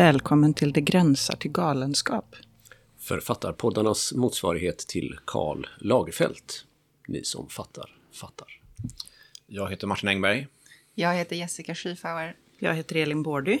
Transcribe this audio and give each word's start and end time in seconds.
Välkommen 0.00 0.54
till 0.54 0.72
Det 0.72 0.80
gränsar 0.80 1.36
till 1.36 1.50
galenskap. 1.50 2.36
Författarpoddarnas 2.98 4.12
motsvarighet 4.12 4.78
till 4.78 5.18
Karl 5.24 5.66
Lagerfeld. 5.78 6.52
Ni 7.08 7.24
som 7.24 7.48
fattar, 7.48 7.96
fattar. 8.12 8.46
Jag 9.46 9.70
heter 9.70 9.86
Martin 9.86 10.08
Engberg. 10.08 10.46
Jag 10.94 11.14
heter 11.14 11.36
Jessica 11.36 11.74
Schiefauer. 11.74 12.36
Jag 12.58 12.74
heter 12.74 12.96
Elin 12.96 13.22
Bordy. 13.22 13.58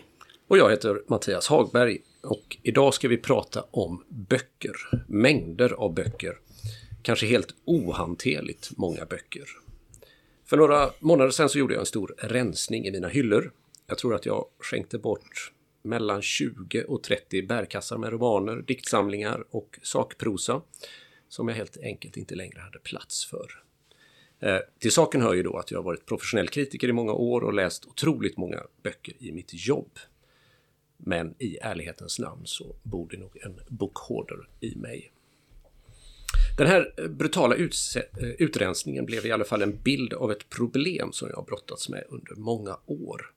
Och 0.48 0.58
jag 0.58 0.70
heter 0.70 1.02
Mattias 1.08 1.48
Hagberg. 1.48 1.98
Och 2.22 2.56
idag 2.62 2.94
ska 2.94 3.08
vi 3.08 3.16
prata 3.16 3.64
om 3.70 4.04
böcker. 4.08 4.76
Mängder 5.06 5.72
av 5.72 5.94
böcker. 5.94 6.38
Kanske 7.02 7.26
helt 7.26 7.54
ohanterligt 7.64 8.70
många 8.76 9.04
böcker. 9.04 9.44
För 10.44 10.56
några 10.56 10.90
månader 10.98 11.30
sedan 11.30 11.48
så 11.48 11.58
gjorde 11.58 11.74
jag 11.74 11.80
en 11.80 11.86
stor 11.86 12.14
rensning 12.18 12.86
i 12.86 12.90
mina 12.90 13.08
hyllor. 13.08 13.52
Jag 13.86 13.98
tror 13.98 14.14
att 14.14 14.26
jag 14.26 14.44
skänkte 14.58 14.98
bort 14.98 15.52
mellan 15.82 16.22
20 16.22 16.84
och 16.84 17.02
30 17.02 17.42
bärkassar 17.42 17.98
med 17.98 18.12
romaner, 18.12 18.56
diktsamlingar 18.56 19.44
och 19.50 19.78
sakprosa 19.82 20.62
som 21.28 21.48
jag 21.48 21.54
helt 21.54 21.76
enkelt 21.82 22.16
inte 22.16 22.34
längre 22.34 22.60
hade 22.60 22.78
plats 22.78 23.26
för. 23.26 23.62
Eh, 24.40 24.58
till 24.78 24.92
saken 24.92 25.22
hör 25.22 25.34
ju 25.34 25.42
då 25.42 25.56
att 25.56 25.70
jag 25.70 25.78
har 25.78 25.84
varit 25.84 26.06
professionell 26.06 26.48
kritiker 26.48 26.88
i 26.88 26.92
många 26.92 27.12
år 27.12 27.40
och 27.40 27.54
läst 27.54 27.86
otroligt 27.86 28.36
många 28.36 28.62
böcker 28.82 29.14
i 29.18 29.32
mitt 29.32 29.66
jobb. 29.66 29.98
Men 30.96 31.34
i 31.38 31.56
ärlighetens 31.56 32.18
namn 32.18 32.42
så 32.44 32.76
bor 32.82 33.08
det 33.08 33.16
nog 33.16 33.36
en 33.42 33.60
bokhorder 33.68 34.48
i 34.60 34.76
mig. 34.76 35.12
Den 36.58 36.66
här 36.66 36.94
eh, 36.96 37.06
brutala 37.08 37.56
eh, 37.56 37.62
utrensningen 38.38 39.06
blev 39.06 39.26
i 39.26 39.32
alla 39.32 39.44
fall 39.44 39.62
en 39.62 39.82
bild 39.82 40.12
av 40.12 40.32
ett 40.32 40.48
problem 40.48 41.12
som 41.12 41.28
jag 41.28 41.36
har 41.36 41.44
brottats 41.44 41.88
med 41.88 42.04
under 42.08 42.34
många 42.34 42.78
år. 42.86 43.32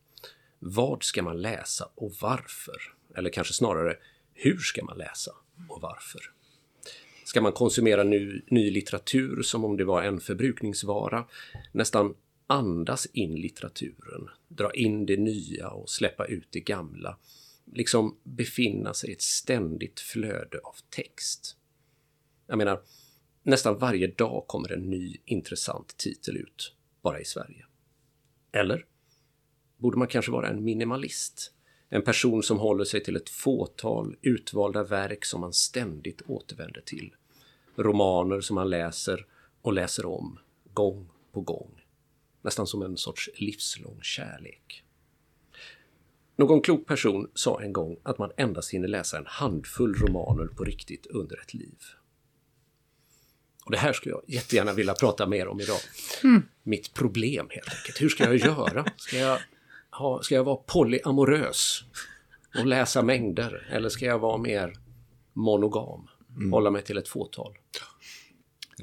Vad 0.65 1.03
ska 1.03 1.23
man 1.23 1.41
läsa 1.41 1.89
och 1.95 2.11
varför? 2.21 2.77
Eller 3.15 3.29
kanske 3.29 3.53
snarare, 3.53 3.97
hur 4.33 4.57
ska 4.57 4.83
man 4.85 4.97
läsa 4.97 5.31
och 5.69 5.81
varför? 5.81 6.21
Ska 7.25 7.41
man 7.41 7.51
konsumera 7.51 8.03
ny, 8.03 8.41
ny 8.47 8.71
litteratur 8.71 9.41
som 9.41 9.65
om 9.65 9.77
det 9.77 9.83
var 9.83 10.03
en 10.03 10.19
förbrukningsvara? 10.19 11.25
Nästan 11.71 12.15
andas 12.47 13.05
in 13.05 13.35
litteraturen, 13.35 14.29
dra 14.47 14.71
in 14.73 15.05
det 15.05 15.17
nya 15.17 15.69
och 15.69 15.89
släppa 15.89 16.25
ut 16.25 16.47
det 16.49 16.59
gamla. 16.59 17.17
Liksom 17.73 18.17
befinna 18.23 18.93
sig 18.93 19.09
i 19.09 19.13
ett 19.13 19.21
ständigt 19.21 19.99
flöde 19.99 20.59
av 20.63 20.75
text. 20.89 21.57
Jag 22.47 22.57
menar, 22.57 22.81
nästan 23.43 23.77
varje 23.77 24.07
dag 24.07 24.43
kommer 24.47 24.71
en 24.71 24.89
ny 24.89 25.17
intressant 25.25 25.97
titel 25.97 26.37
ut, 26.37 26.75
bara 27.01 27.21
i 27.21 27.25
Sverige. 27.25 27.65
Eller? 28.51 28.85
Borde 29.83 29.97
man 29.97 30.07
kanske 30.07 30.31
vara 30.31 30.47
en 30.47 30.63
minimalist? 30.63 31.51
En 31.89 32.01
person 32.01 32.43
som 32.43 32.59
håller 32.59 32.85
sig 32.85 33.03
till 33.03 33.15
ett 33.15 33.29
fåtal 33.29 34.15
utvalda 34.21 34.83
verk 34.83 35.25
som 35.25 35.41
man 35.41 35.53
ständigt 35.53 36.21
återvänder 36.27 36.81
till. 36.81 37.13
Romaner 37.75 38.41
som 38.41 38.55
man 38.55 38.69
läser 38.69 39.25
och 39.61 39.73
läser 39.73 40.05
om, 40.05 40.39
gång 40.73 41.09
på 41.31 41.41
gång. 41.41 41.81
Nästan 42.41 42.67
som 42.67 42.81
en 42.81 42.97
sorts 42.97 43.29
livslång 43.35 43.99
kärlek. 44.01 44.83
Någon 46.35 46.61
klok 46.61 46.87
person 46.87 47.31
sa 47.33 47.61
en 47.61 47.73
gång 47.73 47.97
att 48.03 48.17
man 48.17 48.31
endast 48.37 48.73
hinner 48.73 48.87
läsa 48.87 49.17
en 49.17 49.25
handfull 49.27 49.95
romaner 49.95 50.45
på 50.47 50.63
riktigt 50.63 51.05
under 51.05 51.41
ett 51.41 51.53
liv. 51.53 51.77
Och 53.65 53.71
det 53.71 53.77
här 53.77 53.93
skulle 53.93 54.15
jag 54.15 54.23
jättegärna 54.27 54.73
vilja 54.73 54.93
prata 54.93 55.27
mer 55.27 55.47
om 55.47 55.59
idag. 55.59 55.79
Mm. 56.23 56.43
Mitt 56.63 56.93
problem 56.93 57.47
helt 57.49 57.69
enkelt. 57.69 58.01
Hur 58.01 58.09
ska 58.09 58.23
jag 58.23 58.35
göra? 58.35 58.85
Ska 58.97 59.17
jag, 59.17 59.39
ha, 59.99 60.21
ska 60.21 60.35
jag 60.35 60.43
vara 60.43 60.55
polyamorös 60.55 61.83
och 62.59 62.65
läsa 62.65 63.01
mängder? 63.01 63.67
Eller 63.71 63.89
ska 63.89 64.05
jag 64.05 64.19
vara 64.19 64.37
mer 64.37 64.73
monogam? 65.33 66.07
Mm. 66.37 66.51
Hålla 66.51 66.71
mig 66.71 66.81
till 66.81 66.97
ett 66.97 67.07
fåtal? 67.07 67.57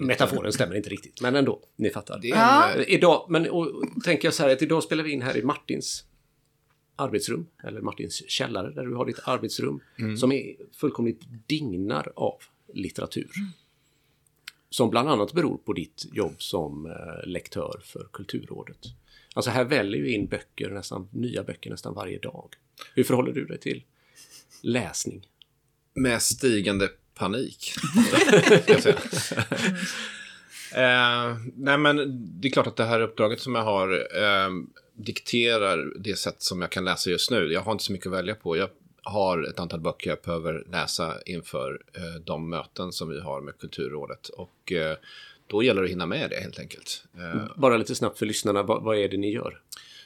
Metaforen 0.00 0.52
stämmer 0.52 0.74
inte 0.74 0.90
riktigt, 0.90 1.20
men 1.20 1.36
ändå, 1.36 1.62
ni 1.76 1.90
fattar. 1.90 2.20
Ja. 2.22 2.74
Idag, 2.86 3.26
men 3.28 3.50
och, 3.50 3.82
tänker 4.04 4.26
jag 4.26 4.34
så 4.34 4.42
här 4.42 4.50
att 4.52 4.62
idag 4.62 4.82
spelar 4.82 5.04
vi 5.04 5.12
in 5.12 5.22
här 5.22 5.36
i 5.36 5.42
Martins 5.42 6.04
arbetsrum, 6.96 7.46
eller 7.64 7.80
Martins 7.80 8.30
källare, 8.30 8.70
där 8.70 8.82
du 8.82 8.94
har 8.94 9.06
ditt 9.06 9.20
arbetsrum, 9.24 9.80
mm. 9.98 10.16
som 10.16 10.32
är 10.32 10.56
fullkomligt 10.72 11.20
dignar 11.46 12.12
av 12.16 12.38
litteratur. 12.74 13.30
Mm. 13.36 13.50
Som 14.70 14.90
bland 14.90 15.08
annat 15.08 15.32
beror 15.32 15.58
på 15.58 15.72
ditt 15.72 16.06
jobb 16.12 16.34
som 16.38 16.86
eh, 16.86 17.28
lektör 17.28 17.80
för 17.84 18.08
Kulturrådet. 18.12 18.86
Alltså 19.34 19.50
här 19.50 19.64
väljer 19.64 20.00
ju 20.00 20.14
in 20.14 20.26
böcker, 20.26 20.70
nästan 20.70 21.08
nya 21.12 21.42
böcker 21.42 21.70
nästan 21.70 21.94
varje 21.94 22.18
dag. 22.18 22.48
Hur 22.94 23.04
förhåller 23.04 23.32
du 23.32 23.44
dig 23.44 23.58
till 23.58 23.84
läsning? 24.62 25.26
Med 25.94 26.22
stigande 26.22 26.88
panik. 27.14 27.72
eh, 30.74 31.36
nej 31.56 31.78
men 31.78 31.96
det 32.40 32.48
är 32.48 32.52
klart 32.52 32.66
att 32.66 32.76
det 32.76 32.84
här 32.84 33.00
uppdraget 33.00 33.40
som 33.40 33.54
jag 33.54 33.62
har 33.62 33.92
eh, 33.92 34.50
dikterar 34.94 35.92
det 35.98 36.18
sätt 36.18 36.42
som 36.42 36.60
jag 36.60 36.70
kan 36.70 36.84
läsa 36.84 37.10
just 37.10 37.30
nu. 37.30 37.52
Jag 37.52 37.60
har 37.60 37.72
inte 37.72 37.84
så 37.84 37.92
mycket 37.92 38.06
att 38.06 38.12
välja 38.12 38.34
på. 38.34 38.56
Jag 38.56 38.68
har 39.02 39.42
ett 39.42 39.58
antal 39.58 39.80
böcker 39.80 40.10
jag 40.10 40.18
behöver 40.24 40.64
läsa 40.70 41.14
inför 41.26 41.82
eh, 41.94 42.20
de 42.24 42.50
möten 42.50 42.92
som 42.92 43.08
vi 43.08 43.20
har 43.20 43.40
med 43.40 43.58
Kulturrådet. 43.58 44.28
Och 44.28 44.72
eh, 44.72 44.96
då 45.50 45.62
gäller 45.62 45.80
det 45.82 45.84
att 45.86 45.90
hinna 45.90 46.06
med 46.06 46.30
det 46.30 46.40
helt 46.40 46.58
enkelt. 46.58 47.04
Eh, 47.18 47.46
Bara 47.56 47.76
lite 47.76 47.94
snabbt 47.94 48.18
för 48.18 48.26
lyssnarna, 48.26 48.62
vad, 48.62 48.82
vad 48.82 48.98
är 48.98 49.08
det 49.08 49.16
ni 49.16 49.30
gör? 49.32 49.62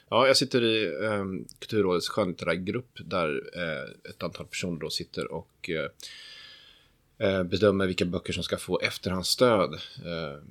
Ja, 0.09 0.27
jag 0.27 0.37
sitter 0.37 0.63
i 0.65 0.85
eh, 1.05 1.25
Kulturrådets 1.59 2.09
skönlitterära 2.09 2.55
grupp 2.55 2.99
där 3.05 3.43
eh, 3.57 4.11
ett 4.11 4.23
antal 4.23 4.47
personer 4.47 4.81
då 4.81 4.91
sitter 4.91 5.33
och 5.33 5.71
eh, 5.71 7.29
eh, 7.29 7.43
bedömer 7.45 7.87
vilka 7.87 8.05
böcker 8.05 8.33
som 8.33 8.43
ska 8.43 8.57
få 8.57 8.81
efterhandsstöd. 8.81 9.75
Eh, 10.05 10.43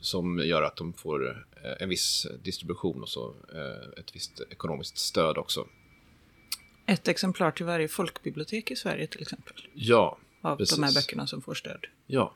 som 0.00 0.38
gör 0.38 0.62
att 0.62 0.76
de 0.76 0.92
får 0.92 1.46
en 1.80 1.88
viss 1.88 2.26
distribution 2.42 3.02
och 3.02 3.08
så 3.08 3.34
ett 3.98 4.14
visst 4.16 4.40
ekonomiskt 4.50 4.98
stöd 4.98 5.38
också. 5.38 5.66
Ett 6.86 7.08
exemplar 7.08 7.50
till 7.50 7.66
varje 7.66 7.88
folkbibliotek 7.88 8.70
i 8.70 8.76
Sverige 8.76 9.06
till 9.06 9.22
exempel? 9.22 9.54
Ja, 9.74 10.18
Av 10.40 10.56
precis. 10.56 10.76
de 10.76 10.82
här 10.82 10.94
böckerna 10.94 11.26
som 11.26 11.42
får 11.42 11.54
stöd? 11.54 11.86
Ja. 12.06 12.34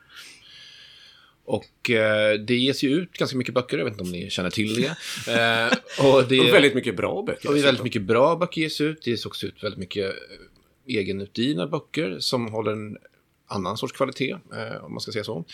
Och 1.49 1.91
eh, 1.91 2.39
det 2.39 2.57
ges 2.57 2.83
ju 2.83 2.91
ut 2.91 3.13
ganska 3.13 3.37
mycket 3.37 3.55
böcker, 3.55 3.79
jag 3.79 3.85
vet 3.85 3.93
inte 3.95 4.05
om 4.05 4.13
ni 4.13 4.31
känner 4.31 4.51
till 4.51 4.75
det. 4.75 4.89
Eh, 5.29 6.07
och, 6.07 6.29
det 6.29 6.41
och 6.41 6.55
väldigt 6.55 6.75
mycket 6.75 6.97
bra 6.97 7.23
böcker. 7.23 7.49
Och 7.49 7.57
väldigt 7.57 7.85
mycket 7.85 8.03
bra 8.03 8.37
böcker 8.37 8.61
ges 8.61 8.81
ut. 8.81 9.03
Det 9.05 9.11
ges 9.11 9.27
också 9.27 9.47
ut 9.47 9.65
väldigt 9.65 9.79
mycket 9.79 10.05
eh, 10.07 10.97
egenutgivna 10.97 11.67
böcker 11.67 12.17
som 12.19 12.49
håller 12.49 12.73
en 12.73 12.99
annan 13.47 13.77
sorts 13.77 13.93
kvalitet, 13.93 14.31
eh, 14.33 14.85
om 14.85 14.93
man 14.93 15.01
ska 15.01 15.13
säga 15.13 15.25
så. 15.25 15.45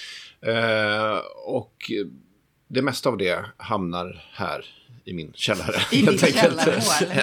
Eh, 0.41 1.16
och 1.44 1.91
det 2.69 2.82
mesta 2.82 3.09
av 3.09 3.19
det 3.19 3.44
hamnar 3.56 4.28
här 4.32 4.66
i 5.05 5.12
min 5.12 5.32
källare. 5.34 5.82
I 5.93 6.03
din 6.03 6.19
källare? 6.19 6.82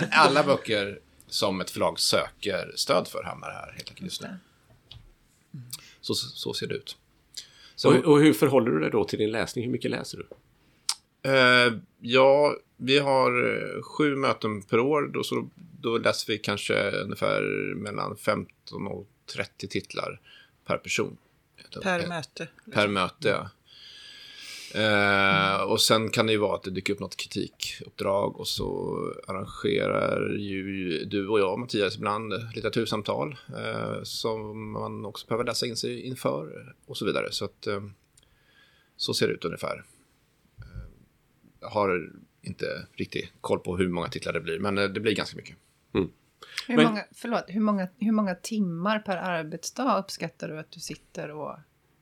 Alla 0.11 0.43
böcker 0.43 0.99
som 1.27 1.61
ett 1.61 1.71
förlag 1.71 1.99
söker 1.99 2.71
stöd 2.75 3.07
för 3.07 3.23
hamnar 3.23 3.51
här 3.51 3.71
helt 3.71 3.89
enkelt 3.89 4.01
just 4.01 4.21
nu. 4.21 4.29
Så, 6.01 6.13
så 6.13 6.53
ser 6.53 6.67
det 6.67 6.75
ut. 6.75 6.97
Så, 7.75 7.89
och, 7.89 8.05
och, 8.05 8.19
hur 8.19 8.33
förhåller 8.33 8.71
du 8.71 8.79
dig 8.79 8.89
då 8.89 9.03
till 9.03 9.19
din 9.19 9.31
läsning? 9.31 9.65
Hur 9.65 9.71
mycket 9.71 9.91
läser 9.91 10.17
du? 10.17 10.27
Uh, 11.29 11.79
ja, 11.99 12.55
vi 12.77 12.99
har 12.99 13.43
uh, 13.43 13.81
sju 13.81 14.15
möten 14.15 14.61
per 14.61 14.79
år. 14.79 15.11
Då, 15.13 15.23
så 15.23 15.49
då 15.81 15.97
läser 15.97 16.33
vi 16.33 16.37
kanske 16.37 16.91
ungefär 16.91 17.41
mellan 17.75 18.17
15 18.17 18.87
och 18.87 19.07
30 19.35 19.67
titlar 19.67 20.19
per 20.67 20.77
person. 20.77 21.17
Per 21.83 22.03
uh, 22.03 22.07
möte? 22.07 22.47
Per 22.73 22.87
möte, 22.87 23.29
ja. 23.29 23.49
Eh, 24.75 25.61
och 25.61 25.81
sen 25.81 26.09
kan 26.09 26.25
det 26.25 26.31
ju 26.31 26.37
vara 26.37 26.55
att 26.55 26.63
det 26.63 26.71
dyker 26.71 26.93
upp 26.93 26.99
något 26.99 27.17
kritikuppdrag 27.17 28.39
och 28.39 28.47
så 28.47 28.97
arrangerar 29.27 30.37
ju 30.37 31.05
du 31.05 31.27
och 31.27 31.39
jag, 31.39 31.59
Mattias, 31.59 31.95
ibland 31.95 32.33
litteratursamtal 32.55 33.35
eh, 33.57 34.03
som 34.03 34.71
man 34.71 35.05
också 35.05 35.27
behöver 35.27 35.45
läsa 35.45 35.65
in 35.65 35.75
sig 35.75 36.01
inför 36.01 36.75
och 36.85 36.97
så 36.97 37.05
vidare. 37.05 37.31
Så 37.31 37.45
att 37.45 37.67
eh, 37.67 37.81
så 38.95 39.13
ser 39.13 39.27
det 39.27 39.33
ut 39.33 39.45
ungefär. 39.45 39.83
Eh, 40.59 40.65
jag 41.59 41.69
har 41.69 42.11
inte 42.41 42.87
riktigt 42.93 43.31
koll 43.41 43.59
på 43.59 43.77
hur 43.77 43.89
många 43.89 44.07
titlar 44.07 44.33
det 44.33 44.41
blir, 44.41 44.59
men 44.59 44.77
eh, 44.77 44.83
det 44.83 44.99
blir 44.99 45.15
ganska 45.15 45.37
mycket. 45.37 45.55
Mm. 45.93 46.09
Hur, 46.67 46.75
men, 46.75 46.85
många, 46.85 47.05
förlåt, 47.11 47.43
hur, 47.47 47.61
många, 47.61 47.87
hur 47.97 48.11
många 48.11 48.35
timmar 48.35 48.99
per 48.99 49.17
arbetsdag 49.17 49.99
uppskattar 49.99 50.49
du 50.49 50.59
att 50.59 50.71
du 50.71 50.79
sitter 50.79 51.31
och 51.31 51.55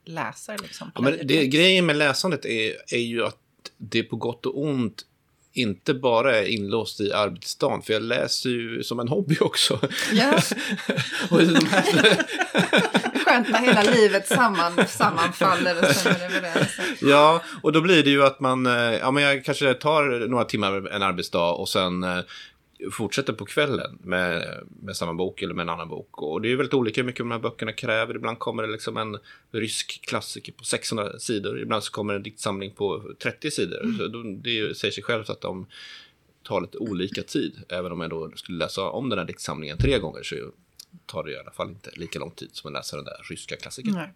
läser. 0.09 0.57
Liksom, 0.57 0.91
ja, 0.95 1.01
men 1.01 1.19
det, 1.23 1.47
grejen 1.47 1.85
med 1.85 1.95
läsandet 1.95 2.45
är, 2.45 2.93
är 2.93 3.01
ju 3.01 3.25
att 3.25 3.37
det 3.77 4.03
på 4.03 4.15
gott 4.15 4.45
och 4.45 4.61
ont 4.61 5.05
inte 5.53 5.93
bara 5.93 6.37
är 6.37 6.45
inlåst 6.45 7.01
i 7.01 7.13
arbetsdagen, 7.13 7.81
för 7.81 7.93
jag 7.93 8.01
läser 8.01 8.49
ju 8.49 8.83
som 8.83 8.99
en 8.99 9.07
hobby 9.07 9.37
också. 9.39 9.79
Ja. 10.13 10.33
och 11.29 11.39
de 11.39 11.65
här... 11.65 12.25
Skönt 13.25 13.49
när 13.49 13.59
hela 13.59 13.83
livet 13.83 14.27
samman, 14.27 14.87
sammanfaller 14.87 15.79
och 15.79 15.95
stämmer 15.95 16.25
överens. 16.25 16.79
Ja, 17.01 17.41
och 17.61 17.71
då 17.71 17.81
blir 17.81 18.03
det 18.03 18.09
ju 18.09 18.25
att 18.25 18.39
man, 18.39 18.65
eh, 18.65 18.73
ja 18.73 19.11
men 19.11 19.23
jag 19.23 19.45
kanske 19.45 19.73
tar 19.73 20.27
några 20.27 20.45
timmar 20.45 20.87
en 20.91 21.01
arbetsdag 21.03 21.51
och 21.51 21.69
sen 21.69 22.03
eh, 22.03 22.19
fortsätter 22.91 23.33
på 23.33 23.45
kvällen 23.45 23.97
med, 24.03 24.59
med 24.81 24.95
samma 24.95 25.13
bok 25.13 25.41
eller 25.41 25.53
med 25.53 25.63
en 25.63 25.69
annan 25.69 25.89
bok. 25.89 26.21
Och 26.21 26.41
det 26.41 26.51
är 26.51 26.55
väldigt 26.55 26.73
olika 26.73 27.01
hur 27.01 27.05
mycket 27.05 27.19
de 27.19 27.31
här 27.31 27.39
böckerna 27.39 27.73
kräver. 27.73 28.15
Ibland 28.15 28.39
kommer 28.39 28.63
det 28.63 28.71
liksom 28.71 28.97
en 28.97 29.17
rysk 29.51 30.05
klassiker 30.07 30.53
på 30.53 30.63
600 30.63 31.19
sidor. 31.19 31.61
Ibland 31.61 31.83
så 31.83 31.91
kommer 31.91 32.13
en 32.13 32.23
diktsamling 32.23 32.71
på 32.71 33.13
30 33.23 33.51
sidor. 33.51 33.83
Mm. 33.83 33.97
Så 33.97 34.07
det 34.43 34.77
säger 34.77 34.91
sig 34.91 35.03
självt 35.03 35.29
att 35.29 35.41
de 35.41 35.67
tar 36.43 36.61
lite 36.61 36.77
olika 36.77 37.23
tid. 37.23 37.63
Även 37.69 37.91
om 37.91 38.01
jag 38.01 38.09
då 38.09 38.31
skulle 38.35 38.57
läsa 38.57 38.89
om 38.89 39.09
den 39.09 39.19
här 39.19 39.25
diktsamlingen 39.25 39.77
tre 39.77 39.99
gånger 39.99 40.23
så 40.23 40.35
tar 41.05 41.23
det 41.23 41.31
i 41.31 41.37
alla 41.37 41.51
fall 41.51 41.69
inte 41.69 41.91
lika 41.93 42.19
lång 42.19 42.31
tid 42.31 42.49
som 42.51 42.67
att 42.67 42.73
läsa 42.73 42.95
den 42.95 43.05
där 43.05 43.17
ryska 43.29 43.55
klassikern. 43.55 43.93
Nej. 43.93 44.13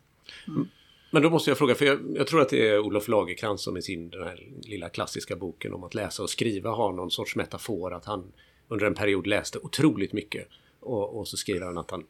Men 1.12 1.22
då 1.22 1.30
måste 1.30 1.50
jag 1.50 1.58
fråga, 1.58 1.76
för 1.76 1.86
jag, 1.86 2.00
jag 2.16 2.28
tror 2.28 2.42
att 2.42 2.50
det 2.50 2.70
är 2.70 2.80
Olof 2.80 3.08
Lagercrantz 3.08 3.64
som 3.64 3.78
i 3.78 3.82
sin 3.82 4.10
den 4.10 4.24
här 4.24 4.48
lilla 4.64 4.90
klassiska 4.90 5.36
boken 5.36 5.74
om 5.74 5.84
att 5.84 5.94
läsa 5.94 6.24
och 6.24 6.30
skriva 6.30 6.70
har 6.70 6.94
någon 6.94 7.12
sorts 7.12 7.36
metafor 7.36 7.94
att 7.94 8.06
han 8.06 8.32
under 8.68 8.86
en 8.86 8.94
period 8.96 9.28
läste 9.28 9.60
otroligt 9.60 10.14
mycket. 10.14 10.48
Och, 10.80 11.20
och 11.20 11.28
så 11.28 11.38
skriver 11.38 11.66
han 11.66 11.78
att 11.78 11.92
han 11.92 12.04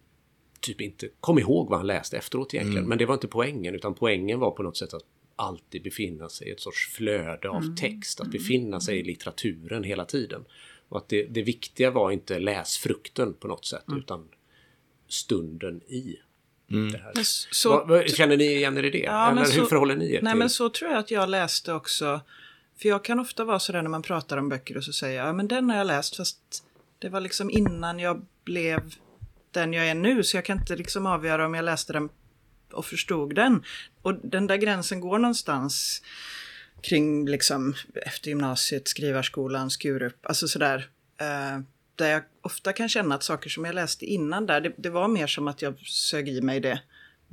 typ 0.59 0.81
inte 0.81 1.09
kom 1.19 1.39
ihåg 1.39 1.69
vad 1.69 1.79
han 1.79 1.87
läste 1.87 2.17
efteråt 2.17 2.53
egentligen. 2.53 2.85
Men 2.87 2.97
det 2.97 3.05
var 3.05 3.13
inte 3.13 3.27
poängen, 3.27 3.75
utan 3.75 3.93
poängen 3.93 4.39
var 4.39 4.51
på 4.51 4.63
något 4.63 4.77
sätt 4.77 4.93
att 4.93 5.03
alltid 5.35 5.83
befinna 5.83 6.29
sig 6.29 6.47
i 6.47 6.51
ett 6.51 6.59
sorts 6.59 6.87
flöde 6.91 7.49
av 7.49 7.75
text. 7.75 8.21
Att 8.21 8.27
befinna 8.31 8.79
sig 8.79 8.99
i 8.99 9.03
litteraturen 9.03 9.83
hela 9.83 10.05
tiden. 10.05 10.45
Och 10.89 10.97
att 10.97 11.09
det, 11.09 11.23
det 11.23 11.41
viktiga 11.41 11.91
var 11.91 12.11
inte 12.11 12.39
läsfrukten 12.39 13.33
på 13.33 13.47
något 13.47 13.65
sätt, 13.65 13.83
utan 13.97 14.27
stunden 15.07 15.81
i 15.87 16.15
det 16.67 16.97
här. 16.97 17.11
Men 17.15 17.23
så- 17.25 17.69
Vad- 17.69 17.87
vad- 17.87 18.09
känner 18.09 18.37
ni 18.37 18.45
igen 18.45 18.77
er 18.77 18.83
i 18.83 18.89
det? 18.89 18.97
Ja, 18.97 19.31
Eller 19.31 19.41
hur 19.41 19.47
så- 19.61 19.65
förhåller 19.65 19.95
ni 19.95 20.05
er 20.13 20.21
Nej 20.21 20.31
till? 20.33 20.39
men 20.39 20.49
så 20.49 20.69
tror 20.69 20.91
jag 20.91 20.99
att 20.99 21.11
jag 21.11 21.29
läste 21.29 21.73
också. 21.73 22.21
För 22.81 22.89
jag 22.89 23.03
kan 23.03 23.19
ofta 23.19 23.43
vara 23.43 23.59
sådär 23.59 23.81
när 23.81 23.89
man 23.89 24.01
pratar 24.01 24.37
om 24.37 24.49
böcker 24.49 24.77
och 24.77 24.83
så 24.83 24.93
säger 24.93 25.17
jag, 25.17 25.27
ja 25.27 25.33
men 25.33 25.47
den 25.47 25.69
har 25.69 25.77
jag 25.77 25.87
läst 25.87 26.15
fast 26.15 26.63
det 26.99 27.09
var 27.09 27.21
liksom 27.21 27.49
innan 27.49 27.99
jag 27.99 28.25
blev 28.43 28.93
den 29.51 29.73
jag 29.73 29.87
är 29.87 29.95
nu. 29.95 30.23
Så 30.23 30.37
jag 30.37 30.45
kan 30.45 30.59
inte 30.59 30.75
liksom 30.75 31.05
avgöra 31.05 31.45
om 31.45 31.53
jag 31.53 31.65
läste 31.65 31.93
den 31.93 32.09
och 32.73 32.85
förstod 32.85 33.35
den. 33.35 33.63
Och 34.01 34.15
den 34.15 34.47
där 34.47 34.57
gränsen 34.57 34.99
går 34.99 35.19
någonstans 35.19 36.01
kring 36.81 37.25
liksom 37.25 37.75
efter 38.05 38.29
gymnasiet, 38.29 38.87
skrivarskolan, 38.87 39.69
Skurup, 39.69 40.25
alltså 40.25 40.47
sådär. 40.47 40.89
Eh, 41.17 41.59
där 41.95 42.09
jag 42.09 42.23
ofta 42.41 42.73
kan 42.73 42.89
känna 42.89 43.15
att 43.15 43.23
saker 43.23 43.49
som 43.49 43.65
jag 43.65 43.75
läste 43.75 44.05
innan 44.05 44.45
där, 44.45 44.61
det, 44.61 44.73
det 44.77 44.89
var 44.89 45.07
mer 45.07 45.27
som 45.27 45.47
att 45.47 45.61
jag 45.61 45.79
sög 45.79 46.29
i 46.29 46.41
mig 46.41 46.59
det. 46.59 46.81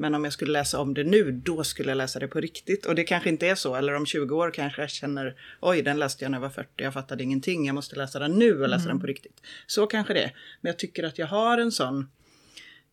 Men 0.01 0.15
om 0.15 0.25
jag 0.25 0.33
skulle 0.33 0.53
läsa 0.53 0.81
om 0.81 0.95
det 0.95 1.05
nu, 1.05 1.33
då 1.33 1.65
skulle 1.65 1.91
jag 1.91 1.97
läsa 1.97 2.19
det 2.19 2.29
på 2.29 2.41
riktigt. 2.41 2.87
Och 2.87 2.95
det 2.95 3.05
kanske 3.05 3.29
inte 3.29 3.49
är 3.49 3.55
så. 3.55 3.75
Eller 3.75 3.95
om 3.95 4.07
20 4.07 4.37
år 4.37 4.51
kanske 4.51 4.83
jag 4.83 4.91
känner, 4.91 5.37
oj, 5.61 5.83
den 5.83 5.99
läste 5.99 6.25
jag 6.25 6.31
när 6.31 6.39
jag 6.39 6.43
var 6.43 6.51
40, 6.51 6.69
jag 6.77 6.93
fattade 6.93 7.23
ingenting, 7.23 7.67
jag 7.67 7.75
måste 7.75 7.97
läsa 7.97 8.19
den 8.19 8.33
nu 8.33 8.63
och 8.63 8.69
läsa 8.69 8.89
den 8.89 9.01
på 9.01 9.07
riktigt. 9.07 9.41
Så 9.67 9.87
kanske 9.87 10.15
det. 10.15 10.33
Men 10.61 10.71
jag 10.71 10.79
tycker 10.79 11.05
att 11.05 11.19
jag 11.19 11.27
har 11.27 11.59
en 11.59 11.73
sån 11.73 12.11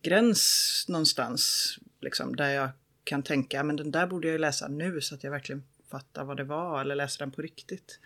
gräns 0.02 0.84
någonstans, 0.88 1.74
liksom, 2.00 2.36
där 2.36 2.50
jag 2.50 2.70
kan 3.04 3.22
tänka, 3.22 3.62
men 3.62 3.76
den 3.76 3.90
där 3.90 4.06
borde 4.06 4.28
jag 4.28 4.32
ju 4.32 4.38
läsa 4.38 4.68
nu 4.68 5.00
så 5.00 5.14
att 5.14 5.24
jag 5.24 5.30
verkligen 5.30 5.62
fattar 5.90 6.24
vad 6.24 6.36
det 6.36 6.44
var, 6.44 6.80
eller 6.80 6.94
läser 6.94 7.18
den 7.18 7.30
på 7.30 7.42
riktigt. 7.42 8.00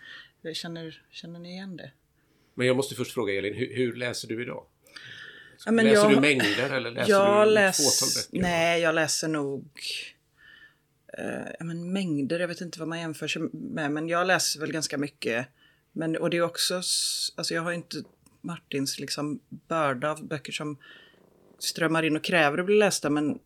Känner, 0.53 1.01
känner 1.11 1.39
ni 1.39 1.49
igen 1.49 1.77
det? 1.77 1.91
Men 2.53 2.67
jag 2.67 2.75
måste 2.75 2.95
först 2.95 3.11
fråga 3.11 3.33
Elin, 3.33 3.53
hur, 3.53 3.75
hur 3.75 3.95
läser 3.95 4.27
du 4.27 4.41
idag? 4.41 4.65
Ja, 5.65 5.71
läser 5.71 5.93
jag- 5.93 6.11
du 6.11 6.19
mängder 6.19 6.69
eller 6.69 6.91
läser 6.91 7.11
jag 7.11 7.47
du 7.47 7.51
läs... 7.53 7.77
fåtal 7.77 8.23
böcker? 8.23 8.41
Nej, 8.41 8.81
jag 8.81 8.95
läser 8.95 9.27
nog 9.27 9.67
eh, 11.17 11.65
men 11.65 11.93
mängder. 11.93 12.39
Jag 12.39 12.47
vet 12.47 12.61
inte 12.61 12.79
vad 12.79 12.87
man 12.87 12.99
jämför 12.99 13.27
sig 13.27 13.41
med, 13.51 13.91
men 13.91 14.09
jag 14.09 14.27
läser 14.27 14.59
väl 14.59 14.71
ganska 14.71 14.97
mycket. 14.97 15.47
Men, 15.91 16.17
och 16.17 16.29
det 16.29 16.37
är 16.37 16.41
också, 16.41 16.75
alltså 17.35 17.53
jag 17.53 17.61
har 17.61 17.71
inte 17.71 18.03
Martins 18.41 18.99
liksom 18.99 19.39
börda 19.49 20.11
av 20.11 20.27
böcker 20.27 20.53
som 20.53 20.77
strömmar 21.59 22.03
in 22.03 22.15
och 22.15 22.23
kräver 22.23 22.57
att 22.57 22.65
bli 22.65 22.77
lästa, 22.77 23.09
men 23.09 23.29
eh, 23.29 23.37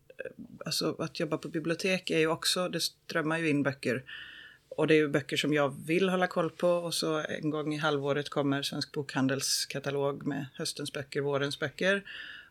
alltså 0.65 0.95
att 0.99 1.19
jobba 1.19 1.37
på 1.37 1.47
bibliotek 1.47 2.09
är 2.09 2.19
ju 2.19 2.27
också, 2.27 2.69
det 2.69 2.79
strömmar 2.79 3.37
ju 3.37 3.49
in 3.49 3.63
böcker. 3.63 4.03
Och 4.77 4.87
det 4.87 4.93
är 4.93 4.97
ju 4.97 5.07
böcker 5.07 5.37
som 5.37 5.53
jag 5.53 5.75
vill 5.85 6.09
hålla 6.09 6.27
koll 6.27 6.49
på 6.49 6.69
och 6.69 6.93
så 6.93 7.23
en 7.29 7.49
gång 7.49 7.73
i 7.73 7.77
halvåret 7.77 8.29
kommer 8.29 8.61
Svensk 8.61 8.91
Bokhandels 8.91 9.65
katalog 9.65 10.27
med 10.27 10.45
höstens 10.53 10.93
böcker, 10.93 11.21
vårens 11.21 11.59
böcker. 11.59 12.03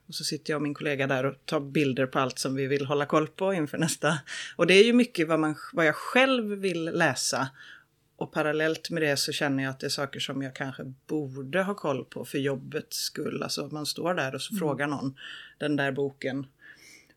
Och 0.06 0.14
så 0.14 0.25
sitter 0.25 0.52
jag 0.52 0.58
och 0.58 0.62
min 0.62 0.75
kollega 0.75 1.06
där 1.06 1.26
och 1.26 1.34
tar 1.44 1.61
bilder 1.61 2.06
på 2.06 2.19
allt 2.19 2.38
som 2.38 2.55
vi 2.55 2.67
vill 2.67 2.87
hålla 2.87 3.06
koll 3.06 3.28
på 3.28 3.55
inför 3.55 3.78
nästa. 3.78 4.19
Och 4.56 4.67
det 4.67 4.75
är 4.75 4.84
ju 4.84 4.93
mycket 4.93 5.28
vad, 5.28 5.40
man, 5.40 5.56
vad 5.73 5.87
jag 5.87 5.94
själv 5.94 6.44
vill 6.44 6.84
läsa. 6.84 7.49
Och 8.17 8.32
parallellt 8.32 8.90
med 8.90 9.02
det 9.02 9.17
så 9.17 9.32
känner 9.32 9.62
jag 9.62 9.70
att 9.70 9.81
det 9.81 9.87
är 9.87 9.90
saker 9.90 10.20
som 10.20 10.43
jag 10.43 10.55
kanske 10.55 10.82
borde 11.06 11.62
ha 11.62 11.75
koll 11.75 12.05
på 12.05 12.25
för 12.25 12.38
jobbets 12.38 12.96
skull. 12.96 13.43
Alltså 13.43 13.69
man 13.73 13.87
står 13.87 14.14
där 14.14 14.34
och 14.34 14.43
så 14.43 14.56
frågar 14.56 14.87
någon 14.87 15.14
den 15.58 15.76
där 15.76 15.93
boken. 15.93 16.46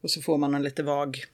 Och 0.02 0.12
så 0.12 0.22
får 0.22 0.38
man 0.38 0.56
en 0.56 0.64
lite 0.64 0.84
vag 0.84 1.26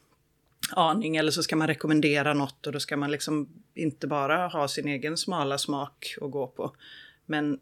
aning 0.71 1.15
eller 1.15 1.31
så 1.31 1.43
ska 1.43 1.55
man 1.55 1.67
rekommendera 1.67 2.33
något 2.33 2.67
och 2.67 2.73
då 2.73 2.79
ska 2.79 2.97
man 2.97 3.11
liksom 3.11 3.49
inte 3.73 4.07
bara 4.07 4.47
ha 4.47 4.67
sin 4.67 4.87
egen 4.87 5.17
smala 5.17 5.57
smak 5.57 6.15
att 6.21 6.31
gå 6.31 6.47
på. 6.47 6.75
Men, 7.25 7.59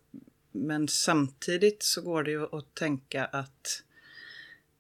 men 0.52 0.88
samtidigt 0.88 1.84
så 1.84 2.02
går 2.02 2.24
det 2.24 2.32
ju 2.32 2.44
att 2.44 2.76
tänka 2.76 3.26
att 3.26 3.84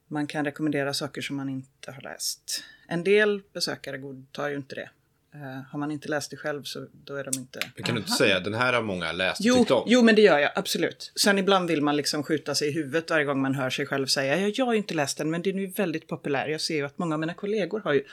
man 0.07 0.27
kan 0.27 0.45
rekommendera 0.45 0.93
saker 0.93 1.21
som 1.21 1.35
man 1.35 1.49
inte 1.49 1.91
har 1.91 2.01
läst. 2.01 2.63
En 2.87 3.03
del 3.03 3.41
besökare 3.53 3.97
godtar 3.97 4.49
ju 4.49 4.55
inte 4.55 4.75
det. 4.75 4.89
Eh, 5.35 5.61
har 5.71 5.79
man 5.79 5.91
inte 5.91 6.09
läst 6.09 6.31
det 6.31 6.37
själv 6.37 6.63
så 6.63 6.87
då 7.05 7.15
är 7.15 7.23
de 7.23 7.39
inte... 7.39 7.59
Men 7.75 7.83
kan 7.83 7.95
du 7.95 8.01
inte 8.01 8.13
säga 8.13 8.39
den 8.39 8.53
här 8.53 8.73
har 8.73 8.81
många 8.81 9.11
läst 9.11 9.39
och 9.39 9.45
Jo, 9.45 9.55
tyckt 9.57 9.71
om? 9.71 9.83
jo, 9.87 10.01
men 10.01 10.15
det 10.15 10.21
gör 10.21 10.39
jag 10.39 10.51
absolut. 10.55 11.11
Sen 11.15 11.37
ibland 11.37 11.69
vill 11.69 11.81
man 11.81 11.95
liksom 11.95 12.23
skjuta 12.23 12.55
sig 12.55 12.67
i 12.67 12.71
huvudet 12.71 13.09
varje 13.09 13.25
gång 13.25 13.41
man 13.41 13.55
hör 13.55 13.69
sig 13.69 13.85
själv 13.85 14.07
säga 14.07 14.39
ja, 14.39 14.51
jag 14.55 14.65
har 14.65 14.73
ju 14.73 14.77
inte 14.77 14.93
läst 14.93 15.17
den 15.17 15.29
men 15.29 15.41
den 15.41 15.55
är 15.55 15.61
ju 15.61 15.67
väldigt 15.67 16.07
populär. 16.07 16.47
Jag 16.47 16.61
ser 16.61 16.75
ju 16.75 16.85
att 16.85 16.97
många 16.97 17.15
av 17.15 17.19
mina 17.19 17.33
kollegor 17.33 17.79
har 17.79 17.93
ju 17.93 18.03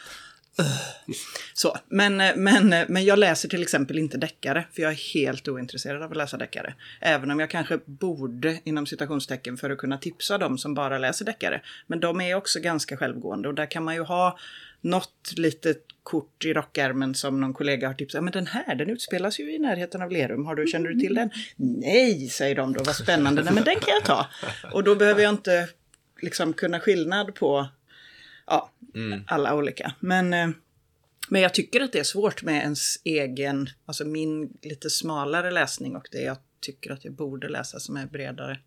så, 1.55 1.79
men, 1.89 2.21
eh, 2.21 2.37
men, 2.37 2.73
eh, 2.73 2.85
men 2.89 3.05
jag 3.05 3.19
läser 3.19 3.49
till 3.49 3.63
exempel 3.63 3.99
inte 3.99 4.19
deckare, 4.19 4.67
för 4.73 4.83
jag 4.83 4.93
är 4.93 5.15
helt 5.15 5.49
ointresserad 5.49 6.03
av 6.03 6.11
att 6.11 6.17
läsa 6.17 6.37
deckare. 6.37 6.75
Även 7.01 7.31
om 7.31 7.41
jag 7.41 7.51
kanske 7.51 7.79
borde, 7.85 8.61
inom 8.65 8.87
citationstecken, 8.87 9.57
för 9.57 9.71
att 9.71 9.79
kunna 9.79 9.99
tipsa 9.99 10.39
dem 10.39 10.59
som 10.59 10.75
bara 10.75 10.99
läser 10.99 11.25
deckare. 11.25 11.63
Men 11.87 12.01
de 12.01 12.21
är 12.21 12.35
också 12.35 12.61
ganska 12.61 12.97
självgående 12.97 13.49
och 13.49 13.55
där 13.55 13.67
kan 13.67 13.85
man 13.85 13.95
ju 13.95 14.03
ha 14.03 14.39
något 14.81 15.33
litet 15.37 15.87
kort 16.03 16.45
i 16.45 16.53
rockärmen 16.53 17.15
som 17.15 17.41
någon 17.41 17.55
kollega 17.55 17.87
har 17.87 17.95
tipsat. 17.95 18.25
Men 18.25 18.33
den 18.33 18.47
här, 18.47 18.75
den 18.75 18.91
utspelas 18.91 19.41
ju 19.41 19.55
i 19.55 19.59
närheten 19.59 20.03
av 20.03 20.11
Lerum. 20.11 20.47
Har 20.47 20.55
du, 20.55 20.67
känner 20.67 20.89
du 20.89 21.01
till 21.01 21.15
den? 21.15 21.31
Nej, 21.57 22.29
säger 22.29 22.55
de 22.55 22.73
då. 22.73 22.85
Vad 22.85 22.97
spännande. 22.97 23.43
Nej, 23.43 23.55
men 23.55 23.65
den 23.65 23.75
kan 23.75 23.95
jag 23.95 24.05
ta. 24.05 24.27
Och 24.73 24.85
då 24.85 24.95
behöver 24.95 25.23
jag 25.23 25.31
inte 25.31 25.69
liksom 26.23 26.53
kunna 26.53 26.81
skillnad 26.81 27.35
på 27.35 27.69
ja, 28.47 28.71
alla 29.27 29.55
olika. 29.55 29.95
Men, 30.01 30.35
eh, 30.35 30.49
men 31.29 31.43
jag 31.43 31.55
tycker 31.55 31.81
att 31.81 31.93
det 31.93 31.99
är 31.99 32.05
svårt 32.05 32.43
med 32.43 32.63
ens 32.63 32.97
egen, 33.05 33.69
alltså 33.87 34.05
min 34.05 34.53
lite 34.63 34.91
smalare 34.91 35.51
läsning 35.51 35.97
och 35.97 36.09
det 36.11 36.23
jag 36.23 36.37
tycker 36.61 36.93
att 36.93 37.05
jag 37.05 37.15
borde 37.15 37.49
läsa 37.49 37.81
som 37.81 37.97
är 37.97 38.07
bredare. 38.07 38.59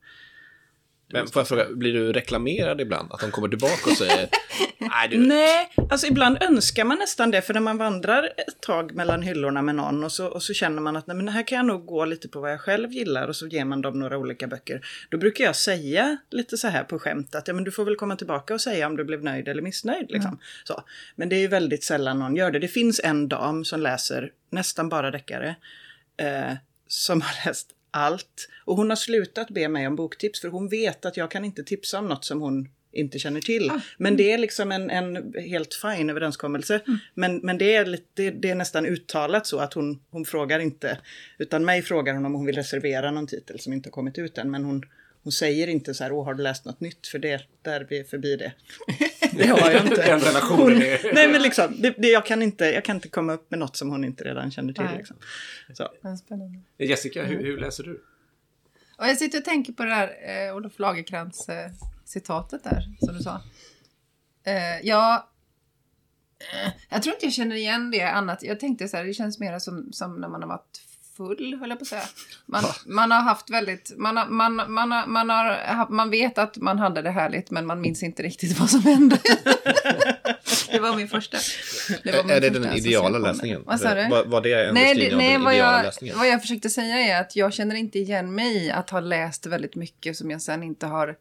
Men 1.14 1.28
får 1.28 1.40
jag 1.40 1.48
fråga, 1.48 1.66
blir 1.70 1.94
du 1.94 2.14
reklamerad 2.14 2.82
ibland? 2.82 3.12
Att 3.12 3.20
de 3.20 3.32
kommer 3.32 3.48
tillbaka 3.48 3.90
och 3.90 3.98
säger 3.98 4.30
Nej, 4.78 5.10
du, 5.10 5.18
Nej, 5.18 5.70
alltså 5.90 6.08
ibland 6.08 6.44
önskar 6.44 6.86
man 6.86 6.98
nästan 6.98 7.32
det, 7.32 7.42
för 7.42 7.54
när 7.54 7.62
man 7.62 7.78
vandrar 7.78 8.24
ett 8.38 8.62
tag 8.62 8.96
mellan 8.96 9.22
hyllorna 9.22 9.62
med 9.62 9.76
någon 9.76 10.04
och 10.04 10.12
så, 10.12 10.28
och 10.28 10.44
så 10.44 10.54
känner 10.54 10.82
man 10.82 10.96
att 10.96 11.08
nej, 11.08 11.18
men 11.18 11.28
här 11.28 11.48
kan 11.48 11.56
jag 11.56 11.66
nog 11.66 11.86
gå 11.86 12.06
lite 12.06 12.28
på 12.28 12.40
vad 12.40 12.52
jag 12.52 12.62
själv 12.62 12.92
gillar 12.92 13.28
och 13.28 13.36
så 13.36 13.48
ger 13.48 13.66
man 13.66 13.82
dem 13.82 14.00
några 14.00 14.18
olika 14.18 14.48
böcker. 14.48 14.86
Då 15.10 15.18
brukar 15.18 15.44
jag 15.44 15.56
säga 15.56 16.18
lite 16.32 16.58
så 16.58 16.68
här 16.68 16.84
på 16.84 17.00
skämt 17.00 17.36
att 17.36 17.48
ja, 17.48 17.54
men 17.54 17.64
du 17.64 17.72
får 17.72 17.86
väl 17.86 17.96
komma 17.96 18.16
tillbaka 18.16 18.54
och 18.54 18.62
säga 18.62 18.88
om 18.88 18.98
du 18.98 19.04
blev 19.04 19.24
nöjd 19.24 19.48
eller 19.48 19.62
missnöjd. 19.62 20.12
Liksom. 20.12 20.40
Så. 20.64 20.84
Men 21.16 21.30
det 21.30 21.36
är 21.36 21.40
ju 21.40 21.48
väldigt 21.48 21.84
sällan 21.84 22.20
någon 22.20 22.36
gör 22.36 22.52
det. 22.52 22.60
Det 22.60 22.68
finns 22.68 23.02
en 23.04 23.28
dam 23.28 23.66
som 23.66 23.80
läser 23.80 24.32
nästan 24.50 24.90
bara 24.90 25.12
deckare, 25.12 25.56
eh, 26.18 26.54
som 26.88 27.22
har 27.22 27.46
läst 27.46 27.70
allt. 27.94 28.50
Och 28.66 28.76
hon 28.76 28.90
har 28.90 28.98
slutat 28.98 29.50
be 29.50 29.68
mig 29.68 29.88
om 29.88 29.96
boktips 29.96 30.42
för 30.42 30.48
hon 30.48 30.70
vet 30.70 31.06
att 31.06 31.18
jag 31.18 31.32
kan 31.32 31.46
inte 31.46 31.64
tipsa 31.64 32.00
om 32.00 32.08
något 32.08 32.26
som 32.26 32.42
hon 32.42 32.68
inte 32.94 33.20
känner 33.20 33.42
till. 33.42 33.72
Men 33.98 34.18
det 34.18 34.32
är 34.32 34.38
liksom 34.38 34.72
en, 34.72 34.90
en 34.90 35.34
helt 35.38 35.74
fin 35.74 36.10
överenskommelse. 36.10 36.82
Men, 37.14 37.38
men 37.38 37.58
det, 37.58 37.76
är 37.76 37.86
lite, 37.86 38.06
det, 38.14 38.32
det 38.32 38.50
är 38.50 38.56
nästan 38.56 38.86
uttalat 38.86 39.48
så 39.48 39.60
att 39.60 39.74
hon, 39.74 40.00
hon 40.10 40.26
frågar 40.26 40.60
inte, 40.60 40.98
utan 41.38 41.66
mig 41.66 41.82
frågar 41.82 42.14
hon 42.14 42.26
om 42.26 42.34
hon 42.34 42.46
vill 42.46 42.56
reservera 42.56 43.12
någon 43.12 43.28
titel 43.28 43.60
som 43.60 43.74
inte 43.74 43.90
har 43.90 43.92
kommit 43.92 44.18
ut 44.18 44.38
än. 44.38 44.52
Men 44.52 44.64
hon, 44.66 44.84
hon 45.24 45.32
säger 45.32 45.68
inte 45.68 45.94
så 45.94 46.04
här, 46.04 46.12
åh 46.12 46.26
har 46.26 46.34
du 46.34 46.44
läst 46.44 46.66
något 46.66 46.80
nytt? 46.80 47.08
För 47.08 47.20
det, 47.20 47.42
där 47.62 47.82
är 47.82 47.88
vi 47.90 48.04
förbi 48.04 48.36
det. 48.36 48.54
det 49.32 49.48
har 49.48 49.72
jag 49.72 49.86
inte. 49.86 50.06
Den 50.06 50.20
relationen 50.20 50.60
Hon, 50.60 50.82
är- 50.82 51.14
nej 51.14 51.28
men 51.32 51.42
liksom, 51.42 51.76
det, 51.82 51.96
det, 51.98 52.08
jag, 52.08 52.26
kan 52.26 52.42
inte, 52.42 52.66
jag 52.66 52.86
kan 52.86 52.96
inte 52.96 53.08
komma 53.10 53.34
upp 53.34 53.52
med 53.52 53.60
något 53.60 53.76
som 53.76 53.90
hon 53.90 54.04
inte 54.04 54.24
redan 54.24 54.52
känner 54.52 54.74
till. 54.74 54.84
Nej. 54.84 54.98
Liksom. 54.98 55.18
Så. 55.74 55.90
Jessica, 56.78 57.24
hur, 57.24 57.44
hur 57.44 57.58
läser 57.58 57.84
du? 57.84 58.04
Och 58.98 59.08
jag 59.08 59.18
sitter 59.18 59.38
och 59.38 59.46
tänker 59.46 59.74
på 59.74 59.84
det 59.84 59.90
där 59.90 60.48
eh, 60.48 60.56
Olof 60.56 60.80
Lagerkrantz 60.80 61.50
eh, 61.50 61.72
citatet 62.06 62.64
där 62.64 62.86
som 63.00 63.18
du 63.18 63.24
sa. 63.24 63.42
Eh, 64.44 64.80
ja, 64.84 65.30
eh, 66.40 66.72
jag 66.90 67.04
tror 67.04 67.16
inte 67.16 67.26
jag 67.26 67.34
känner 67.34 67.56
igen 67.56 67.92
det 67.92 68.02
annat. 68.02 68.44
Jag 68.44 68.60
tänkte 68.60 68.88
så 68.88 68.98
här, 68.98 69.06
det 69.06 69.14
känns 69.14 69.40
mer 69.40 69.60
som, 69.60 69.94
som 69.94 70.22
när 70.22 70.28
man 70.28 70.42
har 70.42 70.50
varit 70.50 70.83
full, 71.18 71.58
höll 71.60 71.70
jag 71.70 71.80
på 71.80 71.84
att 71.84 71.88
säga. 71.88 72.04
Man, 72.46 72.64
man 72.86 73.12
har 73.12 73.22
haft 73.22 73.50
väldigt, 73.50 73.94
man, 73.98 74.18
har, 74.18 74.28
man, 74.28 74.56
man, 74.56 74.92
har, 74.92 75.08
man, 75.08 75.30
har, 75.30 75.90
man 75.90 76.10
vet 76.10 76.38
att 76.38 76.58
man 76.58 76.80
hade 76.80 77.02
det 77.02 77.12
härligt 77.12 77.52
men 77.52 77.66
man 77.66 77.82
minns 77.82 78.04
inte 78.04 78.24
riktigt 78.24 78.60
vad 78.60 78.70
som 78.70 78.82
hände. 78.82 79.20
det 80.72 80.80
var 80.80 80.96
min 80.96 81.08
första. 81.08 81.38
Det 82.04 82.12
var 82.12 82.24
min 82.24 82.32
är 82.32 82.42
det 82.42 82.50
den 82.50 82.74
ideala 82.74 83.18
läsningen? 83.18 83.64
Vad 83.66 83.80
sa 83.80 83.96
du? 83.96 84.10
Var, 84.10 84.26
var 84.26 84.42
det 84.42 84.68
en 84.68 84.74
nej, 84.74 84.96
beskrivning 84.96 85.18
nej, 85.18 85.28
av 85.28 85.34
den 85.34 85.44
vad 85.44 85.56
jag, 85.56 85.84
läsningen? 85.84 86.18
vad 86.18 86.28
jag 86.28 86.42
försökte 86.42 86.70
säga 86.70 86.96
är 86.98 87.22
att 87.22 87.36
jag 87.36 87.54
känner 87.54 87.76
inte 87.76 88.00
igen 88.00 88.36
mig 88.36 88.66
i 88.66 88.72
att 88.72 88.90
ha 88.90 89.00
läst 89.00 89.46
väldigt 89.46 89.76
mycket 89.76 90.18
som 90.18 90.32
jag 90.32 90.42
sen 90.42 90.64
inte 90.64 90.86
har 90.86 91.16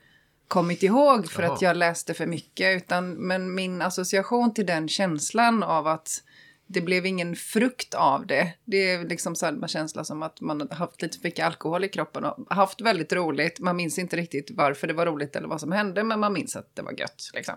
kommit 0.49 0.83
ihåg 0.83 1.31
för 1.31 1.43
Jaha. 1.43 1.53
att 1.53 1.63
jag 1.63 1.77
läste 1.77 2.15
för 2.15 2.27
mycket. 2.27 2.77
Utan, 2.77 3.13
men 3.13 3.55
min 3.55 3.83
association 3.83 4.55
till 4.55 4.67
den 4.67 4.89
känslan 4.89 5.63
av 5.63 5.87
att 5.87 6.23
det 6.67 6.81
blev 6.81 7.07
ingen 7.07 7.37
frukt 7.37 7.95
av 7.95 8.27
det. 8.27 8.53
Det 8.65 8.91
är 8.91 9.05
liksom 9.05 9.37
samma 9.37 9.69
känsla 9.69 10.05
som 10.05 10.23
att 10.23 10.41
man 10.41 10.69
haft 10.71 11.03
lite 11.03 11.19
för 11.19 11.25
mycket 11.25 11.47
alkohol 11.47 11.85
i 11.85 11.89
kroppen 11.89 12.25
och 12.25 12.55
haft 12.55 12.81
väldigt 12.81 13.13
roligt. 13.13 13.61
Man 13.61 13.77
minns 13.77 13.99
inte 13.99 14.17
riktigt 14.17 14.51
varför 14.51 14.87
det 14.87 14.95
var 14.95 15.07
roligt 15.07 15.37
eller 15.37 15.49
vad 15.49 15.61
som 15.61 15.73
hände, 15.73 16.05
men 16.05 16.21
man 16.21 16.33
minns 16.33 16.57
att 16.57 16.77
det 16.77 16.83
var 16.83 16.93
gött. 16.93 17.31
Liksom. 17.35 17.55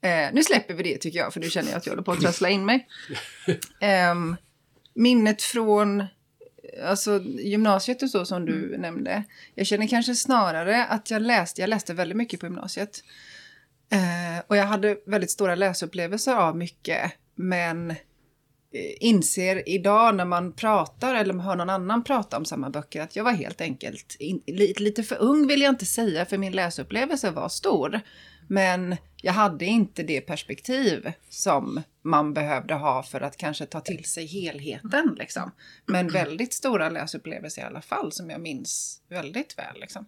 Eh, 0.00 0.28
nu 0.32 0.42
släpper 0.42 0.74
vi 0.74 0.82
det 0.82 0.98
tycker 0.98 1.18
jag, 1.18 1.32
för 1.32 1.40
nu 1.40 1.50
känner 1.50 1.68
jag 1.70 1.78
att 1.78 1.86
jag 1.86 1.92
håller 1.92 2.02
på 2.02 2.12
att 2.12 2.20
trassla 2.20 2.48
in 2.48 2.64
mig. 2.64 2.88
Ehm, 3.80 4.36
minnet 4.94 5.42
från 5.42 6.04
alltså, 6.84 7.22
gymnasiet 7.24 8.02
och 8.02 8.10
så 8.10 8.24
som 8.24 8.46
du 8.46 8.78
nämnde. 8.78 9.24
Jag 9.54 9.66
känner 9.66 9.86
kanske 9.86 10.14
snarare 10.14 10.84
att 10.84 11.10
jag 11.10 11.22
läste, 11.22 11.60
jag 11.60 11.70
läste 11.70 11.94
väldigt 11.94 12.16
mycket 12.16 12.40
på 12.40 12.46
gymnasiet. 12.46 13.04
Eh, 13.90 14.44
och 14.46 14.56
jag 14.56 14.64
hade 14.64 14.96
väldigt 15.06 15.30
stora 15.30 15.54
läsupplevelser 15.54 16.34
av 16.34 16.56
mycket. 16.56 17.12
Men 17.40 17.90
eh, 17.90 17.96
inser 19.00 19.68
idag 19.68 20.14
när 20.14 20.24
man 20.24 20.52
pratar 20.52 21.14
eller 21.14 21.34
hör 21.34 21.56
någon 21.56 21.70
annan 21.70 22.04
prata 22.04 22.36
om 22.36 22.44
samma 22.44 22.70
böcker 22.70 23.00
att 23.00 23.16
jag 23.16 23.24
var 23.24 23.32
helt 23.32 23.60
enkelt 23.60 24.16
in, 24.18 24.42
lite, 24.46 24.82
lite 24.82 25.02
för 25.02 25.16
ung 25.16 25.46
vill 25.46 25.62
jag 25.62 25.72
inte 25.72 25.86
säga 25.86 26.24
för 26.24 26.38
min 26.38 26.52
läsupplevelse 26.52 27.30
var 27.30 27.48
stor. 27.48 28.00
Men 28.48 28.96
jag 29.22 29.32
hade 29.32 29.64
inte 29.64 30.02
det 30.02 30.20
perspektiv 30.20 31.12
som 31.28 31.82
man 32.02 32.34
behövde 32.34 32.74
ha 32.74 33.02
för 33.02 33.20
att 33.20 33.36
kanske 33.36 33.66
ta 33.66 33.80
till 33.80 34.04
sig 34.04 34.26
helheten. 34.26 35.16
Liksom. 35.18 35.50
Men 35.86 36.08
väldigt 36.12 36.54
stora 36.54 36.90
läsupplevelser 36.90 37.62
i 37.62 37.64
alla 37.64 37.82
fall 37.82 38.12
som 38.12 38.30
jag 38.30 38.40
minns 38.40 39.02
väldigt 39.08 39.58
väl. 39.58 39.80
Liksom. 39.80 40.06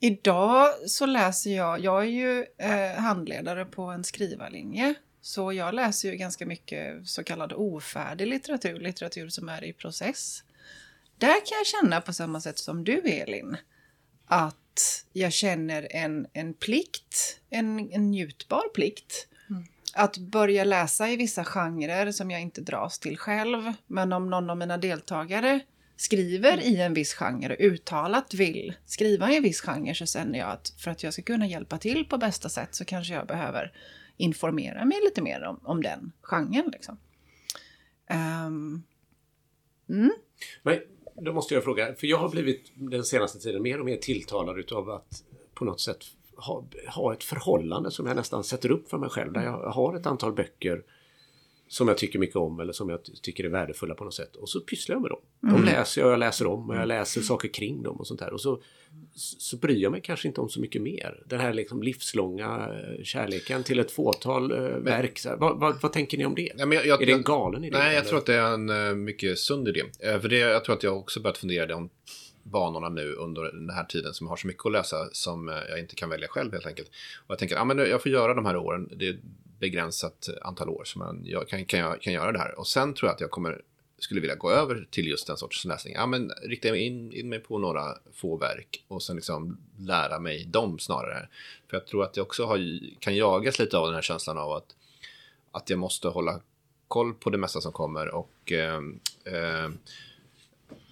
Idag 0.00 0.68
så 0.86 1.06
läser 1.06 1.50
jag, 1.50 1.80
jag 1.80 2.02
är 2.02 2.08
ju 2.08 2.46
eh, 2.58 3.02
handledare 3.02 3.64
på 3.64 3.82
en 3.82 4.04
skrivarlinje. 4.04 4.94
Så 5.22 5.52
jag 5.52 5.74
läser 5.74 6.10
ju 6.10 6.16
ganska 6.16 6.46
mycket 6.46 7.08
så 7.08 7.24
kallad 7.24 7.52
ofärdig 7.52 8.26
litteratur, 8.26 8.80
litteratur 8.80 9.28
som 9.28 9.48
är 9.48 9.64
i 9.64 9.72
process. 9.72 10.44
Där 11.18 11.46
kan 11.46 11.58
jag 11.58 11.66
känna 11.66 12.00
på 12.00 12.12
samma 12.12 12.40
sätt 12.40 12.58
som 12.58 12.84
du 12.84 12.98
Elin, 12.98 13.56
att 14.26 15.04
jag 15.12 15.32
känner 15.32 15.88
en, 15.90 16.26
en 16.32 16.54
plikt, 16.54 17.40
en, 17.50 17.92
en 17.92 18.10
njutbar 18.10 18.68
plikt. 18.74 19.28
Att 19.94 20.18
börja 20.18 20.64
läsa 20.64 21.10
i 21.10 21.16
vissa 21.16 21.44
genrer 21.44 22.12
som 22.12 22.30
jag 22.30 22.40
inte 22.40 22.60
dras 22.60 22.98
till 22.98 23.18
själv. 23.18 23.72
Men 23.86 24.12
om 24.12 24.30
någon 24.30 24.50
av 24.50 24.56
mina 24.56 24.76
deltagare 24.76 25.60
skriver 25.96 26.60
i 26.60 26.80
en 26.80 26.94
viss 26.94 27.14
genre, 27.14 27.56
uttalat 27.58 28.34
vill 28.34 28.74
skriva 28.86 29.30
i 29.30 29.36
en 29.36 29.42
viss 29.42 29.60
genre, 29.60 29.94
så 29.94 30.06
känner 30.06 30.38
jag 30.38 30.50
att 30.50 30.74
för 30.78 30.90
att 30.90 31.02
jag 31.02 31.12
ska 31.12 31.22
kunna 31.22 31.46
hjälpa 31.46 31.78
till 31.78 32.04
på 32.04 32.18
bästa 32.18 32.48
sätt 32.48 32.74
så 32.74 32.84
kanske 32.84 33.14
jag 33.14 33.26
behöver 33.26 33.72
informera 34.16 34.84
mig 34.84 35.00
lite 35.04 35.22
mer 35.22 35.42
om, 35.42 35.60
om 35.62 35.82
den 35.82 36.12
genren. 36.22 36.70
Liksom. 36.72 36.98
Um, 38.46 38.82
mm. 39.88 40.12
Men 40.62 40.78
då 41.14 41.32
måste 41.32 41.54
jag 41.54 41.64
fråga, 41.64 41.94
för 41.94 42.06
jag 42.06 42.18
har 42.18 42.28
blivit 42.28 42.72
den 42.74 43.04
senaste 43.04 43.38
tiden 43.38 43.62
mer 43.62 43.78
och 43.78 43.84
mer 43.84 43.96
tilltalad 43.96 44.58
utav 44.58 44.90
att 44.90 45.24
på 45.54 45.64
något 45.64 45.80
sätt 45.80 46.04
ha, 46.36 46.64
ha 46.94 47.12
ett 47.12 47.24
förhållande 47.24 47.90
som 47.90 48.06
jag 48.06 48.16
nästan 48.16 48.44
sätter 48.44 48.70
upp 48.70 48.90
för 48.90 48.98
mig 48.98 49.10
själv. 49.10 49.32
Där 49.32 49.42
jag 49.42 49.70
har 49.70 49.96
ett 49.96 50.06
antal 50.06 50.32
böcker 50.32 50.84
som 51.72 51.88
jag 51.88 51.98
tycker 51.98 52.18
mycket 52.18 52.36
om 52.36 52.60
eller 52.60 52.72
som 52.72 52.88
jag 52.88 53.04
ty- 53.04 53.12
tycker 53.22 53.44
är 53.44 53.48
värdefulla 53.48 53.94
på 53.94 54.04
något 54.04 54.14
sätt. 54.14 54.36
Och 54.36 54.48
så 54.48 54.60
pysslar 54.60 54.94
jag 54.94 55.02
med 55.02 55.10
dem. 55.10 55.20
De 55.40 55.64
läser 55.64 56.00
jag, 56.00 56.12
jag 56.12 56.18
läser 56.18 56.46
om 56.46 56.70
och 56.70 56.76
jag 56.76 56.88
läser 56.88 57.20
saker 57.20 57.48
kring 57.48 57.82
dem 57.82 57.96
och 57.96 58.06
sånt 58.06 58.20
där. 58.20 58.32
Och 58.32 58.40
så, 58.40 58.62
så 59.14 59.56
bryr 59.56 59.82
jag 59.82 59.92
mig 59.92 60.00
kanske 60.00 60.28
inte 60.28 60.40
om 60.40 60.48
så 60.48 60.60
mycket 60.60 60.82
mer. 60.82 61.22
Den 61.26 61.40
här 61.40 61.52
liksom 61.52 61.82
livslånga 61.82 62.46
eh, 62.46 63.04
kärleken 63.04 63.62
till 63.62 63.78
ett 63.78 63.90
fåtal 63.90 64.52
eh, 64.52 64.58
verk. 64.58 65.18
Så 65.18 65.28
här, 65.28 65.36
vad, 65.36 65.60
vad, 65.60 65.82
vad 65.82 65.92
tänker 65.92 66.18
ni 66.18 66.26
om 66.26 66.34
det? 66.34 66.52
Ja, 66.56 66.66
men 66.66 66.78
jag, 66.78 66.86
jag, 66.86 67.02
är 67.02 67.06
det 67.06 67.12
en 67.12 67.22
galen 67.22 67.64
idé? 67.64 67.76
Nej, 67.78 67.86
jag 67.86 67.96
eller? 67.96 68.08
tror 68.08 68.18
att 68.18 68.26
det 68.26 68.34
är 68.34 68.54
en 68.54 68.70
eh, 68.70 68.94
mycket 68.94 69.38
sund 69.38 69.68
idé. 69.68 69.82
För 70.20 70.28
det, 70.28 70.38
jag 70.38 70.64
tror 70.64 70.76
att 70.76 70.82
jag 70.82 70.98
också 70.98 71.20
börjat 71.20 71.38
fundera 71.38 71.66
de 71.66 71.90
banorna 72.42 72.88
nu 72.88 73.12
under 73.12 73.42
den 73.42 73.70
här 73.70 73.84
tiden 73.84 74.14
som 74.14 74.26
har 74.26 74.36
så 74.36 74.46
mycket 74.46 74.66
att 74.66 74.72
läsa 74.72 74.96
som 75.12 75.48
jag 75.68 75.78
inte 75.78 75.94
kan 75.94 76.10
välja 76.10 76.28
själv 76.28 76.52
helt 76.52 76.66
enkelt. 76.66 76.88
Och 77.18 77.30
jag 77.30 77.38
tänker 77.38 77.56
att 77.56 77.78
ah, 77.78 77.84
jag 77.84 78.02
får 78.02 78.12
göra 78.12 78.34
de 78.34 78.46
här 78.46 78.56
åren. 78.56 78.88
Det 78.96 79.16
begränsat 79.62 80.28
antal 80.42 80.68
år 80.68 80.84
som 80.84 80.98
man, 80.98 81.22
jag 81.24 81.48
kan, 81.48 81.64
kan, 81.64 81.80
jag, 81.80 82.02
kan 82.02 82.12
göra 82.12 82.32
det 82.32 82.38
här. 82.38 82.58
Och 82.58 82.66
sen 82.66 82.94
tror 82.94 83.08
jag 83.08 83.14
att 83.14 83.20
jag 83.20 83.30
kommer 83.30 83.62
skulle 83.98 84.20
vilja 84.20 84.36
gå 84.36 84.50
över 84.50 84.86
till 84.90 85.06
just 85.06 85.26
den 85.26 85.36
sorts 85.36 85.64
läsning. 85.64 85.94
Ja, 85.94 86.06
men 86.06 86.30
rikta 86.42 86.70
mig 86.70 86.80
in, 86.80 87.12
in 87.12 87.28
mig 87.28 87.38
på 87.38 87.58
några 87.58 87.98
få 88.14 88.36
verk 88.36 88.84
och 88.88 89.02
sen 89.02 89.16
liksom 89.16 89.58
lära 89.78 90.18
mig 90.18 90.44
dem 90.44 90.78
snarare. 90.78 91.28
För 91.68 91.76
jag 91.76 91.86
tror 91.86 92.04
att 92.04 92.16
jag 92.16 92.26
också 92.26 92.44
har, 92.44 92.80
kan 93.00 93.16
jagas 93.16 93.58
lite 93.58 93.78
av 93.78 93.86
den 93.86 93.94
här 93.94 94.02
känslan 94.02 94.38
av 94.38 94.52
att, 94.52 94.76
att 95.52 95.70
jag 95.70 95.78
måste 95.78 96.08
hålla 96.08 96.40
koll 96.88 97.14
på 97.14 97.30
det 97.30 97.38
mesta 97.38 97.60
som 97.60 97.72
kommer 97.72 98.14
och 98.14 98.52
eh, 98.52 98.80
eh, 99.24 99.70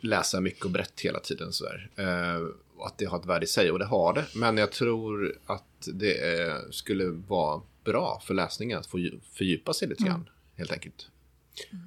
läsa 0.00 0.40
mycket 0.40 0.64
och 0.64 0.70
brett 0.70 1.00
hela 1.00 1.20
tiden. 1.20 1.52
Sådär. 1.52 1.90
Eh, 1.96 2.46
och 2.76 2.86
att 2.86 2.98
det 2.98 3.04
har 3.04 3.18
ett 3.18 3.26
värde 3.26 3.44
i 3.44 3.48
sig 3.48 3.70
och 3.70 3.78
det 3.78 3.84
har 3.84 4.12
det. 4.12 4.26
Men 4.34 4.56
jag 4.56 4.72
tror 4.72 5.38
att 5.46 5.88
det 5.92 6.40
eh, 6.40 6.56
skulle 6.70 7.04
vara 7.28 7.62
bra 7.84 8.22
för 8.26 8.34
läsningen 8.34 8.78
att 8.78 8.86
få 8.86 8.98
dju- 8.98 9.20
fördjupa 9.32 9.72
sig 9.72 9.88
lite 9.88 10.04
grann. 10.04 10.28
Helt 10.56 10.72
enkelt. 10.72 11.08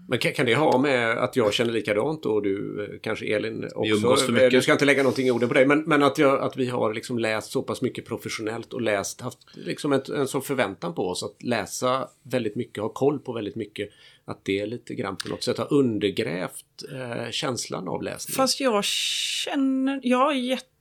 Men 0.08 0.20
kan, 0.20 0.34
kan 0.34 0.46
det 0.46 0.56
ha 0.56 0.78
med 0.78 1.18
att 1.18 1.36
jag 1.36 1.54
känner 1.54 1.74
likadant 1.74 2.26
och 2.26 2.42
du 2.44 2.84
eh, 2.84 3.00
kanske 3.02 3.26
Elin 3.36 3.70
också? 3.76 4.16
för 4.16 4.42
Eh. 4.42 4.50
Du 4.50 4.62
ska 4.62 4.72
inte 4.72 4.86
lägga 4.86 5.04
någonting 5.04 5.28
i 5.28 5.32
orden 5.32 5.50
på 5.50 5.54
dig. 5.54 5.66
Men, 5.66 5.84
men 5.84 6.04
att, 6.04 6.18
jag, 6.18 6.42
att 6.42 6.58
vi 6.58 6.70
har 6.70 6.94
liksom 6.94 7.20
läst 7.20 7.52
så 7.52 7.62
pass 7.62 7.82
mycket 7.82 8.06
professionellt 8.06 8.74
och 8.74 8.82
läst, 8.82 9.22
haft 9.22 9.40
liksom 9.54 9.94
ett, 9.94 10.10
en 10.10 10.28
sån 10.28 10.42
förväntan 10.42 10.94
på 10.94 11.10
oss 11.10 11.24
att 11.24 11.44
läsa 11.44 12.08
väldigt 12.24 12.56
mycket, 12.56 12.82
ha 12.82 12.90
koll 12.90 13.20
på 13.20 13.34
väldigt 13.34 13.56
mycket. 13.56 13.90
Att 14.26 14.46
det 14.46 14.66
lite 14.66 14.96
grann 14.96 15.16
på 15.16 15.30
något 15.30 15.44
sätt 15.44 15.58
har 15.58 15.74
undergrävt 15.74 16.84
eh, 16.92 17.32
känslan 17.32 17.88
av 17.88 18.04
läsning. 18.04 18.36
Fast 18.36 18.60
jag 18.60 18.84
känner, 18.84 20.00
jag 20.04 20.18
har 20.18 20.34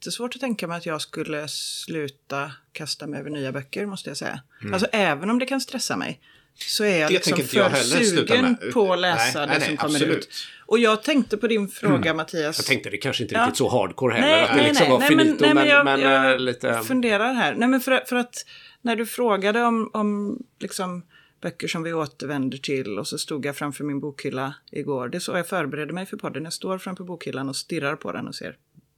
jättesvårt 0.03 0.35
att 0.35 0.41
tänka 0.41 0.67
mig 0.67 0.77
att 0.77 0.87
jag 0.87 1.01
skulle 1.01 1.49
sluta 1.49 2.53
kasta 2.73 3.07
mig 3.07 3.21
över 3.21 3.31
nya 3.31 3.53
böcker 3.53 3.87
måste 3.87 4.11
jag 4.11 4.17
säga. 4.17 4.43
Alltså 4.73 4.89
även 4.93 5.31
om 5.31 5.39
det 5.39 5.47
kan 5.47 5.61
stressa 5.61 5.97
mig. 5.97 6.21
Så 6.55 6.85
är 6.85 6.99
jag 7.01 7.11
Det 7.11 7.15
liksom 7.15 7.61
jag 7.61 7.71
för 7.73 7.85
sugen 7.85 8.59
på 8.73 8.93
att 8.93 8.99
läsa 8.99 9.39
Nej, 9.39 9.47
det 9.49 9.53
nej, 9.53 9.61
som 9.61 9.69
nej, 9.69 9.77
kommer 9.77 9.95
absolut. 9.95 10.17
ut. 10.19 10.29
Och 10.67 10.79
jag 10.79 11.03
tänkte 11.03 11.37
på 11.37 11.47
din 11.47 11.69
fråga 11.69 12.15
Mattias. 12.15 12.59
Jag 12.59 12.67
tänkte 12.67 12.91
det 12.91 12.97
kanske 12.97 13.23
inte 13.23 13.35
Ja. 13.35 13.41
riktigt 13.43 13.57
så 13.59 13.69
hardcore 13.69 14.15
heller. 14.15 14.29
Nej, 14.29 14.43
att 14.43 14.49
det 14.51 14.57
nej, 14.57 14.69
liksom 14.69 14.85
nej, 14.85 14.93
var 14.93 14.99
nej, 15.01 15.17
men- 15.17 15.27
finito. 15.27 15.45
men, 15.45 15.55
men 15.57 15.85
men, 15.85 16.01
jag- 16.01 16.13
jag 16.13 16.33
eh, 16.33 16.39
lite... 16.39 16.83
funderar 16.83 17.33
här. 17.35 17.55
Nej, 17.55 17.69
men 17.69 17.81
för, 17.81 18.03
för 18.07 18.17
att 18.17 18.47
när 18.83 18.97
du 18.97 19.07
frågade 19.07 19.63
om, 19.63 19.91
om 19.93 20.39
liksom 20.61 21.03
böcker 21.43 21.69
som 21.69 21.83
vi 21.83 21.93
återvänder 21.93 22.59
till 22.59 22.99
och 22.99 23.09
så 23.09 23.19
stod 23.19 23.47
jag 23.47 23.57
framför 23.57 23.85
min 23.85 24.01
bokhylla 24.01 24.55
igår. 24.71 25.09
Det 25.09 25.19
är 25.19 25.21
så 25.21 25.33
jag 25.37 25.49
förbereder 25.49 25.93
mig 25.93 26.07
för 26.07 26.17
podden. 26.17 26.45
Jag 26.45 26.53
står 26.53 26.79
framför 26.79 27.05
bokhyllan 27.05 27.49
och 27.49 27.57
stirrar 27.57 27.97
på 27.97 28.13
den 28.13 28.29
och 28.29 28.35
ser 28.35 28.57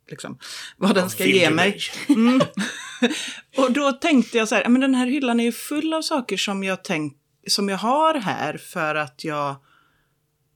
liksom, 0.08 0.38
vad 0.76 0.94
den 0.94 1.11
ska 1.11 1.25
ge 1.26 1.50
mig. 1.50 1.80
Mm. 2.08 2.40
och 3.56 3.73
då 3.73 3.92
tänkte 3.92 4.38
jag 4.38 4.49
så 4.49 4.54
här, 4.54 4.62
"Ja, 4.62 4.68
men 4.68 4.80
den 4.80 4.94
här 4.94 5.06
hyllan 5.06 5.40
är 5.40 5.44
ju 5.44 5.52
full 5.52 5.94
av 5.94 6.02
saker 6.02 6.37
som 6.37 6.64
jag, 6.64 6.84
tänk, 6.84 7.16
som 7.46 7.68
jag 7.68 7.78
har 7.78 8.14
här 8.14 8.56
för 8.56 8.94
att 8.94 9.25
jag 9.25 9.56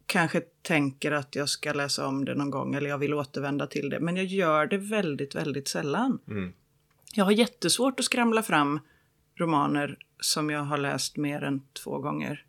kanske 0.06 0.40
tänker 0.62 1.12
att 1.12 1.34
jag 1.34 1.48
ska 1.48 1.72
läsa 1.72 2.06
om 2.06 2.24
det 2.24 2.34
någon 2.34 2.50
gång 2.50 2.74
eller 2.74 2.90
jag 2.90 2.98
vill 2.98 3.14
återvända 3.14 3.66
till 3.66 3.90
det. 3.90 4.00
Men 4.00 4.16
jag 4.16 4.24
gör 4.24 4.66
det 4.66 4.78
väldigt, 4.78 5.34
väldigt 5.34 5.68
sällan. 5.68 6.18
Jag 7.14 7.24
har 7.24 7.32
jättesvårt 7.32 8.00
att 8.00 8.06
skramla 8.06 8.42
fram 8.42 8.80
romaner 9.38 9.96
som 10.20 10.50
jag 10.50 10.60
har 10.60 10.78
läst 10.78 11.16
mer 11.16 11.42
än 11.42 11.62
två 11.84 11.98
gånger. 11.98 12.44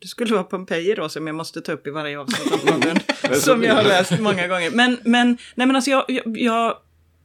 Det 0.00 0.08
skulle 0.08 0.34
vara 0.34 0.44
Pompeji 0.44 0.94
då 0.94 1.08
som 1.08 1.26
jag 1.26 1.36
måste 1.36 1.60
ta 1.60 1.72
upp 1.72 1.86
i 1.86 1.90
varje 1.90 2.18
avsnitt 2.18 2.52
av 2.52 2.58
podden. 2.72 3.00
som 3.40 3.62
jag 3.62 3.74
har 3.74 3.82
läst 3.82 4.20
många 4.20 4.46
gånger. 4.46 4.70
Men, 4.70 4.98
men, 5.04 5.38
nej 5.54 5.66
men 5.66 5.76
alltså 5.76 5.90
jag, 5.90 6.04
jag, 6.08 6.38
jag 6.38 6.76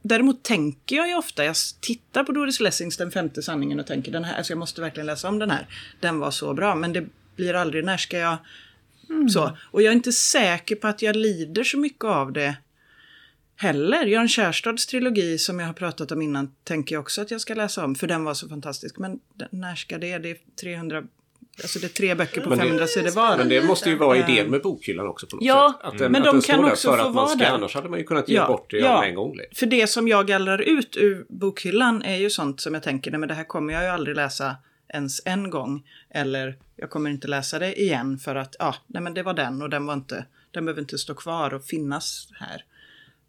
Däremot 0.08 0.42
tänker 0.42 0.96
jag 0.96 1.08
ju 1.08 1.14
ofta, 1.14 1.44
jag 1.44 1.56
tittar 1.80 2.24
på 2.24 2.32
Doris 2.32 2.60
Lessings 2.60 2.96
Den 2.96 3.10
femte 3.10 3.42
sanningen 3.42 3.80
och 3.80 3.86
tänker 3.86 4.12
den 4.12 4.24
här, 4.24 4.36
alltså 4.36 4.52
jag 4.52 4.58
måste 4.58 4.80
verkligen 4.80 5.06
läsa 5.06 5.28
om 5.28 5.38
den 5.38 5.50
här. 5.50 5.66
Den 6.00 6.18
var 6.18 6.30
så 6.30 6.54
bra, 6.54 6.74
men 6.74 6.92
det 6.92 7.04
blir 7.36 7.54
aldrig, 7.54 7.84
när 7.84 7.96
ska 7.96 8.18
jag... 8.18 8.36
Så. 9.32 9.58
Och 9.70 9.82
jag 9.82 9.90
är 9.90 9.96
inte 9.96 10.12
säker 10.12 10.76
på 10.76 10.88
att 10.88 11.02
jag 11.02 11.16
lider 11.16 11.64
så 11.64 11.78
mycket 11.78 12.04
av 12.04 12.32
det 12.32 12.56
heller. 13.56 14.06
Jan 14.06 14.28
Kärstads 14.28 14.86
trilogi 14.86 15.38
som 15.38 15.60
jag 15.60 15.66
har 15.66 15.74
pratat 15.74 16.12
om 16.12 16.22
innan 16.22 16.54
tänker 16.64 16.94
jag 16.94 17.02
också 17.02 17.22
att 17.22 17.30
jag 17.30 17.40
ska 17.40 17.54
läsa 17.54 17.84
om, 17.84 17.94
för 17.94 18.06
den 18.06 18.24
var 18.24 18.34
så 18.34 18.48
fantastisk. 18.48 18.98
Men 18.98 19.20
när 19.50 19.74
ska 19.74 19.98
det? 19.98 20.18
Det 20.18 20.30
är 20.30 20.36
300 20.60 21.02
Alltså 21.62 21.78
det 21.78 21.86
är 21.86 21.88
tre 21.88 22.14
böcker 22.14 22.40
på 22.40 22.48
Men 22.48 22.58
det- 22.58 22.64
500 22.64 22.86
sidor 22.86 23.10
var. 23.10 23.36
Men 23.36 23.48
det 23.48 23.62
måste 23.64 23.90
ju 23.90 23.96
vara 23.96 24.16
Eh, 24.18 24.30
idén 24.30 24.50
med 24.50 24.62
bokhyllan 24.62 25.06
också 25.06 25.26
på 25.26 25.36
något 25.36 25.44
Ja, 25.44 25.78
sätt. 25.82 25.92
Att 25.92 25.98
den, 25.98 26.12
men 26.12 26.22
att 26.22 26.26
de 26.26 26.32
den 26.32 26.42
kan 26.42 26.64
också 26.64 26.90
för 26.90 26.96
få 26.96 27.02
att 27.02 27.14
man 27.14 27.24
vara 27.26 27.34
där. 27.36 27.50
Annars 27.50 27.74
hade 27.74 27.88
man 27.88 27.98
ju 27.98 28.04
kunnat 28.04 28.28
ge 28.28 28.34
Ja, 28.36 28.46
bort 28.46 28.70
det 28.70 28.78
ja. 28.78 29.00
med 29.00 29.08
en 29.08 29.14
gång. 29.14 29.36
liksom. 29.36 29.54
För 29.56 29.66
det 29.66 29.86
som 29.86 30.08
jag 30.08 30.26
gallrar 30.26 30.58
ut 30.58 30.96
ur 30.96 31.26
bokhyllan 31.28 32.02
är 32.02 32.16
ju 32.16 32.30
sånt 32.30 32.60
som 32.60 32.74
jag 32.74 32.82
tänker, 32.82 33.10
nej 33.10 33.20
men 33.20 33.28
det 33.28 33.34
här 33.34 33.44
kommer 33.44 33.72
jag 33.72 33.82
ju 33.82 33.88
aldrig 33.88 34.16
läsa 34.16 34.56
ens 34.88 35.22
en 35.26 35.50
gång. 35.50 35.88
Eller 36.10 36.56
jag 36.76 36.90
kommer 36.90 37.10
inte 37.10 37.28
läsa 37.28 37.58
det 37.58 37.80
igen 37.80 38.18
för 38.18 38.34
att, 38.36 38.56
ja, 38.58 38.74
nej 38.86 39.02
men 39.02 39.14
det 39.14 39.22
var 39.22 39.34
den 39.34 39.62
och 39.62 39.70
den 39.70 39.86
var 39.86 39.94
inte, 39.94 40.24
den 40.50 40.64
behöver 40.64 40.80
inte 40.80 40.98
stå 40.98 41.14
kvar 41.14 41.54
och 41.54 41.64
finnas 41.64 42.28
här. 42.40 42.64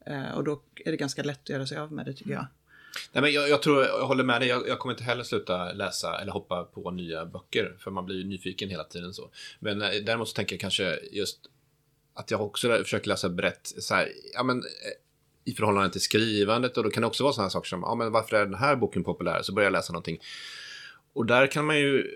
Eh, 0.07 0.37
och 0.37 0.43
då 0.43 0.61
är 0.85 0.91
det 0.91 0.97
ganska 0.97 1.23
lätt 1.23 1.39
att 1.43 1.49
göra 1.49 1.65
sig 1.65 1.77
av 1.77 1.91
med 1.93 2.05
det 2.05 2.13
tycker 2.13 2.31
jag. 2.31 2.45
Nej, 3.11 3.21
men 3.21 3.33
jag, 3.33 3.49
jag 3.49 3.61
tror, 3.61 3.83
jag 3.83 4.07
håller 4.07 4.23
med 4.23 4.41
dig. 4.41 4.49
Jag, 4.49 4.67
jag 4.67 4.79
kommer 4.79 4.93
inte 4.93 5.03
heller 5.03 5.23
sluta 5.23 5.73
läsa 5.73 6.21
eller 6.21 6.31
hoppa 6.31 6.63
på 6.63 6.91
nya 6.91 7.25
böcker. 7.25 7.75
För 7.79 7.91
man 7.91 8.05
blir 8.05 8.15
ju 8.15 8.23
nyfiken 8.23 8.69
hela 8.69 8.83
tiden. 8.83 9.13
så. 9.13 9.29
Men 9.59 9.81
eh, 9.81 9.89
däremot 10.05 10.29
så 10.29 10.33
tänker 10.33 10.55
jag 10.55 10.61
kanske 10.61 10.99
just 11.11 11.39
att 12.13 12.31
jag 12.31 12.41
också 12.41 12.83
försöker 12.83 13.07
läsa 13.07 13.29
brett 13.29 13.73
så 13.79 13.95
här, 13.95 14.11
ja, 14.33 14.43
men, 14.43 14.57
eh, 14.57 15.51
i 15.51 15.53
förhållande 15.53 15.89
till 15.89 16.01
skrivandet. 16.01 16.77
Och 16.77 16.83
då 16.83 16.89
kan 16.89 17.01
det 17.01 17.07
också 17.07 17.23
vara 17.23 17.33
sådana 17.33 17.49
saker 17.49 17.67
som, 17.67 17.81
ja, 17.81 17.95
men 17.95 18.11
varför 18.11 18.37
är 18.37 18.45
den 18.45 18.55
här 18.55 18.75
boken 18.75 19.03
populär? 19.03 19.41
Så 19.41 19.53
börjar 19.53 19.65
jag 19.65 19.73
läsa 19.73 19.93
någonting. 19.93 20.19
Och 21.13 21.25
där 21.25 21.47
kan 21.47 21.65
man 21.65 21.79
ju 21.79 22.07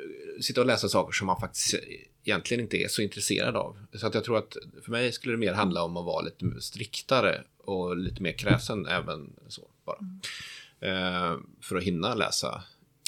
sitta 0.41 0.61
och 0.61 0.67
läsa 0.67 0.89
saker 0.89 1.11
som 1.11 1.27
man 1.27 1.39
faktiskt 1.39 1.73
eh, 1.73 1.79
egentligen 2.23 2.63
inte 2.63 2.77
är 2.77 2.88
så 2.88 3.01
intresserad 3.01 3.55
av. 3.55 3.77
Så 3.93 4.07
att 4.07 4.13
jag 4.13 4.23
tror 4.23 4.38
att 4.38 4.57
för 4.83 4.91
mig 4.91 5.11
skulle 5.11 5.33
det 5.33 5.38
mer 5.38 5.53
handla 5.53 5.83
om 5.83 5.97
att 5.97 6.05
vara 6.05 6.21
lite 6.21 6.61
striktare 6.61 7.43
och 7.57 7.97
lite 7.97 8.21
mer 8.21 8.38
kräsen 8.38 8.85
även 8.85 9.33
så 9.47 9.67
bara. 9.85 9.97
Mm 9.97 10.19
för 11.61 11.75
att 11.75 11.83
hinna 11.83 12.15
läsa. 12.15 12.63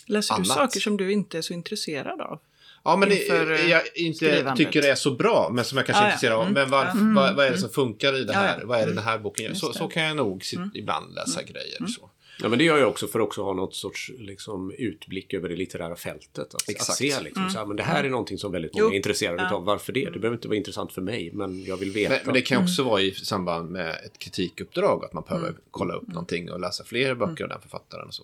Läser 0.06 0.34
Annat. 0.34 0.48
du 0.48 0.50
saker 0.50 0.80
som 0.80 0.98
du 0.98 1.12
inte 1.12 1.38
är 1.38 1.42
så 1.42 1.54
intresserad 1.54 2.22
av? 2.22 2.40
Ja, 2.84 2.96
men 2.96 3.10
det, 3.10 3.30
eh, 3.30 3.70
jag 3.70 3.82
inte 3.96 4.54
tycker 4.58 4.82
det 4.82 4.90
är 4.90 4.96
så 4.96 5.12
bra, 5.12 5.50
men 5.54 5.66
som 5.66 5.78
jag 5.78 5.86
kanske 5.88 6.04
Ah, 6.04 6.08
är 6.08 6.12
intresserad 6.12 6.36
av. 6.36 6.42
Mm. 6.42 6.54
Men 6.54 6.70
varför, 6.70 7.16
vad, 7.16 7.36
vad 7.36 7.46
är 7.46 7.52
det 7.52 7.58
som 7.58 7.70
funkar 7.70 8.16
i 8.22 8.24
det 8.24 8.34
här? 8.34 8.60
ja. 8.60 8.68
Vad 8.68 8.80
är 8.80 8.88
det 8.88 8.94
den 8.94 9.04
här 9.04 9.18
boken 9.20 9.46
gör? 9.46 9.54
Så, 9.54 9.74
så 9.74 9.88
kan 9.88 10.04
jag 10.04 10.18
nog 10.18 10.46
sit, 10.46 10.60
ibland 10.74 11.16
läsa 11.16 11.44
grejer. 11.44 11.86
Så. 11.88 12.10
Ja, 12.42 12.50
men 12.50 12.60
det 12.60 12.66
gör 12.66 12.78
jag 12.78 12.90
också 12.90 13.08
för 13.08 13.20
att 13.20 13.26
också 13.26 13.44
ha 13.44 13.54
något 13.54 13.76
sorts 13.76 14.12
liksom, 14.18 14.72
utblick 14.78 15.34
över 15.34 15.50
det 15.50 15.56
litterära 15.56 15.96
fältet. 15.96 16.38
Att, 16.40 16.56
att 16.56 16.70
Exakt. 16.70 16.98
se 16.98 17.22
liksom, 17.22 17.50
så 17.50 17.58
här, 17.58 17.66
men 17.66 17.78
det 17.78 17.84
här 17.84 18.04
är 18.04 18.10
någonting 18.10 18.38
som 18.38 18.52
väldigt 18.52 18.74
många 18.74 18.84
Jo. 18.86 18.92
är 18.92 18.96
intresserade 18.96 19.44
Ja. 19.44 19.56
av. 19.56 19.64
Varför 19.66 19.94
det? 19.94 20.06
Det 20.10 20.20
behöver 20.20 20.38
inte 20.38 20.48
vara 20.48 20.58
intressant 20.58 20.94
för 20.94 21.02
mig, 21.02 21.32
men 21.34 21.64
jag 21.64 21.78
vill 21.78 21.92
veta. 21.92 22.10
Men, 22.14 22.22
men 22.26 22.34
det 22.34 22.42
kan 22.42 22.64
också 22.64 22.84
vara 22.84 23.02
i 23.02 23.12
samband 23.12 23.72
med 23.72 23.90
ett 24.06 24.20
kritikuppdrag, 24.20 25.06
att 25.06 25.14
man 25.14 25.24
behöver 25.28 25.54
kolla 25.72 25.94
upp 25.94 26.08
någonting 26.08 26.52
och 26.52 26.60
läsa 26.60 26.84
fler 26.84 27.16
böcker 27.16 27.44
av 27.44 27.50
den 27.50 27.62
författaren. 27.62 28.08
Och 28.08 28.14
så. 28.14 28.24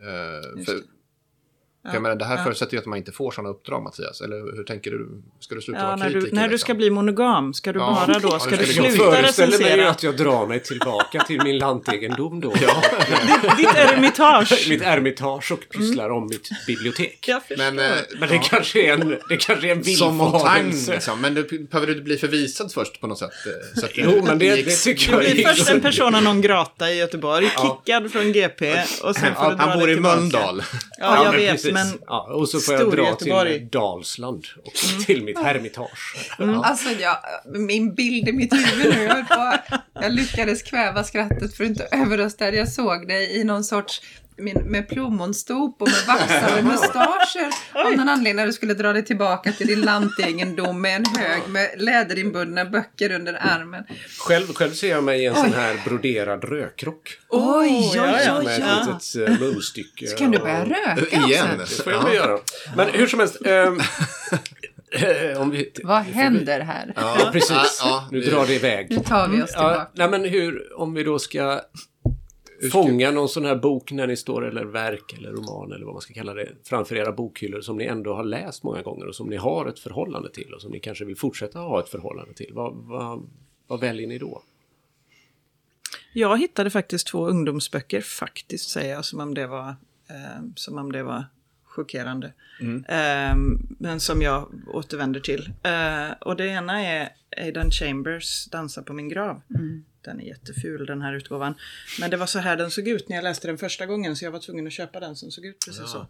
Eh, 0.00 0.64
för, 0.64 0.74
för 1.86 1.92
jag 1.94 2.02
menar, 2.02 2.16
det 2.16 2.24
här 2.24 2.36
Ja. 2.36 2.44
förutsätter 2.44 2.72
ju 2.74 2.78
att 2.78 2.86
man 2.86 2.98
inte 2.98 3.12
får 3.12 3.30
sådana 3.30 3.48
uppdrag, 3.50 3.82
Mattias. 3.82 4.20
Eller 4.20 4.56
hur 4.56 4.64
tänker 4.64 4.90
du? 4.90 5.08
Ska 5.40 5.54
du 5.54 5.60
sluta 5.60 5.80
Ja, 5.80 5.86
vara 5.86 5.96
när 5.96 6.04
kritiker? 6.10 6.26
du, 6.30 6.36
när 6.36 6.42
du 6.42 6.48
liksom? 6.50 6.66
ska 6.66 6.74
bli 6.74 6.90
monogam, 6.90 7.54
ska 7.54 7.72
du 7.72 7.78
Ja. 7.78 8.04
bara 8.06 8.18
då, 8.18 8.28
Ja, 8.32 8.38
ska 8.38 8.50
det 8.50 8.56
du 8.56 8.66
ska 8.72 8.82
vi 8.82 8.88
jag 8.88 8.94
sluta 8.96 9.12
föreställer 9.12 9.48
mig 9.58 9.58
recensera 9.66 9.90
att 9.90 10.02
jag 10.02 10.16
drar 10.16 10.46
mig 10.46 10.62
tillbaka 10.62 11.24
till 11.24 11.42
min 11.42 11.58
lantegendom 11.58 12.40
då. 12.40 12.54
ditt 13.56 13.74
eremitage? 13.74 14.66
mitt 14.68 14.82
ermitage 14.82 15.52
och 15.52 15.60
pysslar 15.78 16.10
om 16.10 16.26
mitt 16.26 16.48
bibliotek. 16.66 17.28
Men, 17.58 17.78
eh, 17.78 17.84
Men 18.20 18.28
det 18.28 18.38
kanske 18.38 18.80
är 18.86 18.92
en, 18.92 19.08
det 19.28 19.36
kanske 19.36 19.68
är 19.68 19.72
en 19.72 19.84
Som 19.84 20.40
liksom. 20.88 21.20
Men 21.20 21.34
du, 21.34 21.66
behöver 21.70 21.94
du 21.94 22.02
bli 22.02 22.16
förvisad 22.16 22.72
först 22.72 23.00
på 23.00 23.06
något 23.06 23.18
sätt? 23.18 23.30
eh, 23.46 23.80
Så 23.80 23.86
att 23.86 23.92
Jo, 23.94 24.22
men 24.24 24.38
det, 24.38 24.54
det 24.64 24.70
tycker 24.76 25.12
jag 25.12 25.20
Du 25.24 25.32
blir 25.34 25.46
är 25.48 25.54
först 25.54 25.70
en 25.70 25.80
persona 25.80 26.20
non 26.20 26.40
grata 26.40 26.90
i 26.90 26.98
Göteborg, 26.98 27.50
kickad 27.50 28.12
från 28.12 28.32
GP 28.32 28.74
och 29.02 29.16
sen 29.16 29.34
får 29.34 29.50
du 29.50 29.56
dra 29.56 29.64
Han 29.64 29.78
bor 29.78 29.90
i. 29.90 29.96
Mölndal. 30.00 30.62
Ja, 30.98 31.24
jag 31.24 31.32
vet, 31.32 31.67
precis. 31.72 31.92
men 31.92 32.02
Ja, 32.06 32.28
och 32.32 32.48
så 32.48 32.60
får 32.60 32.74
jag 32.74 32.90
dra 32.90 33.06
Göteborg. 33.06 33.58
till 33.58 33.68
Dalsland 33.68 34.46
och 34.64 35.04
till 35.06 35.24
mitt 35.24 35.38
hermitage. 35.38 36.16
Alltså, 36.38 36.88
jag, 36.90 37.16
min 37.44 37.94
bild 37.94 38.28
i 38.28 38.32
mitt 38.32 38.52
huvud 38.52 38.94
nu, 38.94 39.24
jag, 39.30 39.58
jag 39.94 40.12
lyckades 40.12 40.62
kväva 40.62 41.04
skrattet 41.04 41.56
för 41.56 41.64
att 41.64 41.70
inte 41.70 41.88
överrösta. 41.90 42.54
Jag 42.54 42.68
såg 42.68 43.08
dig 43.08 43.40
i 43.40 43.44
någon 43.44 43.64
sorts 43.64 44.02
med, 44.38 44.64
med 44.66 44.88
plommonstop 44.88 45.82
och 45.82 45.88
med 45.88 46.06
vaxade 46.06 46.62
mustascher. 46.72 47.50
Av 47.86 47.90
någon 47.96 48.08
anledning 48.08 48.36
när 48.36 48.46
du 48.46 48.52
skulle 48.52 48.74
dra 48.74 48.92
dig 48.92 49.04
tillbaka 49.04 49.52
till 49.52 49.66
din 49.66 49.80
lantegendom 49.80 50.80
med 50.80 50.96
en 50.96 51.04
hög 51.18 51.42
med 51.48 51.70
läderinbundna 51.78 52.64
böcker 52.64 53.12
under 53.12 53.34
armen. 53.40 53.84
Själv, 54.18 54.46
själv 54.54 54.70
ser 54.72 54.90
jag 54.90 55.04
mig 55.04 55.22
i 55.22 55.26
en 55.26 55.34
sån 55.34 55.52
här 55.52 55.80
broderad 55.84 56.44
rökrock. 56.44 57.18
Oj, 57.28 57.68
oj, 57.70 57.90
ja, 57.96 58.20
ja. 58.24 58.38
oj, 58.38 58.44
Med 58.44 58.60
oj. 58.60 58.92
ett 58.92 59.14
litet 59.14 59.40
eh, 59.40 59.46
munstycke. 59.46 60.06
Så 60.06 60.16
kan 60.16 60.30
du 60.30 60.38
och- 60.38 60.44
börja 60.44 60.64
röka 60.96 61.16
Igen. 61.28 61.46
också. 61.60 61.76
Det 61.76 61.82
får 61.82 61.92
jag 61.92 62.04
väl 62.04 62.14
göra. 62.14 62.38
Men 62.76 62.88
hur 62.92 63.06
som 63.06 63.20
helst. 63.20 63.36
eh, 64.92 65.40
om 65.40 65.50
vi, 65.50 65.72
Vad 65.84 66.02
händer 66.02 66.60
här? 66.60 66.92
Ja, 66.96 67.28
precis. 67.32 67.50
Ja, 67.50 67.68
ja, 67.82 68.08
nu 68.10 68.20
vi- 68.20 68.30
drar 68.30 68.46
det 68.46 68.54
iväg. 68.54 68.86
Nu 68.90 68.96
tar 68.98 69.28
vi 69.28 69.42
oss 69.42 69.50
Ja, 69.54 69.58
tillbaka. 69.68 69.90
nej 69.94 70.08
men 70.10 70.24
hur, 70.24 70.78
om 70.80 70.94
vi 70.94 71.02
då 71.04 71.18
ska 71.18 71.60
fånga 72.72 73.10
någon 73.10 73.28
sån 73.28 73.44
här 73.44 73.56
bok 73.56 73.92
när 73.92 74.06
ni 74.06 74.16
står, 74.16 74.46
eller 74.46 74.64
verk 74.64 75.14
eller 75.18 75.30
roman 75.30 75.72
eller 75.72 75.84
vad 75.84 75.94
man 75.94 76.02
ska 76.02 76.14
kalla 76.14 76.34
det, 76.34 76.48
framför 76.64 76.96
era 76.96 77.12
bokhyllor 77.12 77.60
som 77.60 77.76
ni 77.76 77.84
ändå 77.84 78.14
har 78.14 78.24
läst 78.24 78.62
många 78.62 78.82
gånger 78.82 79.06
och 79.06 79.14
som 79.14 79.26
ni 79.26 79.36
har 79.36 79.66
ett 79.66 79.78
förhållande 79.78 80.30
till 80.30 80.54
och 80.54 80.62
som 80.62 80.70
ni 80.70 80.80
kanske 80.80 81.04
vill 81.04 81.16
fortsätta 81.16 81.58
ha 81.58 81.80
ett 81.80 81.88
förhållande 81.88 82.34
till. 82.34 82.50
Vad, 82.52 82.74
vad, 82.74 83.22
vad 83.66 83.80
väljer 83.80 84.08
ni 84.08 84.18
då? 84.18 84.42
jag 86.12 86.38
hittade 86.38 86.70
faktiskt 86.70 87.06
två 87.06 87.26
ungdomsböcker, 87.28 88.00
faktiskt 88.00 88.70
säger 88.70 88.94
jag, 88.94 89.04
som 89.04 89.20
om 89.20 89.34
det 89.34 89.46
var, 89.46 89.68
eh, 90.08 90.42
som 90.54 90.78
om 90.78 90.92
det 90.92 91.02
var 91.02 91.24
chockerande. 91.64 92.32
Eh, 92.88 93.36
men 93.78 94.00
som 94.00 94.22
jag 94.22 94.48
återvänder 94.66 95.20
till. 95.20 95.52
Eh, 95.62 96.12
och 96.20 96.36
det 96.36 96.46
ena 96.46 96.82
är 96.84 97.08
Aidan 97.36 97.70
Chambers 97.70 98.46
Dansa 98.46 98.82
på 98.82 98.92
min 98.92 99.08
grav. 99.08 99.42
Den 100.04 100.20
är 100.20 100.24
jätteful 100.24 100.86
den 100.86 101.02
här 101.02 101.12
utgåvan. 101.14 101.54
Men 102.00 102.10
det 102.10 102.16
var 102.16 102.26
så 102.26 102.38
här 102.38 102.56
den 102.56 102.70
såg 102.70 102.88
ut 102.88 103.08
när 103.08 103.16
jag 103.16 103.22
läste 103.22 103.46
den 103.46 103.58
första 103.58 103.86
gången 103.86 104.16
så 104.16 104.24
jag 104.24 104.30
var 104.30 104.38
tvungen 104.40 104.66
att 104.66 104.72
köpa 104.72 105.00
den 105.00 105.16
som 105.16 105.30
såg 105.30 105.44
ut 105.46 105.56
precis 105.66 105.90
så. 105.90 106.06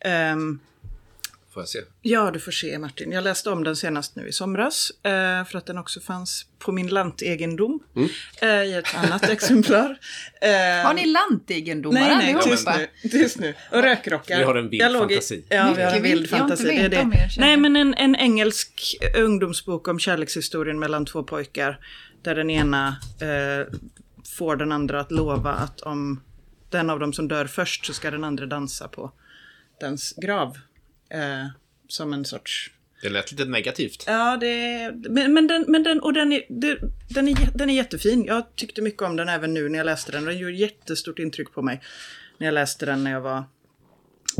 Ehm, 0.00 0.58
Får 1.54 1.60
jag 1.62 1.68
se? 1.68 1.78
Ja, 2.02 2.30
du 2.30 2.40
får 2.40 2.52
se 2.52 2.78
Martin. 2.78 3.12
Jag 3.12 3.24
läste 3.24 3.50
om 3.50 3.64
den 3.64 3.76
senast 3.76 4.16
nu 4.16 4.28
i 4.28 4.32
somras. 4.32 4.90
Eh, 5.02 5.44
för 5.44 5.54
att 5.58 5.66
den 5.66 5.78
också 5.78 6.00
fanns 6.00 6.46
på 6.58 6.72
min 6.72 6.86
lantegendom. 6.88 7.80
Eh, 8.42 8.48
I 8.48 8.74
ett 8.74 8.94
annat 8.94 9.28
exemplar. 9.30 9.98
Eh, 10.40 10.86
Har 10.86 10.94
ni 10.94 11.06
lantegendomar 11.06 12.00
Nej, 12.00 12.16
nej, 12.34 12.42
tyst 12.44 12.66
allihopa? 12.68 12.92
nu, 13.02 13.08
tyst 13.10 13.38
nu. 13.38 13.54
Och 13.72 13.82
rökrockar. 13.82 14.38
Vi 14.38 14.44
har 14.44 14.54
en 14.54 14.68
vild 14.70 14.82
fantasi. 14.92 15.44
Ja, 15.48 15.72
vi 15.76 15.82
har 15.82 15.92
en 15.92 16.02
vild. 16.02 16.30
fantasi. 16.30 16.64
Det 16.64 16.76
är 16.76 16.88
det. 16.88 17.10
Nej, 17.38 17.56
men 17.56 17.76
en, 17.76 17.94
en 17.94 18.16
engelsk 18.16 18.96
ungdomsbok 19.16 19.88
om 19.88 19.98
kärlekshistorien 19.98 20.78
mellan 20.78 21.06
två 21.06 21.22
pojkar. 21.22 21.78
Där 22.22 22.34
den 22.34 22.50
ena 22.50 22.88
eh, 23.20 23.66
får 24.36 24.56
den 24.56 24.72
andra 24.72 25.00
att 25.00 25.12
lova 25.12 25.52
att 25.52 25.80
om 25.80 26.20
den 26.70 26.90
av 26.90 26.98
dem 27.00 27.12
som 27.12 27.28
dör 27.28 27.46
först 27.46 27.86
så 27.86 27.92
ska 27.92 28.10
den 28.10 28.24
andra 28.24 28.46
dansa 28.46 28.88
på 28.88 29.12
dens 29.80 30.14
grav. 30.16 30.56
Eh, 31.10 31.46
som 31.88 32.12
en 32.12 32.24
sorts 32.24 32.70
Det 33.02 33.08
lät 33.08 33.30
lite 33.32 33.44
negativt. 33.44 34.04
Ja, 34.06 34.36
det, 34.36 34.92
men, 35.10 35.34
men, 35.34 35.46
den, 35.46 35.64
men 35.68 35.82
den, 35.82 36.00
och 36.00 36.12
den, 36.12 36.32
är, 36.32 36.42
det, 36.48 36.78
den, 37.08 37.28
är, 37.28 37.58
den 37.58 37.70
är 37.70 37.74
jättefin. 37.74 38.24
Jag 38.24 38.56
tyckte 38.56 38.82
mycket 38.82 39.02
om 39.02 39.16
den 39.16 39.28
även 39.28 39.54
nu 39.54 39.68
när 39.68 39.78
jag 39.78 39.84
läste 39.84 40.12
den. 40.12 40.24
Den 40.24 40.38
gjorde 40.38 40.54
jättestort 40.54 41.18
intryck 41.18 41.52
på 41.52 41.62
mig 41.62 41.80
när 42.38 42.46
jag 42.46 42.54
läste 42.54 42.86
den 42.86 43.04
när 43.04 43.10
jag 43.10 43.20
var 43.20 43.38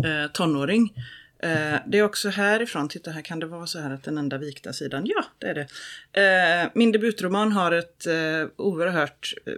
eh, 0.04 0.30
tonåring. 0.32 0.94
Eh, 1.38 1.80
det 1.86 1.98
är 1.98 2.02
också 2.02 2.28
härifrån, 2.28 2.88
titta 2.88 3.10
här 3.10 3.22
kan 3.22 3.38
det 3.38 3.46
vara 3.46 3.66
så 3.66 3.78
här 3.78 3.90
att 3.90 4.02
den 4.02 4.18
enda 4.18 4.38
vikta 4.38 4.72
sidan, 4.72 5.06
ja 5.06 5.24
det 5.38 5.46
är 5.46 5.54
det. 5.54 6.62
Eh, 6.62 6.70
min 6.74 6.92
debutroman 6.92 7.52
har 7.52 7.72
ett 7.72 8.06
eh, 8.06 8.46
oerhört 8.56 9.34
eh, 9.46 9.52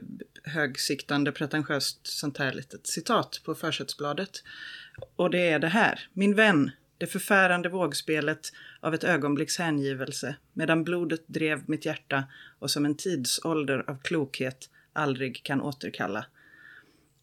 högsiktande, 0.45 1.33
pretentiöst 1.33 2.07
sånt 2.07 2.39
här 2.39 2.53
litet 2.53 2.87
citat 2.87 3.41
på 3.45 3.55
försättsbladet. 3.55 4.43
Och 5.17 5.31
det 5.31 5.49
är 5.51 5.59
det 5.59 5.69
här. 5.69 6.09
Min 6.13 6.35
vän, 6.35 6.71
det 6.99 7.07
förfärande 7.07 7.69
vågspelet 7.69 8.53
av 8.81 8.95
ett 8.95 9.05
ögonblicks 9.05 9.59
hängivelse, 9.59 10.35
medan 10.53 10.85
blodet 10.85 11.25
drev 11.27 11.63
mitt 11.67 11.87
hjärta 11.87 12.25
och 12.59 12.71
som 12.71 12.85
en 12.85 12.97
tidsålder 12.97 13.91
av 13.91 13.99
klokhet 14.03 14.71
aldrig 14.93 15.43
kan 15.43 15.61
återkalla. 15.61 16.25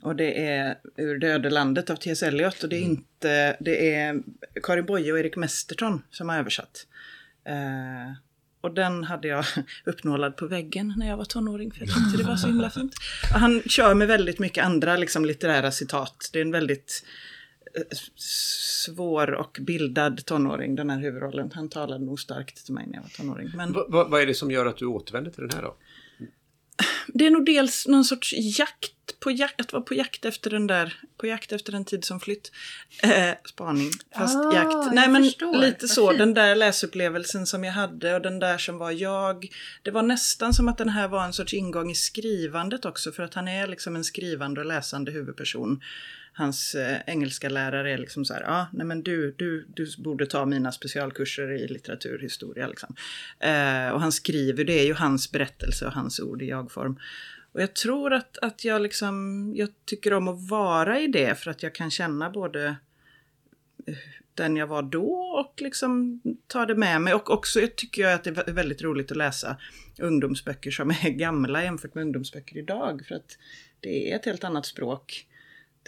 Och 0.02 0.16
det 0.16 0.48
är 0.48 0.78
ur 0.96 1.20
Dödelandet 1.20 1.90
av 1.90 1.96
T.S. 1.96 2.24
Eliot 2.24 2.64
och 2.64 2.70
det 2.70 2.76
är 2.76 2.82
inte, 2.82 3.58
det 3.60 3.94
är 3.94 4.24
Karin 4.64 4.86
Boye 4.86 5.12
och 5.12 5.20
Erik 5.20 5.36
Mesterton 5.36 6.02
som 6.12 6.30
har 6.30 6.38
översatt. 6.38 6.88
Eh, 7.46 8.14
och 8.62 8.74
den 8.74 9.04
hade 9.04 9.28
jag 9.28 9.46
uppnålad 9.86 10.38
på 10.38 10.48
väggen 10.48 10.94
när 10.98 11.08
jag 11.08 11.18
var 11.18 11.26
tonåring 11.26 11.72
för 11.72 11.80
jag 11.80 11.90
tyckte 11.90 12.18
det 12.18 12.30
var 12.30 12.36
så 12.36 12.48
himla 12.48 12.70
fint. 12.70 12.94
Och 13.34 13.40
han 13.40 13.62
kör 13.62 13.94
med 13.94 14.08
väldigt 14.08 14.40
mycket 14.40 14.66
andra 14.66 14.98
liksom, 14.98 15.26
litterära 15.26 15.72
citat. 15.72 16.30
Det 16.34 16.40
är 16.40 16.46
en 16.46 16.52
väldigt 16.52 17.06
eh, 17.76 17.98
svår 18.16 19.32
och 19.32 19.58
bildad 19.62 20.26
tonåring, 20.26 20.76
den 20.76 20.90
här 20.90 21.00
huvudrollen. 21.00 21.52
Han 21.54 21.70
talade 21.70 22.06
nog 22.06 22.20
starkt 22.20 22.66
till 22.66 22.74
mig 22.74 22.88
när 22.88 22.96
jag 22.96 23.02
var 23.02 23.10
tonåring. 23.10 23.50
Men 23.56 23.74
Va, 23.74 23.86
va, 23.90 24.08
vad 24.10 24.22
är 24.22 24.26
det 24.26 24.34
som 24.34 24.52
gör 24.52 24.66
att 24.66 24.78
du 24.78 24.86
återvänder 24.86 25.32
till 25.32 25.42
den 25.48 25.52
här 25.56 25.62
då? 25.62 25.76
Det 27.08 27.26
är 27.26 27.32
nog 27.32 27.46
dels 27.46 27.88
någon 27.88 28.06
sorts 28.06 28.34
jakt 28.38 28.94
på 29.20 29.32
jakt, 29.32 29.62
att 29.62 29.74
vara 29.74 29.84
på 29.84 29.94
jakt 29.94 30.26
efter 30.26 30.50
den 30.50 30.68
där, 30.68 30.94
på 31.18 31.28
jakt 31.28 31.52
efter 31.52 31.74
en 31.74 31.86
tid 31.86 32.06
som 32.06 32.20
flytt. 32.20 32.52
Eh, 33.04 33.32
spaning, 33.46 33.90
fast 34.18 34.36
Ah, 34.36 34.54
jakt. 34.54 34.94
Nej 34.94 35.10
men 35.10 35.24
förstår. 35.24 35.58
lite 35.58 35.88
så, 35.88 36.12
den 36.12 36.34
där 36.34 36.56
läsupplevelsen 36.56 37.48
som 37.48 37.63
jag 37.63 37.74
hade 37.74 38.16
och 38.16 38.22
den 38.22 38.40
där 38.40 38.58
som 38.58 38.78
var 38.78 38.92
jag. 38.92 39.48
Det 39.82 39.92
var 39.92 40.04
nästan 40.04 40.54
som 40.54 40.68
att 40.68 40.78
den 40.78 40.90
här 40.90 41.08
var 41.08 41.26
en 41.26 41.34
sorts 41.34 41.54
ingång 41.54 41.92
i 41.92 41.96
skrivandet 41.96 42.86
också 42.86 43.12
för 43.12 43.24
att 43.24 43.34
han 43.34 43.48
är 43.48 43.68
liksom 43.68 43.96
en 43.96 44.04
skrivande 44.04 44.62
och 44.62 44.68
läsande 44.68 45.12
huvudperson. 45.12 45.82
Hans 46.38 46.76
eh, 46.76 46.97
engelska 47.08 47.50
lärare 47.50 47.93
är 47.93 47.97
liksom 47.97 48.26
så 48.26 48.34
här, 48.34 48.41
ja, 48.41 48.52
ah, 48.52 48.67
nej 48.73 48.86
men 48.86 49.04
du, 49.04 49.36
du, 49.38 49.65
du 49.76 49.88
borde 49.97 50.26
ta 50.26 50.45
mina 50.45 50.71
specialkurser 50.71 51.52
i 51.52 51.67
litteraturhistoria 51.67 52.67
liksom. 52.67 52.95
Eh, 53.39 53.89
och 53.89 54.02
han 54.02 54.12
skriver, 54.12 54.63
det 54.63 54.80
är 54.80 54.86
ju 54.86 54.93
hans 54.93 55.32
berättelse 55.32 55.86
och 55.86 55.91
hans 55.91 56.19
ord 56.19 56.41
i 56.41 56.50
jag-form. 56.50 57.00
Och 57.52 57.62
jag 57.62 57.73
tror 57.73 58.13
att, 58.13 58.38
att 58.38 58.65
jag 58.65 58.82
liksom, 58.82 59.54
jag 59.56 59.69
tycker 59.86 60.13
om 60.13 60.28
att 60.28 60.50
vara 60.50 61.00
i 61.00 61.08
det 61.08 61.36
för 61.36 61.52
att 61.52 61.63
jag 61.63 61.76
kan 61.76 61.91
känna 61.91 62.30
både 62.30 62.76
eh, 63.88 63.95
den 64.34 64.58
jag 64.58 64.67
var 64.67 64.82
då 64.82 65.12
och 65.13 65.62
liksom 65.62 66.21
ta 66.47 66.65
det 66.65 66.76
med 66.76 67.02
mig. 67.02 67.13
Och 67.13 67.32
också 67.32 67.60
jag 67.60 67.76
tycker 67.76 68.02
jag 68.02 68.13
att 68.13 68.23
det 68.23 68.38
är 68.47 68.54
väldigt 68.54 68.82
roligt 68.82 69.12
att 69.12 69.17
läsa 69.17 69.58
ungdomsböcker 70.00 70.71
som 70.71 70.89
är 70.89 71.10
gamla 71.17 71.63
jämfört 71.63 71.95
med 71.95 72.02
ungdomsböcker 72.02 72.58
idag. 72.58 73.06
För 73.08 73.15
att 73.15 73.38
det 73.80 74.12
är 74.12 74.15
ett 74.15 74.26
helt 74.26 74.43
annat 74.43 74.65
språk. 74.65 75.28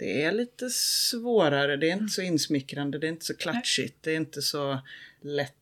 Det 0.00 0.22
är 0.22 0.32
lite 0.32 0.70
svårare, 0.70 1.76
det 1.76 1.90
är 1.90 1.92
inte 1.92 2.12
så 2.12 2.22
insmickrande, 2.22 2.98
det 2.98 3.06
är 3.06 3.08
inte 3.08 3.24
så 3.24 3.36
klatschigt, 3.36 3.96
det 4.00 4.10
är 4.12 4.16
inte 4.16 4.42
så 4.42 4.80
lätt 5.22 5.54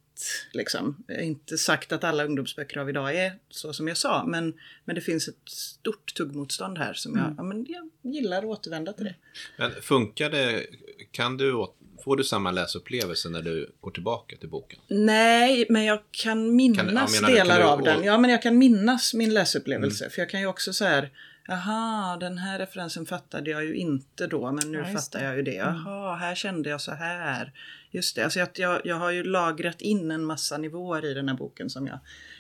liksom. 0.52 1.04
Jag 1.06 1.14
har 1.14 1.22
inte 1.22 1.58
sagt 1.58 1.92
att 1.92 2.04
alla 2.04 2.24
ungdomsböcker 2.24 2.78
av 2.78 2.88
idag 2.90 3.16
är 3.16 3.32
så 3.50 3.72
som 3.72 3.88
jag 3.88 3.96
sa, 3.96 4.24
men, 4.26 4.54
men 4.84 4.94
det 4.94 5.00
finns 5.00 5.28
ett 5.28 5.48
stort 5.48 6.14
tuggmotstånd 6.14 6.78
här 6.78 6.94
som 6.94 7.16
jag, 7.16 7.34
ja, 7.36 7.42
men 7.42 7.66
jag 7.68 8.12
gillar 8.14 8.38
att 8.38 8.44
återvända 8.44 8.92
till 8.92 9.04
det. 9.04 9.14
Men 9.56 9.72
funkar 9.82 10.30
det, 10.30 10.66
kan 11.10 11.36
du, 11.36 11.66
får 12.04 12.16
du 12.16 12.24
samma 12.24 12.50
läsupplevelse 12.50 13.28
när 13.28 13.42
du 13.42 13.70
går 13.80 13.90
tillbaka 13.90 14.36
till 14.36 14.48
boken? 14.48 14.78
Nej, 14.88 15.66
men 15.68 15.84
jag 15.84 16.00
kan 16.10 16.56
minnas 16.56 17.20
Kan- 17.20 17.30
ja, 17.30 17.36
delar 17.36 17.58
du- 17.58 17.64
av 17.64 17.82
den. 17.82 18.04
Ja, 18.04 18.18
men 18.18 18.30
jag 18.30 18.42
kan 18.42 18.58
minnas 18.58 19.14
min 19.14 19.34
läsupplevelse. 19.34 20.10
För 20.10 20.22
jag 20.22 20.30
kan 20.30 20.40
ju 20.40 20.46
också 20.46 20.72
så 20.72 20.84
här, 20.84 21.10
jaha, 21.48 22.16
den 22.16 22.38
här 22.38 22.58
referensen 22.58 23.06
fattade 23.06 23.50
jag 23.50 23.64
ju 23.64 23.74
inte 23.74 24.26
då, 24.26 24.52
men 24.52 24.72
nu 24.72 24.78
Ja, 24.78 24.84
fattar 24.84 25.24
jag 25.24 25.36
ju 25.36 25.42
det. 25.42 25.54
Jaha, 25.54 26.16
här 26.16 26.34
kände 26.34 26.70
jag 26.70 26.80
så 26.80 26.92
här. 26.92 27.52
Just 27.90 28.16
det, 28.16 28.24
alltså 28.24 28.38
jag, 28.38 28.48
jag, 28.54 28.80
jag 28.84 28.96
har 28.96 29.10
ju 29.10 29.24
lagrat 29.24 29.80
in 29.80 30.10
en 30.10 30.24
massa 30.24 30.58
nivåer 30.58 31.04
i 31.04 31.14
den 31.14 31.28
här 31.28 31.36
boken 31.36 31.70
som 31.70 31.86
jag 31.86 31.98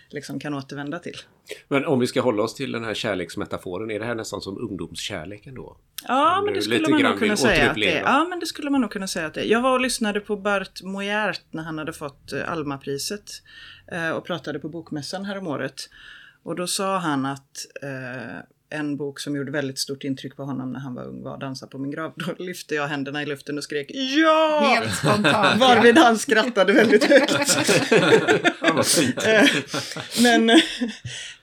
liksom 0.08 0.40
kan 0.40 0.54
återvända 0.54 0.98
till. 0.98 1.16
Men 1.68 1.84
om 1.84 2.00
vi 2.00 2.06
ska 2.06 2.20
hålla 2.20 2.42
oss 2.42 2.54
till 2.54 2.72
den 2.72 2.84
här 2.84 2.94
kärleksmetaforen, 2.94 3.90
är 3.90 3.98
det 3.98 4.04
här 4.04 4.14
nästan 4.14 4.40
som 4.40 4.58
ungdomskärleken 4.58 5.54
då? 5.54 5.76
Ja, 6.08 6.38
Om 6.38 6.44
men 6.44 6.54
det 6.54 6.62
skulle 6.62 6.88
man 6.88 7.02
nog 7.02 7.18
kunna 7.18 7.36
säga 7.36 7.70
att 7.70 7.74
det 7.76 7.96
är. 7.96 8.02
Ja, 8.02 8.26
men 8.30 8.40
det 8.40 8.46
skulle 8.46 8.70
man 8.70 8.80
nog 8.80 8.90
kunna 8.90 9.06
säga 9.06 9.26
att 9.26 9.34
det 9.34 9.40
är. 9.40 9.44
Jag 9.44 9.60
var 9.60 9.72
och 9.72 9.80
lyssnade 9.80 10.20
på 10.20 10.36
Bart 10.36 10.82
Moyart 10.82 11.42
när 11.50 11.62
han 11.62 11.78
hade 11.78 11.92
fått 11.92 12.32
eh, 12.32 12.52
Almapriset 12.52 13.30
eh, 13.92 14.10
och 14.10 14.24
pratade 14.24 14.58
på 14.58 14.68
Bokmässan 14.68 15.24
häromåret. 15.24 15.90
Och 16.42 16.56
då 16.56 16.66
sa 16.66 16.98
han 16.98 17.26
att 17.26 17.66
eh, 17.82 18.38
en 18.70 18.96
bok 18.96 19.20
som 19.20 19.36
gjorde 19.36 19.50
väldigt 19.50 19.78
stort 19.78 20.04
intryck 20.04 20.36
på 20.36 20.44
honom 20.44 20.72
när 20.72 20.80
han 20.80 20.94
var 20.94 21.04
ung 21.04 21.22
var 21.22 21.38
Dansa 21.38 21.66
på 21.66 21.78
min 21.78 21.90
grav. 21.90 22.12
Då 22.16 22.44
lyfte 22.44 22.74
jag 22.74 22.88
händerna 22.88 23.22
i 23.22 23.26
luften 23.26 23.58
och 23.58 23.64
skrek 23.64 23.90
ja! 23.90 24.60
Helt 24.74 24.94
spontant. 24.96 25.60
Varvid 25.60 25.98
han 25.98 26.18
skrattade 26.18 26.72
väldigt 26.72 27.04
högt. 27.04 27.32
Eh, 29.26 29.48
Men 30.22 30.50
eh, 30.50 30.56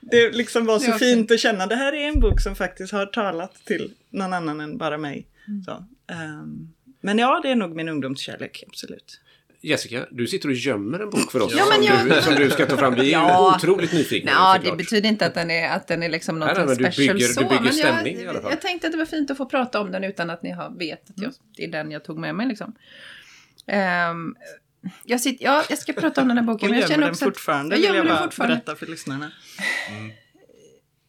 det 0.00 0.30
liksom 0.30 0.66
var 0.66 0.78
så 0.78 0.90
var 0.90 0.98
fint 0.98 1.30
att 1.30 1.40
känna. 1.40 1.66
Det 1.66 1.74
här 1.76 1.92
är 1.92 2.08
en 2.08 2.20
bok 2.20 2.40
som 2.40 2.56
faktiskt 2.56 2.92
har 2.92 3.06
talat 3.06 3.54
till 3.64 3.92
någon 4.10 4.32
annan 4.32 4.60
än 4.60 4.78
bara 4.78 4.98
mig. 4.98 5.26
Så, 5.64 5.84
ehm, 6.12 6.72
men 7.00 7.18
ja, 7.18 7.40
det 7.42 7.50
är 7.50 7.54
nog 7.54 7.76
min 7.76 7.88
ungdomskärlek, 7.88 8.64
absolut. 8.68 9.20
Jessica, 9.60 10.06
du 10.10 10.26
sitter 10.26 10.48
och 10.48 10.54
gömmer 10.54 10.98
en 11.00 11.10
bok 11.10 11.32
för 11.32 11.40
oss 11.42 11.54
Ja, 11.56 11.64
som, 11.64 11.82
jag- 11.84 12.08
du, 12.16 12.22
som 12.22 12.34
du 12.34 12.50
ska 12.50 12.66
ta 12.66 12.76
fram. 12.76 12.94
Vi 12.94 13.08
är 13.08 13.12
Ja. 13.12 13.56
otroligt 13.56 13.92
nyfikna. 13.92 14.30
Ja, 14.30 14.58
det 14.64 14.76
betyder 14.76 15.08
inte 15.08 15.26
att 15.26 15.34
den 15.34 15.50
är, 15.50 15.70
att 15.70 15.88
den 15.88 16.02
är 16.02 16.08
liksom 16.08 16.38
något 16.38 16.48
Nej, 16.56 16.66
men 16.66 16.76
du 16.76 16.84
special 16.84 17.14
bygger- 17.16 17.28
du 17.28 17.34
så. 17.34 17.40
bygger 17.40 17.60
men 17.60 17.72
stämning 17.72 18.14
jag, 18.16 18.24
i 18.24 18.28
alla 18.28 18.40
fall. 18.40 18.50
Jag 18.50 18.60
tänkte 18.60 18.86
att 18.86 18.92
det 18.92 18.98
var 18.98 19.06
fint 19.06 19.30
att 19.30 19.36
få 19.36 19.46
prata 19.46 19.80
om 19.80 19.92
den 19.92 20.04
utan 20.04 20.30
att 20.30 20.42
ni 20.42 20.50
har 20.52 20.70
vet 20.78 21.10
att 21.10 21.18
jag, 21.22 21.32
det 21.56 21.64
är 21.64 21.68
den 21.68 21.90
jag 21.90 22.04
tog 22.04 22.18
med 22.18 22.34
mig. 22.34 22.46
Liksom. 22.46 22.74
Ehm, 23.66 24.34
jag, 25.04 25.20
sitter, 25.20 25.44
ja, 25.44 25.64
jag 25.68 25.78
ska 25.78 25.92
prata 25.92 26.22
om 26.22 26.28
den 26.28 26.36
här 26.38 26.44
boken. 26.44 26.66
Och 26.66 26.70
men 26.70 26.80
jag 26.80 26.88
känner 26.88 27.02
den 27.02 27.10
också 27.10 27.24
att- 27.24 27.34
fortfarande, 27.36 27.74
jag 27.76 27.80
vill 27.80 27.84
gömmer 27.86 27.96
jag 27.98 28.06
den 28.06 28.14
bara 28.16 28.24
fortfarande. 28.24 28.56
berätta 28.56 28.76
för 28.76 28.86
lyssnarna. 28.86 29.30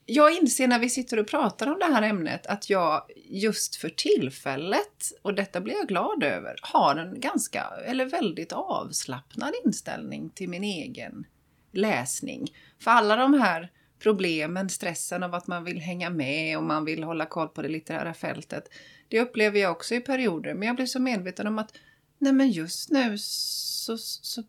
Jag 0.10 0.38
inser 0.38 0.68
när 0.68 0.80
vi 0.80 0.90
sitter 0.90 1.20
och 1.20 1.28
pratar 1.28 1.68
om 1.68 1.80
det 1.80 1.86
här 1.86 2.02
ämnet 2.02 2.48
att 2.48 2.70
jag 2.70 3.04
just 3.30 3.76
för 3.76 3.90
tillfället, 3.90 5.12
och 5.22 5.34
detta 5.34 5.62
blir 5.62 5.74
jag 5.74 5.88
glad 5.88 6.24
över, 6.24 6.56
har 6.62 6.96
en 6.96 7.20
ganska, 7.20 7.64
eller 7.86 8.06
väldigt 8.06 8.52
avslappnad 8.52 9.54
inställning 9.66 10.30
till 10.30 10.50
min 10.50 10.64
egen 10.64 11.26
läsning. 11.72 12.48
För 12.80 12.92
alla 12.92 13.16
de 13.16 13.34
här 13.34 13.72
problemen, 14.00 14.70
stressen 14.70 15.24
av 15.24 15.36
att 15.36 15.48
man 15.48 15.64
vill 15.64 15.80
hänga 15.80 16.10
med 16.10 16.58
och 16.58 16.64
man 16.64 16.86
vill 16.86 17.04
hålla 17.04 17.26
koll 17.26 17.48
på 17.48 17.62
det 17.62 17.70
litterära 17.70 18.14
fältet, 18.14 18.70
det 19.08 19.20
upplever 19.20 19.60
jag 19.60 19.72
också 19.72 19.96
i 19.96 20.00
perioder. 20.00 20.54
Men 20.54 20.68
jag 20.68 20.76
blir 20.76 20.86
så 20.86 21.00
medveten 21.00 21.48
om 21.48 21.60
att 21.60 21.72
nej 22.18 22.34
men 22.34 22.52
just 22.52 22.92
nu 22.92 23.18
så, 23.18 23.98
så 23.98 24.44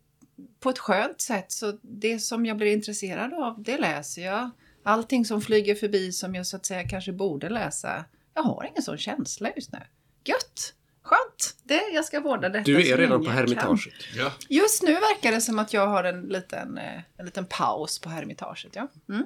på 0.59 0.69
ett 0.69 0.79
skönt 0.79 1.21
sätt 1.21 1.51
så 1.51 1.79
det 1.81 2.19
som 2.19 2.45
jag 2.45 2.57
blir 2.57 2.73
intresserad 2.73 3.33
av, 3.33 3.63
det 3.63 3.77
läser 3.77 4.25
jag. 4.25 4.49
Allting 4.89 5.25
som 5.25 5.41
flyger 5.41 5.75
förbi 5.75 6.11
som 6.11 6.35
jag 6.35 6.47
så 6.47 6.55
att 6.55 6.65
säga 6.65 6.87
kanske 6.87 7.11
borde 7.11 7.49
läsa. 7.49 8.05
Jag 8.33 8.43
har 8.43 8.63
ingen 8.63 8.81
sån 8.81 8.97
känsla 8.97 9.49
just 9.55 9.71
nu. 9.71 9.79
Gött! 10.23 10.73
Skönt! 11.01 11.55
Det, 11.63 11.81
jag 11.93 12.05
ska 12.05 12.19
vårda 12.19 12.49
detta 12.49 12.63
Du 12.63 12.89
är 12.89 12.97
redan 12.97 13.25
på 13.25 13.29
Hermitaget. 13.29 13.93
Ja. 14.15 14.31
Just 14.49 14.83
nu 14.83 14.93
verkar 14.93 15.31
det 15.31 15.41
som 15.41 15.59
att 15.59 15.73
jag 15.73 15.87
har 15.87 16.03
en 16.03 16.21
liten, 16.21 16.77
eh, 16.77 17.01
en 17.17 17.25
liten 17.25 17.45
paus 17.45 17.99
på 17.99 18.09
Hermitaget. 18.09 18.75
Ja. 18.75 18.87
Mm. 19.09 19.23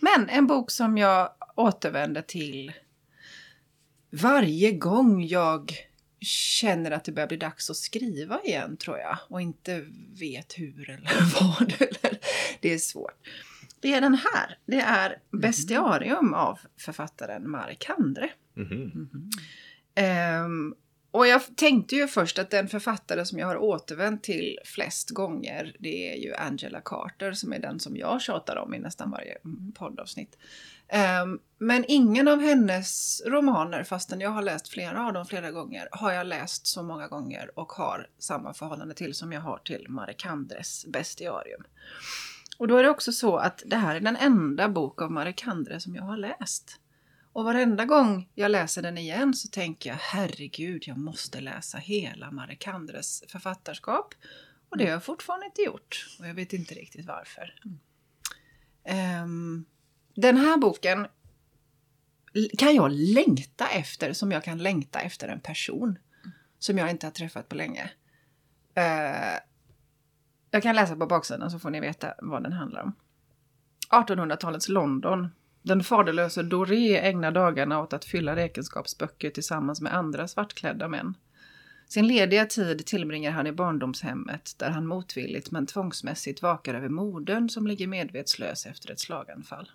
Men 0.00 0.28
en 0.28 0.46
bok 0.46 0.70
som 0.70 0.98
jag 0.98 1.32
återvänder 1.56 2.22
till 2.22 2.72
varje 4.10 4.72
gång 4.72 5.24
jag 5.26 5.72
känner 6.20 6.90
att 6.90 7.04
det 7.04 7.12
börjar 7.12 7.28
bli 7.28 7.36
dags 7.36 7.70
att 7.70 7.76
skriva 7.76 8.40
igen 8.44 8.76
tror 8.76 8.98
jag. 8.98 9.18
Och 9.28 9.40
inte 9.40 9.86
vet 10.20 10.58
hur 10.58 10.90
eller 10.90 11.40
vad. 11.40 11.72
Eller, 11.80 12.18
det 12.60 12.74
är 12.74 12.78
svårt. 12.78 13.28
Det 13.82 13.94
är 13.94 14.00
den 14.00 14.14
här. 14.14 14.58
Det 14.66 14.80
är 14.80 15.18
Bestiarium 15.30 16.34
av 16.34 16.58
författaren 16.78 17.50
Marek 17.50 17.84
Handre. 17.88 18.30
Mhm. 18.54 19.08
Ehm, 19.94 20.74
och 21.10 21.26
jag 21.26 21.56
tänkte 21.56 21.96
ju 21.96 22.08
först 22.08 22.38
att 22.38 22.50
den 22.50 22.68
författare 22.68 23.24
som 23.24 23.38
jag 23.38 23.46
har 23.46 23.56
återvänt 23.56 24.22
till 24.22 24.58
flest 24.64 25.10
gånger, 25.10 25.76
det 25.78 26.12
är 26.12 26.16
ju 26.16 26.34
Angela 26.34 26.80
Carter 26.80 27.32
som 27.32 27.52
är 27.52 27.58
den 27.58 27.80
som 27.80 27.96
jag 27.96 28.22
tjatar 28.22 28.56
om 28.56 28.74
i 28.74 28.78
nästan 28.78 29.10
varje 29.10 29.36
poddavsnitt. 29.74 30.38
Ehm, 30.88 31.38
men 31.58 31.84
ingen 31.88 32.28
av 32.28 32.40
hennes 32.40 33.22
romaner, 33.26 33.84
fastän 33.84 34.20
jag 34.20 34.30
har 34.30 34.42
läst 34.42 34.68
flera 34.68 35.06
av 35.06 35.12
dem 35.12 35.26
flera 35.26 35.50
gånger, 35.50 35.88
har 35.92 36.12
jag 36.12 36.26
läst 36.26 36.66
så 36.66 36.82
många 36.82 37.08
gånger 37.08 37.58
och 37.58 37.72
har 37.72 38.08
samma 38.18 38.54
förhållande 38.54 38.94
till 38.94 39.14
som 39.14 39.32
jag 39.32 39.40
har 39.40 39.58
till 39.58 39.86
Marek 39.88 40.24
Handres 40.24 40.86
Bestiarium. 40.86 41.62
Och 42.62 42.68
då 42.68 42.76
är 42.76 42.82
det 42.82 42.90
också 42.90 43.12
så 43.12 43.36
att 43.36 43.62
det 43.66 43.76
här 43.76 43.96
är 43.96 44.00
den 44.00 44.16
enda 44.16 44.68
bok 44.68 45.02
av 45.02 45.12
Marekandre 45.12 45.80
som 45.80 45.94
jag 45.94 46.02
har 46.02 46.16
läst. 46.16 46.80
Och 47.32 47.44
varenda 47.44 47.84
gång 47.84 48.28
jag 48.34 48.50
läser 48.50 48.82
den 48.82 48.98
igen 48.98 49.34
så 49.34 49.48
tänker 49.48 49.90
jag 49.90 49.96
herregud, 50.00 50.84
jag 50.86 50.98
måste 50.98 51.40
läsa 51.40 51.78
hela 51.78 52.30
Marekandres 52.30 53.24
författarskap. 53.28 54.14
Och 54.68 54.78
det 54.78 54.84
har 54.84 54.90
jag 54.90 55.04
fortfarande 55.04 55.46
inte 55.46 55.62
gjort. 55.62 56.06
Och 56.18 56.28
jag 56.28 56.34
vet 56.34 56.52
inte 56.52 56.74
riktigt 56.74 57.06
varför. 57.06 57.54
Ehm, 58.84 59.64
den 60.14 60.36
här 60.36 60.56
boken 60.56 61.06
kan 62.58 62.74
jag 62.74 62.92
längta 62.92 63.68
efter 63.68 64.12
som 64.12 64.32
jag 64.32 64.44
kan 64.44 64.58
längta 64.58 65.00
efter 65.00 65.28
en 65.28 65.40
person 65.40 65.98
som 66.58 66.78
jag 66.78 66.90
inte 66.90 67.06
har 67.06 67.12
träffat 67.12 67.48
på 67.48 67.54
länge. 67.54 67.90
Uh, 68.78 69.51
jag 70.52 70.62
kan 70.62 70.76
läsa 70.76 70.96
på 70.96 71.06
baksidan 71.06 71.50
så 71.50 71.58
får 71.58 71.70
ni 71.70 71.80
veta 71.80 72.14
vad 72.18 72.42
den 72.42 72.52
handlar 72.52 72.82
om. 72.82 72.92
1800-talets 73.90 74.68
London. 74.68 75.28
Den 75.62 75.84
faderlöse 75.84 76.42
Doré 76.42 76.98
ägnar 76.98 77.30
dagarna 77.30 77.80
åt 77.80 77.92
att 77.92 78.04
fylla 78.04 78.36
räkenskapsböcker 78.36 79.30
tillsammans 79.30 79.80
med 79.80 79.94
andra 79.94 80.28
svartklädda 80.28 80.88
män. 80.88 81.14
Sin 81.88 82.06
lediga 82.06 82.46
tid 82.46 82.86
tillbringar 82.86 83.30
han 83.30 83.46
i 83.46 83.52
barndomshemmet 83.52 84.54
där 84.58 84.70
han 84.70 84.86
motvilligt 84.86 85.50
men 85.50 85.66
tvångsmässigt 85.66 86.42
vakar 86.42 86.74
över 86.74 86.88
modern 86.88 87.48
som 87.48 87.66
ligger 87.66 87.86
medvetslös 87.86 88.66
efter 88.66 88.92
ett 88.92 89.00
slaganfall. 89.00 89.70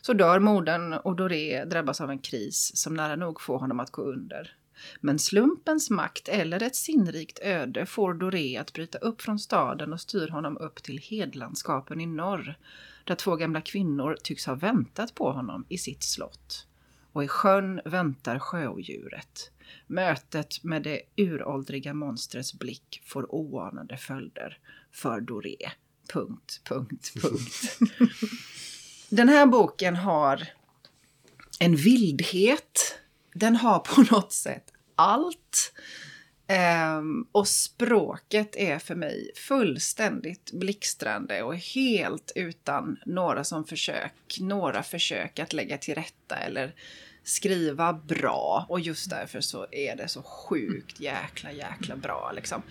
Så 0.00 0.12
dör 0.12 0.38
modern 0.38 0.92
och 0.92 1.16
Doré 1.16 1.64
drabbas 1.64 2.00
av 2.00 2.10
en 2.10 2.18
kris 2.18 2.70
som 2.74 2.94
nära 2.94 3.16
nog 3.16 3.40
får 3.40 3.58
honom 3.58 3.80
att 3.80 3.90
gå 3.90 4.02
under. 4.02 4.57
Men 5.00 5.18
slumpens 5.18 5.90
makt 5.90 6.28
eller 6.28 6.62
ett 6.62 6.76
sinnrikt 6.76 7.38
öde 7.42 7.86
får 7.86 8.14
Doré 8.14 8.56
att 8.56 8.72
bryta 8.72 8.98
upp 8.98 9.22
från 9.22 9.38
staden 9.38 9.92
och 9.92 10.00
styr 10.00 10.28
honom 10.28 10.58
upp 10.58 10.82
till 10.82 10.98
hedlandskapen 10.98 12.00
i 12.00 12.06
norr, 12.06 12.58
där 13.04 13.14
två 13.14 13.36
gamla 13.36 13.60
kvinnor 13.60 14.16
tycks 14.22 14.46
ha 14.46 14.54
väntat 14.54 15.14
på 15.14 15.32
honom 15.32 15.66
i 15.68 15.78
sitt 15.78 16.02
slott. 16.02 16.66
Och 17.12 17.24
i 17.24 17.28
sjön 17.28 17.80
väntar 17.84 18.38
sjöodjuret. 18.38 19.50
Mötet 19.86 20.64
med 20.64 20.82
det 20.82 21.00
uråldriga 21.16 21.94
monstrets 21.94 22.54
blick 22.54 23.02
får 23.04 23.34
oanade 23.34 23.96
följder 23.96 24.58
för 24.92 25.20
Doré. 25.20 25.56
Punkt, 26.12 26.60
punkt, 26.64 27.12
punkt. 27.22 27.78
Den 29.10 29.28
här 29.28 29.46
boken 29.46 29.96
har 29.96 30.48
en 31.60 31.76
vildhet. 31.76 32.98
Den 33.38 33.56
har 33.56 33.78
på 33.78 34.02
något 34.14 34.32
sätt 34.32 34.72
allt. 34.94 35.72
Um, 36.98 37.28
och 37.32 37.48
språket 37.48 38.56
är 38.56 38.78
för 38.78 38.94
mig 38.94 39.30
fullständigt 39.36 40.52
blixtrande 40.52 41.42
och 41.42 41.56
helt 41.56 42.32
utan 42.34 42.98
några 43.06 43.44
som 43.44 43.64
försök, 43.64 44.36
några 44.40 44.82
försök 44.82 45.38
att 45.38 45.52
lägga 45.52 45.78
till 45.78 45.94
rätta 45.94 46.36
eller 46.36 46.74
skriva 47.22 47.92
bra. 47.92 48.66
Och 48.68 48.80
just 48.80 49.10
därför 49.10 49.40
så 49.40 49.66
är 49.70 49.96
det 49.96 50.08
så 50.08 50.22
sjukt 50.22 51.00
jäkla, 51.00 51.52
jäkla 51.52 51.96
bra 51.96 52.32
liksom. 52.34 52.62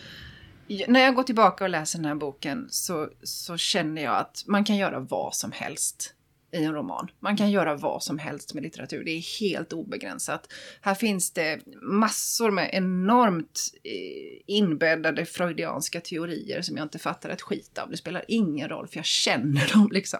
När 0.87 0.99
jag 0.99 1.15
går 1.15 1.23
tillbaka 1.23 1.63
och 1.63 1.69
läser 1.69 1.99
den 1.99 2.05
här 2.05 2.15
boken 2.15 2.67
så, 2.69 3.09
så 3.23 3.57
känner 3.57 4.03
jag 4.03 4.15
att 4.15 4.43
man 4.47 4.65
kan 4.65 4.75
göra 4.75 4.99
vad 4.99 5.35
som 5.35 5.51
helst 5.51 6.13
i 6.51 6.63
en 6.63 6.73
roman. 6.73 7.11
Man 7.19 7.37
kan 7.37 7.51
göra 7.51 7.75
vad 7.75 8.03
som 8.03 8.19
helst 8.19 8.53
med 8.53 8.63
litteratur. 8.63 9.03
Det 9.03 9.11
är 9.11 9.39
helt 9.39 9.73
obegränsat. 9.73 10.53
Här 10.81 10.95
finns 10.95 11.31
det 11.31 11.59
massor 11.81 12.51
med 12.51 12.69
enormt 12.73 13.59
eh, 13.83 14.41
inbäddade 14.45 15.25
freudianska 15.25 16.01
teorier 16.01 16.61
som 16.61 16.77
jag 16.77 16.85
inte 16.85 16.99
fattar 16.99 17.29
ett 17.29 17.41
skit 17.41 17.77
av. 17.77 17.89
Det 17.89 17.97
spelar 17.97 18.25
ingen 18.27 18.69
roll 18.69 18.87
för 18.87 18.97
jag 18.97 19.05
känner 19.05 19.73
dem 19.73 19.89
liksom 19.91 20.19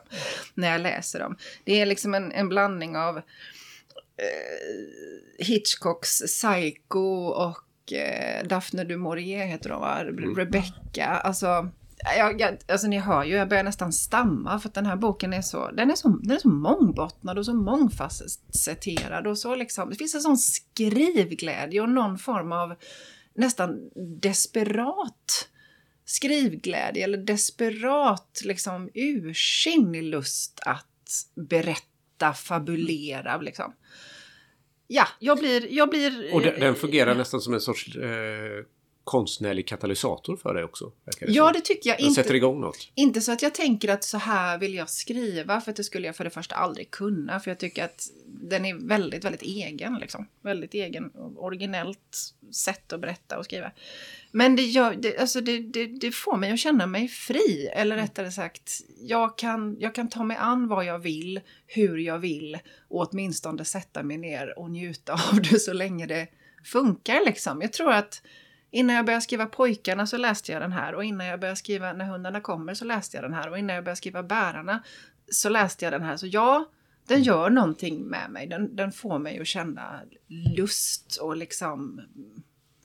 när 0.53 0.71
jag 0.71 0.81
läser 0.81 1.19
dem. 1.19 1.37
Det 1.63 1.81
är 1.81 1.85
liksom 1.85 2.13
en, 2.13 2.31
en 2.31 2.49
blandning 2.49 2.97
av 2.97 3.17
eh, 3.17 3.23
Hitchcocks 5.39 6.21
Psycho 6.21 7.27
och 7.27 7.93
eh, 7.93 8.47
Daphne 8.47 8.83
du 8.83 8.97
Maurier 8.97 9.45
heter 9.45 9.69
de 9.69 9.81
va? 9.81 9.99
Mm. 9.99 10.35
Rebecca. 10.35 11.05
Alltså 11.05 11.71
jag, 12.03 12.41
jag, 12.41 12.57
alltså 12.67 12.87
ni 12.87 12.97
hör 12.97 13.23
ju, 13.23 13.35
jag 13.35 13.49
börjar 13.49 13.63
nästan 13.63 13.93
stamma 13.93 14.59
för 14.59 14.69
att 14.69 14.75
den 14.75 14.85
här 14.85 14.95
boken 14.95 15.33
är 15.33 15.41
så, 15.41 15.71
den 15.71 15.91
är 15.91 15.95
så, 15.95 16.07
den 16.07 16.35
är 16.35 16.39
så 16.39 16.49
mångbottnad 16.49 17.37
och 17.37 17.45
så 17.45 17.53
mångfacetterad 17.53 19.27
och 19.27 19.37
så 19.37 19.55
liksom, 19.55 19.89
det 19.89 19.95
finns 19.95 20.15
en 20.15 20.21
sån 20.21 20.37
skrivglädje 20.37 21.81
och 21.81 21.89
någon 21.89 22.17
form 22.17 22.51
av 22.51 22.75
nästan 23.33 23.89
desperat 24.21 25.49
skrivglädje 26.05 27.03
eller 27.03 27.17
desperat 27.17 28.41
liksom 28.43 28.89
ursinnig 28.93 30.03
lust 30.03 30.59
att 30.65 30.85
berätta, 31.35 32.33
fabulera 32.33 33.37
liksom. 33.37 33.73
Ja, 34.87 35.07
jag 35.19 35.39
blir... 35.39 35.73
Jag 35.73 35.89
blir 35.89 36.33
och 36.33 36.41
den, 36.41 36.59
den 36.59 36.75
fungerar 36.75 37.15
nästan 37.15 37.41
som 37.41 37.53
en 37.53 37.61
sorts 37.61 37.95
eh, 37.95 38.65
konstnärlig 39.07 39.67
katalysator 39.67 40.37
för 40.37 40.53
dig 40.53 40.63
också. 40.63 40.91
Ja, 41.19 41.51
det 41.51 41.61
tycker 41.61 41.89
jag. 41.89 41.97
Den 41.97 42.05
inte, 42.05 42.23
sätter 42.23 42.33
igång 42.33 42.61
något. 42.61 42.91
Inte 42.95 43.21
så 43.21 43.31
att 43.31 43.41
jag 43.41 43.53
tänker 43.53 43.89
att 43.89 44.03
så 44.03 44.17
här 44.17 44.57
vill 44.57 44.73
jag 44.73 44.89
skriva, 44.89 45.61
för 45.61 45.71
att 45.71 45.77
det 45.77 45.83
skulle 45.83 46.07
jag 46.07 46.15
för 46.15 46.23
det 46.23 46.29
första 46.29 46.55
aldrig 46.55 46.91
kunna. 46.91 47.39
För 47.39 47.51
jag 47.51 47.57
tycker 47.57 47.85
att 47.85 48.09
den 48.25 48.65
är 48.65 48.75
väldigt, 48.75 49.25
väldigt 49.25 49.41
egen. 49.41 49.95
Liksom. 49.95 50.27
Väldigt 50.41 50.73
egen, 50.73 51.11
originellt 51.37 52.33
sätt 52.51 52.93
att 52.93 53.01
berätta 53.01 53.37
och 53.37 53.45
skriva. 53.45 53.71
Men 54.31 54.55
det, 54.55 54.61
gör, 54.61 54.95
det, 54.95 55.17
alltså 55.17 55.41
det, 55.41 55.59
det, 55.59 55.85
det, 55.85 56.11
får 56.11 56.37
mig 56.37 56.51
att 56.51 56.59
känna 56.59 56.85
mig 56.85 57.07
fri. 57.07 57.69
Eller 57.73 57.95
rättare 57.95 58.31
sagt, 58.31 58.71
jag 59.01 59.37
kan, 59.37 59.77
jag 59.79 59.95
kan 59.95 60.09
ta 60.09 60.23
mig 60.23 60.37
an 60.37 60.67
vad 60.67 60.85
jag 60.85 60.99
vill, 60.99 61.39
hur 61.67 61.97
jag 61.97 62.19
vill 62.19 62.57
och 62.89 63.07
åtminstone 63.07 63.65
sätta 63.65 64.03
mig 64.03 64.17
ner 64.17 64.59
och 64.59 64.71
njuta 64.71 65.13
av 65.31 65.41
det 65.41 65.59
så 65.59 65.73
länge 65.73 66.05
det 66.05 66.27
funkar. 66.63 67.25
Liksom. 67.25 67.61
Jag 67.61 67.73
tror 67.73 67.91
att 67.91 68.21
Innan 68.71 68.95
jag 68.95 69.05
började 69.05 69.21
skriva 69.21 69.45
Pojkarna 69.45 70.07
så 70.07 70.17
läste 70.17 70.51
jag 70.51 70.61
den 70.61 70.71
här 70.71 70.95
och 70.95 71.03
innan 71.03 71.27
jag 71.27 71.39
började 71.39 71.57
skriva 71.57 71.93
När 71.93 72.05
hundarna 72.05 72.41
kommer 72.41 72.73
så 72.73 72.85
läste 72.85 73.17
jag 73.17 73.23
den 73.23 73.33
här 73.33 73.49
och 73.49 73.57
innan 73.57 73.75
jag 73.75 73.83
började 73.83 73.97
skriva 73.97 74.23
Bärarna 74.23 74.83
så 75.31 75.49
läste 75.49 75.85
jag 75.85 75.93
den 75.93 76.03
här. 76.03 76.17
Så 76.17 76.27
ja, 76.27 76.65
den 77.07 77.23
gör 77.23 77.49
någonting 77.49 78.03
med 78.03 78.31
mig. 78.31 78.47
Den, 78.47 78.75
den 78.75 78.91
får 78.91 79.19
mig 79.19 79.39
att 79.39 79.47
känna 79.47 80.01
lust 80.57 81.17
och 81.21 81.37
liksom... 81.37 82.01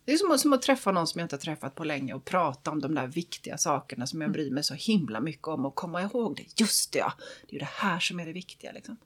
Det 0.05 0.13
är 0.13 0.17
som, 0.17 0.39
som 0.39 0.53
att 0.53 0.63
träffa 0.63 0.93
någon 0.93 1.07
som 1.07 1.19
jag 1.19 1.25
inte 1.25 1.37
har 1.37 1.41
träffat 1.41 1.75
på 1.75 1.85
länge 1.85 2.15
och 2.15 2.25
prata 2.25 2.71
om 2.71 2.81
de 2.81 2.95
där 2.95 3.07
viktiga 3.07 3.59
sakerna 3.59 4.07
som 4.07 4.21
jag 4.21 4.33
bryr 4.33 4.51
mig 4.51 4.65
så 4.65 4.75
himla 4.75 5.21
mycket 5.21 5.49
om 5.49 5.67
och 5.67 5.75
komma 5.75 6.03
ihåg 6.03 6.37
det. 6.37 6.61
Just 6.61 6.93
det 6.93 6.99
ja! 6.99 7.13
Det 7.43 7.51
är 7.51 7.53
ju 7.53 7.59
det 7.59 7.69
här 7.73 7.99
som 7.99 8.21
är 8.21 8.27
det 8.27 8.33
viktiga 8.33 8.73
liksom 8.73 8.97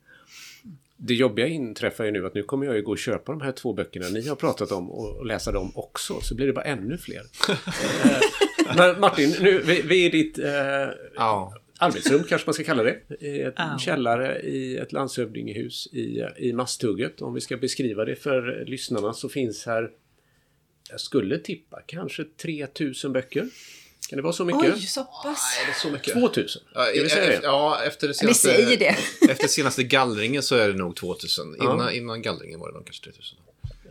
det 0.96 1.14
jobbiga 1.14 1.46
inträffar 1.46 2.04
ju 2.04 2.10
nu 2.10 2.26
att 2.26 2.34
nu 2.34 2.42
kommer 2.42 2.66
jag 2.66 2.76
ju 2.76 2.82
gå 2.82 2.90
och 2.90 2.98
köpa 2.98 3.32
de 3.32 3.40
här 3.40 3.52
två 3.52 3.72
böckerna 3.72 4.08
ni 4.08 4.28
har 4.28 4.36
pratat 4.36 4.72
om 4.72 4.90
och 4.90 5.26
läsa 5.26 5.52
dem 5.52 5.72
också. 5.74 6.20
Så 6.20 6.34
blir 6.34 6.46
det 6.46 6.52
bara 6.52 6.64
ännu 6.64 6.98
fler. 6.98 7.22
Eh, 8.68 8.76
men 8.76 9.00
Martin, 9.00 9.34
nu, 9.40 9.62
vi, 9.66 9.82
vi 9.82 10.02
är 10.02 10.06
i 10.06 10.22
ditt 10.22 10.38
eh, 10.38 10.50
ja. 11.16 11.54
arbetsrum 11.78 12.24
kanske 12.28 12.46
man 12.46 12.54
ska 12.54 12.64
kalla 12.64 12.82
det. 12.82 13.00
I 13.20 13.40
ett 13.40 13.54
ja. 13.56 13.78
källare 13.80 14.40
i 14.40 14.76
ett 14.76 14.92
landshövdingehus 14.92 15.86
i, 15.92 16.24
i 16.36 16.52
Masthugget. 16.52 17.22
Om 17.22 17.34
vi 17.34 17.40
ska 17.40 17.56
beskriva 17.56 18.04
det 18.04 18.16
för 18.16 18.64
lyssnarna 18.66 19.12
så 19.12 19.28
finns 19.28 19.66
här, 19.66 19.90
jag 20.90 21.00
skulle 21.00 21.38
tippa, 21.38 21.82
kanske 21.86 22.24
3000 22.24 23.12
böcker. 23.12 23.48
Kan 24.08 24.16
det 24.16 24.22
vara 24.22 24.32
så 24.32 24.44
mycket? 24.44 24.74
Oj, 24.74 24.80
så 24.80 25.04
pass. 25.04 25.58
Är 25.62 25.66
det 25.66 25.78
så 25.78 25.90
mycket? 25.90 26.14
2000? 26.14 26.62
Ja, 26.74 26.86
vi 26.94 27.08
säga 27.08 27.26
det? 27.26 27.40
Ja, 27.42 27.82
efter 27.82 28.08
det 28.08 28.14
senaste... 28.14 28.48
Vi 28.48 28.54
säger 28.54 28.76
det. 28.76 28.96
efter 29.30 29.48
senaste 29.48 29.82
gallringen 29.82 30.42
så 30.42 30.56
är 30.56 30.68
det 30.68 30.74
nog 30.74 30.96
2000. 30.96 31.56
Innan, 31.56 31.78
ja. 31.78 31.90
innan 31.90 32.22
gallringen 32.22 32.60
var 32.60 32.68
det 32.68 32.74
nog 32.74 32.86
kanske 32.86 33.04
3000. 33.04 33.38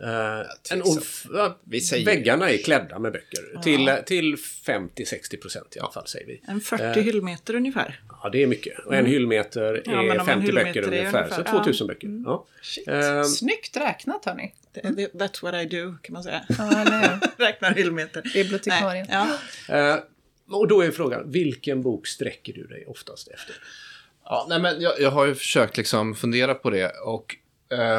Uh, 0.02 0.46
en 0.70 0.82
off, 0.82 1.26
vi 1.64 1.80
säger... 1.80 2.04
Väggarna 2.04 2.50
är 2.50 2.58
klädda 2.58 2.98
med 2.98 3.12
böcker. 3.12 3.40
Ja. 3.54 3.62
Till, 3.62 3.90
till 4.06 4.36
50-60 4.36 5.40
procent 5.40 5.76
i 5.76 5.80
alla 5.80 5.92
fall 5.92 6.06
säger 6.06 6.26
vi. 6.26 6.42
En 6.48 6.60
40 6.60 6.84
uh, 6.84 6.92
hyllmeter 6.92 7.54
ungefär. 7.54 8.00
Ja, 8.22 8.28
det 8.28 8.42
är 8.42 8.46
mycket. 8.46 8.78
Och 8.78 8.92
en 8.92 8.98
mm. 8.98 9.12
hyllmeter 9.12 9.62
är 9.62 10.14
ja, 10.14 10.24
50 10.24 10.52
böcker 10.52 10.82
ungefär. 10.82 11.22
ungefär. 11.22 11.44
Så 11.44 11.50
2000 11.50 11.86
böcker. 11.86 12.06
Mm. 12.06 12.24
Ja. 12.26 12.46
Uh, 13.18 13.24
Snyggt 13.24 13.76
räknat 13.76 14.24
hörni. 14.24 14.54
That's 14.74 15.42
what 15.42 15.54
I 15.54 15.64
do 15.64 15.94
kan 16.02 16.12
man 16.12 16.22
säga. 16.22 16.44
Ja, 16.58 17.20
Räknar 17.36 17.74
hyllmeter. 17.74 18.22
Bibliotekarien. 18.34 19.06
Ja. 19.68 20.04
och 20.50 20.68
då 20.68 20.80
är 20.80 20.90
frågan, 20.90 21.30
vilken 21.30 21.82
bok 21.82 22.06
sträcker 22.06 22.52
du 22.52 22.66
dig 22.66 22.86
oftast 22.86 23.28
efter? 23.28 23.56
Ja, 24.28 24.46
nej, 24.48 24.60
men 24.60 24.80
jag, 24.80 25.00
jag 25.00 25.10
har 25.10 25.26
ju 25.26 25.34
försökt 25.34 25.76
liksom 25.76 26.14
fundera 26.14 26.54
på 26.54 26.70
det 26.70 26.88
och 26.88 27.36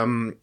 um, 0.04 0.36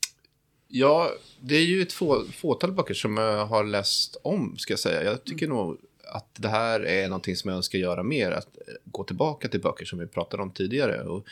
Ja, 0.69 1.13
det 1.41 1.55
är 1.55 1.65
ju 1.65 1.83
ett 1.83 1.93
få, 1.93 2.25
fåtal 2.33 2.73
böcker 2.73 2.95
som 2.95 3.17
jag 3.17 3.47
har 3.47 3.65
läst 3.65 4.17
om, 4.23 4.57
ska 4.59 4.73
jag 4.73 4.81
säga. 4.81 5.05
Jag 5.05 5.25
tycker 5.25 5.47
mm. 5.47 5.57
nog 5.57 5.79
att 6.13 6.29
det 6.39 6.49
här 6.49 6.87
är 6.87 7.09
någonting 7.09 7.37
som 7.37 7.49
jag 7.49 7.57
önskar 7.57 7.79
göra 7.79 8.03
mer, 8.03 8.31
att 8.31 8.49
gå 8.85 9.05
tillbaka 9.05 9.49
till 9.49 9.61
böcker 9.61 9.85
som 9.85 9.99
vi 9.99 10.07
pratade 10.07 10.43
om 10.43 10.51
tidigare. 10.51 11.03
Och 11.03 11.27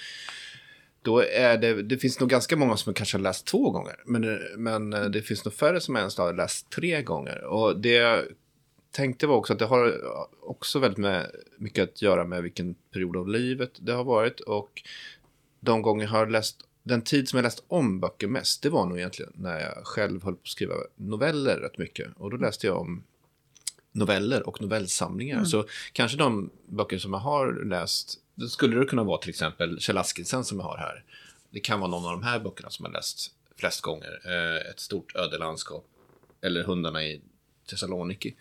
då 1.03 1.23
är 1.23 1.59
det, 1.59 1.83
det 1.83 1.99
finns 1.99 2.21
nog 2.21 2.29
ganska 2.29 2.57
många 2.57 2.77
som 2.77 2.91
jag 2.91 2.97
kanske 2.97 3.17
har 3.17 3.23
läst 3.23 3.47
två 3.47 3.71
gånger, 3.71 3.97
men, 4.05 4.39
men 4.57 4.93
eh, 4.93 5.05
det 5.05 5.23
finns 5.23 5.45
nog 5.45 5.55
färre 5.55 5.81
som 5.81 5.97
ens 5.97 6.19
har 6.19 6.33
läst 6.33 6.71
tre 6.71 7.03
gånger. 7.03 7.45
Och 7.45 7.81
det 7.81 7.93
jag 7.93 8.25
tänkte 8.91 9.27
var 9.27 9.37
också 9.37 9.53
att 9.53 9.59
det 9.59 9.65
har 9.65 10.01
också 10.43 10.79
väldigt 10.79 10.99
med, 10.99 11.31
mycket 11.59 11.83
att 11.83 12.03
göra 12.03 12.25
med 12.25 12.43
vilken 12.43 12.75
period 12.75 13.17
av 13.17 13.29
livet 13.29 13.71
det 13.79 13.93
har 13.93 14.05
varit 14.05 14.41
och 14.41 14.83
de 15.61 15.83
gånger 15.83 16.05
jag 16.05 16.11
har 16.11 16.27
läst 16.27 16.57
den 16.83 17.03
tid 17.03 17.29
som 17.29 17.37
jag 17.37 17.45
läst 17.45 17.65
om 17.69 18.01
böcker 18.01 18.27
mest, 18.27 18.63
det 18.63 18.71
var 18.71 18.87
nog 18.87 18.99
egentligen 18.99 19.33
när 19.35 19.61
jag 19.61 19.87
själv 19.87 20.25
höll 20.25 20.35
på 20.35 20.41
att 20.41 20.49
skriva 20.49 20.75
noveller 20.97 21.57
rätt 21.57 21.79
mycket. 21.79 22.09
Och 22.17 22.31
då 22.31 22.37
läste 22.37 22.67
jag 22.67 22.81
om 22.81 23.05
noveller 23.93 24.49
och 24.49 24.63
novellsamlingar. 24.63 25.37
Mm. 25.37 25.47
Så 25.47 25.65
kanske 25.93 26.17
de 26.17 26.51
böcker 26.67 26.99
som 26.99 27.13
jag 27.13 27.21
har 27.21 27.65
läst, 27.65 28.19
då 28.35 28.47
skulle 28.47 28.79
det 28.79 28.85
kunna 28.85 29.05
vara 29.05 29.19
till 29.19 29.31
exempel 29.31 29.81
Kjell 29.81 29.99
Askelsen 29.99 30.45
som 30.45 30.59
jag 30.59 30.65
har 30.65 30.77
här. 30.77 31.05
Det 31.51 31.61
kan 31.61 31.81
vara 31.81 31.91
någon 31.91 32.05
av 32.05 32.11
de 32.11 32.23
här 32.23 32.41
böckerna 32.41 32.71
som 32.71 32.85
jag 32.85 32.93
läst 32.93 33.31
flest 33.57 33.81
gånger. 33.81 34.21
Eh, 34.25 34.71
ett 34.71 34.81
stort 34.81 35.17
ödelandskap. 35.17 35.87
Eller 36.41 36.65
Hundarna 36.65 37.05
i 37.05 37.21
Thessaloniki. 37.71 38.35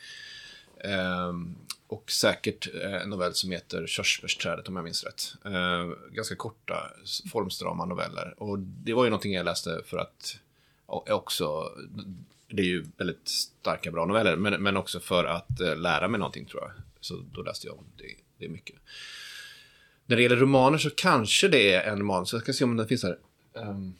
Ehm, 0.83 1.55
och 1.87 2.11
säkert 2.11 2.75
eh, 2.75 2.93
en 2.93 3.09
novell 3.09 3.33
som 3.33 3.51
heter 3.51 3.87
Körsbärsträdet 3.87 4.67
om 4.67 4.75
jag 4.75 4.83
minns 4.83 5.03
rätt. 5.03 5.33
Eh, 5.45 6.11
ganska 6.11 6.35
korta, 6.35 6.91
formstrama 7.31 7.85
noveller. 7.85 8.33
Och 8.37 8.59
det 8.59 8.93
var 8.93 9.03
ju 9.03 9.09
någonting 9.09 9.33
jag 9.33 9.45
läste 9.45 9.81
för 9.85 9.97
att 9.97 10.37
också, 10.87 11.71
det 12.47 12.61
är 12.61 12.65
ju 12.65 12.85
väldigt 12.97 13.27
starka, 13.27 13.91
bra 13.91 14.05
noveller, 14.05 14.35
men, 14.35 14.63
men 14.63 14.77
också 14.77 14.99
för 14.99 15.25
att 15.25 15.59
eh, 15.59 15.75
lära 15.75 16.07
mig 16.07 16.19
någonting 16.19 16.45
tror 16.45 16.61
jag. 16.61 16.71
Så 16.99 17.23
då 17.33 17.41
läste 17.41 17.67
jag 17.67 17.77
om 17.77 17.85
det, 17.97 18.15
det 18.37 18.45
är 18.45 18.49
mycket. 18.49 18.75
När 20.05 20.15
det 20.15 20.23
gäller 20.23 20.35
romaner 20.35 20.77
så 20.77 20.89
kanske 20.89 21.47
det 21.47 21.73
är 21.73 21.91
en 21.91 21.99
roman, 21.99 22.25
så 22.25 22.35
jag 22.35 22.43
ska 22.43 22.53
se 22.53 22.63
om 22.63 22.77
den 22.77 22.87
finns 22.87 23.03
här. 23.03 23.17
Um, 23.53 23.93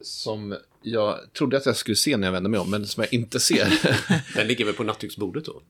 som 0.00 0.56
jag 0.84 1.32
trodde 1.32 1.56
att 1.56 1.66
jag 1.66 1.76
skulle 1.76 1.96
se 1.96 2.16
när 2.16 2.26
jag 2.26 2.32
vände 2.32 2.48
mig 2.48 2.60
om, 2.60 2.70
men 2.70 2.86
som 2.86 3.02
jag 3.02 3.14
inte 3.14 3.40
ser. 3.40 3.80
Den 4.36 4.46
ligger 4.46 4.64
väl 4.64 4.74
på 4.74 4.84
nattduksbordet 4.84 5.44
då, 5.44 5.62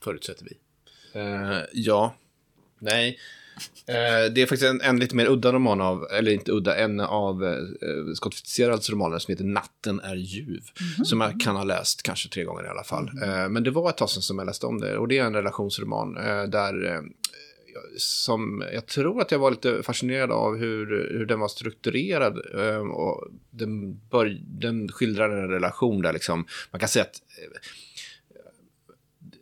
förutsätter 0.00 0.44
vi? 0.44 0.56
Uh, 1.20 1.62
ja. 1.72 2.14
Nej. 2.78 3.18
Eh, 3.86 4.32
det 4.32 4.42
är 4.42 4.46
faktiskt 4.46 4.70
en, 4.70 4.80
en 4.80 4.98
lite 4.98 5.16
mer 5.16 5.26
udda 5.26 5.52
roman 5.52 5.80
av, 5.80 6.06
eller 6.10 6.32
inte 6.32 6.52
udda, 6.52 6.76
en 6.76 7.00
av 7.00 7.44
eh, 7.44 8.14
Scott 8.14 8.34
Fitzgeralds 8.34 8.90
romaner 8.90 9.18
som 9.18 9.32
heter 9.32 9.44
Natten 9.44 10.00
är 10.00 10.14
ljuv. 10.14 10.62
Som 11.04 11.20
jag 11.20 11.40
kan 11.40 11.56
ha 11.56 11.64
läst 11.64 12.02
kanske 12.02 12.28
tre 12.28 12.44
gånger 12.44 12.64
i 12.64 12.68
alla 12.68 12.84
fall. 12.84 13.10
Eh, 13.22 13.48
men 13.48 13.62
det 13.62 13.70
var 13.70 13.90
ett 13.90 13.96
tag 13.96 14.10
sedan 14.10 14.22
som 14.22 14.38
jag 14.38 14.46
läste 14.46 14.66
om 14.66 14.80
det. 14.80 14.98
Och 14.98 15.08
det 15.08 15.18
är 15.18 15.24
en 15.24 15.34
relationsroman 15.34 16.14
där 16.50 17.02
som 17.96 18.64
jag 18.72 18.86
tror 18.86 19.20
att 19.20 19.30
jag 19.30 19.38
var 19.38 19.50
lite 19.50 19.82
fascinerad 19.82 20.30
av 20.30 20.56
hur, 20.56 20.86
hur 21.18 21.26
den 21.26 21.40
var 21.40 21.48
strukturerad. 21.48 22.40
Eh, 22.54 22.90
och 22.90 23.28
den, 23.50 24.00
bör, 24.10 24.38
den 24.44 24.88
skildrar 24.88 25.30
en 25.30 25.48
relation 25.48 26.02
där 26.02 26.12
liksom, 26.12 26.46
man 26.70 26.80
kan 26.80 26.88
säga 26.88 27.04
att 27.04 27.22
eh, 27.38 27.60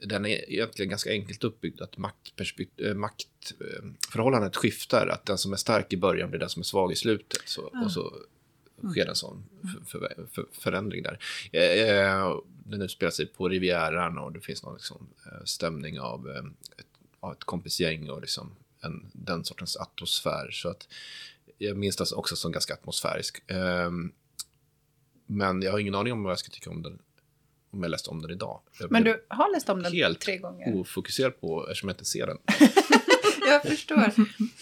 den 0.03 0.27
är 0.27 0.53
egentligen 0.53 0.91
ganska 0.91 1.11
enkelt 1.11 1.45
uppbyggd. 1.45 1.81
Att 1.81 1.99
eh, 1.99 2.95
maktförhållandet 2.95 4.57
skiftar. 4.57 5.07
Att 5.07 5.27
den 5.27 5.39
som 5.39 5.53
är 5.53 5.57
stark 5.57 5.93
i 5.93 5.97
början 5.97 6.31
blir 6.31 6.41
den 6.41 6.49
som 6.49 6.61
är 6.61 6.65
svag 6.65 6.93
i 6.93 6.97
slutet. 6.97 7.43
Så, 7.45 7.63
Och 7.85 7.93
så 7.93 8.13
sker 8.93 9.07
en 9.07 9.15
sån 9.15 9.45
för, 9.87 9.99
för, 9.99 10.27
för, 10.33 10.47
förändring 10.53 11.03
där. 11.03 11.19
Eh, 11.53 12.41
den 12.65 12.83
utspelar 12.83 13.11
sig 13.11 13.27
på 13.27 13.49
Rivieran 13.49 14.19
och 14.19 14.33
det 14.33 14.41
finns 14.41 14.63
någon 14.63 14.75
liksom, 14.75 15.09
stämning 15.45 16.01
av 16.01 16.29
eh, 17.23 17.31
ett, 17.31 17.45
kompisgäng 17.45 18.11
och 18.11 18.21
liksom 18.21 18.57
en, 18.81 19.11
den 19.13 19.45
sortens 19.45 19.77
atmosfär. 19.77 20.51
Så 20.51 20.69
att 20.69 20.89
jag 21.59 21.77
minns 21.77 21.97
det 21.97 22.13
också 22.13 22.37
som 22.37 22.53
ganska 22.53 22.75
atmosfärisk. 22.75 23.51
Eh, 23.51 23.91
men 25.27 25.63
jag 25.63 25.73
har 25.73 25.79
ingen 25.79 25.95
aning 25.95 26.13
om 26.13 26.23
vad 26.23 26.31
jag 26.31 26.39
ska 26.39 26.51
tycka 26.51 26.71
om 26.71 26.83
den 26.83 26.99
om 27.73 27.83
jag 27.83 27.91
läste 27.91 28.11
om 28.11 28.23
den 28.23 28.31
idag. 28.31 28.61
Jag 28.81 28.91
Men 28.91 29.05
du 29.05 29.25
har 29.29 29.53
läst 29.53 29.69
om 29.69 29.83
den 29.83 29.93
helt 29.93 30.21
tre 30.21 30.39
gånger? 30.39 30.75
ofokuserad 30.75 31.41
på 31.41 31.67
eftersom 31.69 31.89
jag 31.89 31.95
inte 31.95 32.05
ser 32.05 32.27
den. 32.27 32.39
Jag 33.49 33.63
förstår. 33.63 34.13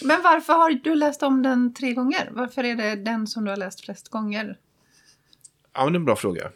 Men 0.04 0.22
varför 0.22 0.52
har 0.52 0.70
du 0.70 0.94
läst 0.94 1.22
om 1.22 1.42
den 1.42 1.74
tre 1.74 1.92
gånger? 1.92 2.30
Varför 2.32 2.64
är 2.64 2.74
det 2.74 2.96
den 2.96 3.26
som 3.26 3.44
du 3.44 3.50
har 3.50 3.56
läst 3.56 3.80
flest 3.80 4.08
gånger? 4.08 4.58
Ja, 5.72 5.84
men 5.84 5.92
det 5.92 5.96
är 5.96 6.00
en 6.00 6.04
bra 6.04 6.16
fråga. 6.16 6.50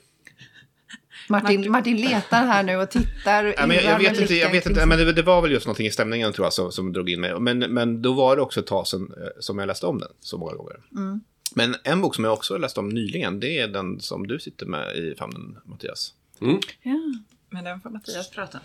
Martin, 1.32 1.70
Martin 1.70 1.96
letar 1.96 2.46
här 2.46 2.62
nu 2.62 2.76
och 2.76 2.90
tittar. 2.90 3.54
Ja, 3.56 3.66
men 3.66 3.76
jag, 3.76 3.84
jag 3.84 3.98
vet 3.98 4.20
inte, 4.20 4.34
jag 4.34 4.50
vet 4.50 4.66
inte 4.66 4.80
sig. 4.80 4.88
men 4.88 4.98
det, 4.98 5.12
det 5.12 5.22
var 5.22 5.42
väl 5.42 5.52
just 5.52 5.66
någonting 5.66 5.86
i 5.86 5.90
stämningen 5.90 6.32
tror 6.32 6.46
jag 6.46 6.52
som, 6.52 6.72
som 6.72 6.92
drog 6.92 7.10
in 7.10 7.20
mig. 7.20 7.40
Men, 7.40 7.58
men 7.58 8.02
då 8.02 8.12
var 8.12 8.36
det 8.36 8.42
också 8.42 8.60
ett 8.60 8.66
tag 8.66 8.86
sedan 8.86 9.12
eh, 9.16 9.28
som 9.40 9.58
jag 9.58 9.66
läste 9.66 9.86
om 9.86 9.98
den 9.98 10.08
så 10.20 10.38
många 10.38 10.54
gånger. 10.54 10.76
Mm. 10.96 11.20
Men 11.54 11.76
en 11.84 12.00
bok 12.00 12.14
som 12.14 12.24
jag 12.24 12.32
också 12.32 12.58
läste 12.58 12.80
om 12.80 12.88
nyligen, 12.88 13.40
det 13.40 13.58
är 13.58 13.68
den 13.68 14.00
som 14.00 14.26
du 14.26 14.38
sitter 14.38 14.66
med 14.66 14.96
i 14.96 15.14
famnen, 15.18 15.58
Mattias. 15.64 16.14
Ja. 16.38 16.58
Men 17.50 17.64
den 17.64 17.80
får 17.80 17.90
Mattias 17.90 18.30
prata. 18.30 18.60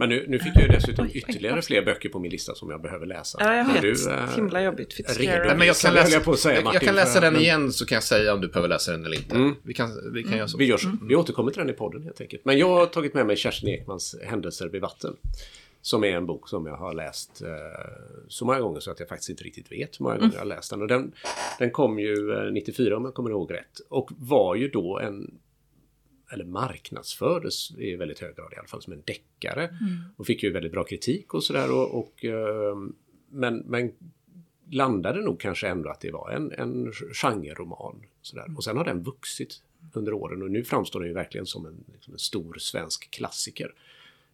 Men 0.00 0.08
nu, 0.08 0.24
nu 0.28 0.38
fick 0.38 0.52
jag 0.54 0.62
ju 0.62 0.68
dessutom 0.68 1.08
ytterligare 1.14 1.62
fler 1.62 1.82
böcker 1.82 2.08
på 2.08 2.18
min 2.18 2.30
lista 2.30 2.54
som 2.54 2.70
jag 2.70 2.82
behöver 2.82 3.06
läsa. 3.06 3.38
Ja, 3.40 3.54
jag 3.56 3.68
Är 3.68 3.72
vet. 3.72 3.82
Du, 3.82 4.10
eh, 4.10 4.34
Himla 4.36 4.62
jobbigt. 4.62 4.92
Fitzgerald. 4.92 5.46
Nej, 5.46 5.56
men 5.56 5.66
jag 5.66 5.76
kan 5.76 5.94
läsa, 5.94 6.12
jag 6.12 6.24
på 6.24 6.36
säga, 6.36 6.54
jag, 6.54 6.58
jag 6.60 6.64
Martin, 6.64 6.80
kan 6.80 6.94
läsa 6.94 7.12
för- 7.12 7.20
den 7.20 7.32
men- 7.32 7.42
igen 7.42 7.72
så 7.72 7.86
kan 7.86 7.96
jag 7.96 8.02
säga 8.02 8.34
om 8.34 8.40
du 8.40 8.48
behöver 8.48 8.68
läsa 8.68 8.92
den 8.92 9.04
eller 9.04 9.16
inte. 9.16 9.34
Mm. 9.36 9.54
Vi 9.62 9.74
kan, 9.74 10.12
vi 10.12 10.22
kan 10.22 10.36
göra 10.38 10.48
så. 10.48 10.58
Vi 10.58 10.64
gör 10.64 10.76
så. 10.76 10.96
Vi 11.08 11.16
återkommer 11.16 11.50
till 11.50 11.60
den 11.60 11.70
i 11.70 11.72
podden 11.72 12.02
helt 12.02 12.20
enkelt. 12.20 12.44
Men 12.44 12.58
jag 12.58 12.68
har 12.68 12.86
tagit 12.86 13.14
med 13.14 13.26
mig 13.26 13.36
Kerstin 13.36 13.68
Ekmans 13.68 14.16
Händelser 14.24 14.68
vid 14.68 14.80
vatten. 14.82 15.16
Som 15.82 16.04
är 16.04 16.08
en 16.16 16.26
bok 16.26 16.48
som 16.48 16.66
jag 16.66 16.76
har 16.76 16.94
läst 16.94 17.42
eh, 17.42 17.48
så 18.28 18.44
många 18.44 18.60
gånger 18.60 18.80
så 18.80 18.90
att 18.90 19.00
jag 19.00 19.08
faktiskt 19.08 19.30
inte 19.30 19.44
riktigt 19.44 19.72
vet 19.72 20.00
hur 20.00 20.04
många 20.04 20.16
gånger 20.18 20.32
jag 20.32 20.40
har 20.40 20.46
läst 20.46 20.70
den. 20.70 20.82
Och 20.82 20.88
den, 20.88 21.12
den 21.58 21.70
kom 21.70 21.98
ju 21.98 22.32
eh, 22.32 22.52
94 22.52 22.96
om 22.96 23.04
jag 23.04 23.14
kommer 23.14 23.30
ihåg 23.30 23.52
rätt. 23.54 23.80
Och 23.88 24.10
var 24.18 24.54
ju 24.54 24.68
då 24.68 24.98
en 24.98 25.30
eller 26.32 26.44
marknadsfördes 26.44 27.70
i 27.78 27.96
väldigt 27.96 28.18
hög 28.18 28.36
grad 28.36 28.52
i 28.52 28.56
alla 28.56 28.68
fall 28.68 28.82
som 28.82 28.92
en 28.92 29.02
deckare. 29.06 29.70
Och 30.16 30.26
fick 30.26 30.42
ju 30.42 30.52
väldigt 30.52 30.72
bra 30.72 30.84
kritik 30.84 31.34
och 31.34 31.44
sådär. 31.44 31.72
Och, 31.72 31.98
och, 31.98 32.24
eh, 32.24 32.76
men, 33.30 33.56
men 33.58 33.92
landade 34.70 35.20
nog 35.22 35.40
kanske 35.40 35.68
ändå 35.68 35.88
att 35.90 36.00
det 36.00 36.10
var 36.10 36.30
en, 36.30 36.52
en 36.52 36.92
genreroman. 37.14 38.02
Sådär. 38.22 38.46
Och 38.56 38.64
sen 38.64 38.76
har 38.76 38.84
den 38.84 39.02
vuxit 39.02 39.62
under 39.92 40.12
åren 40.12 40.42
och 40.42 40.50
nu 40.50 40.64
framstår 40.64 41.00
den 41.00 41.08
ju 41.08 41.14
verkligen 41.14 41.46
som 41.46 41.66
en, 41.66 41.84
liksom 41.92 42.12
en 42.12 42.18
stor 42.18 42.54
svensk 42.58 43.10
klassiker. 43.10 43.74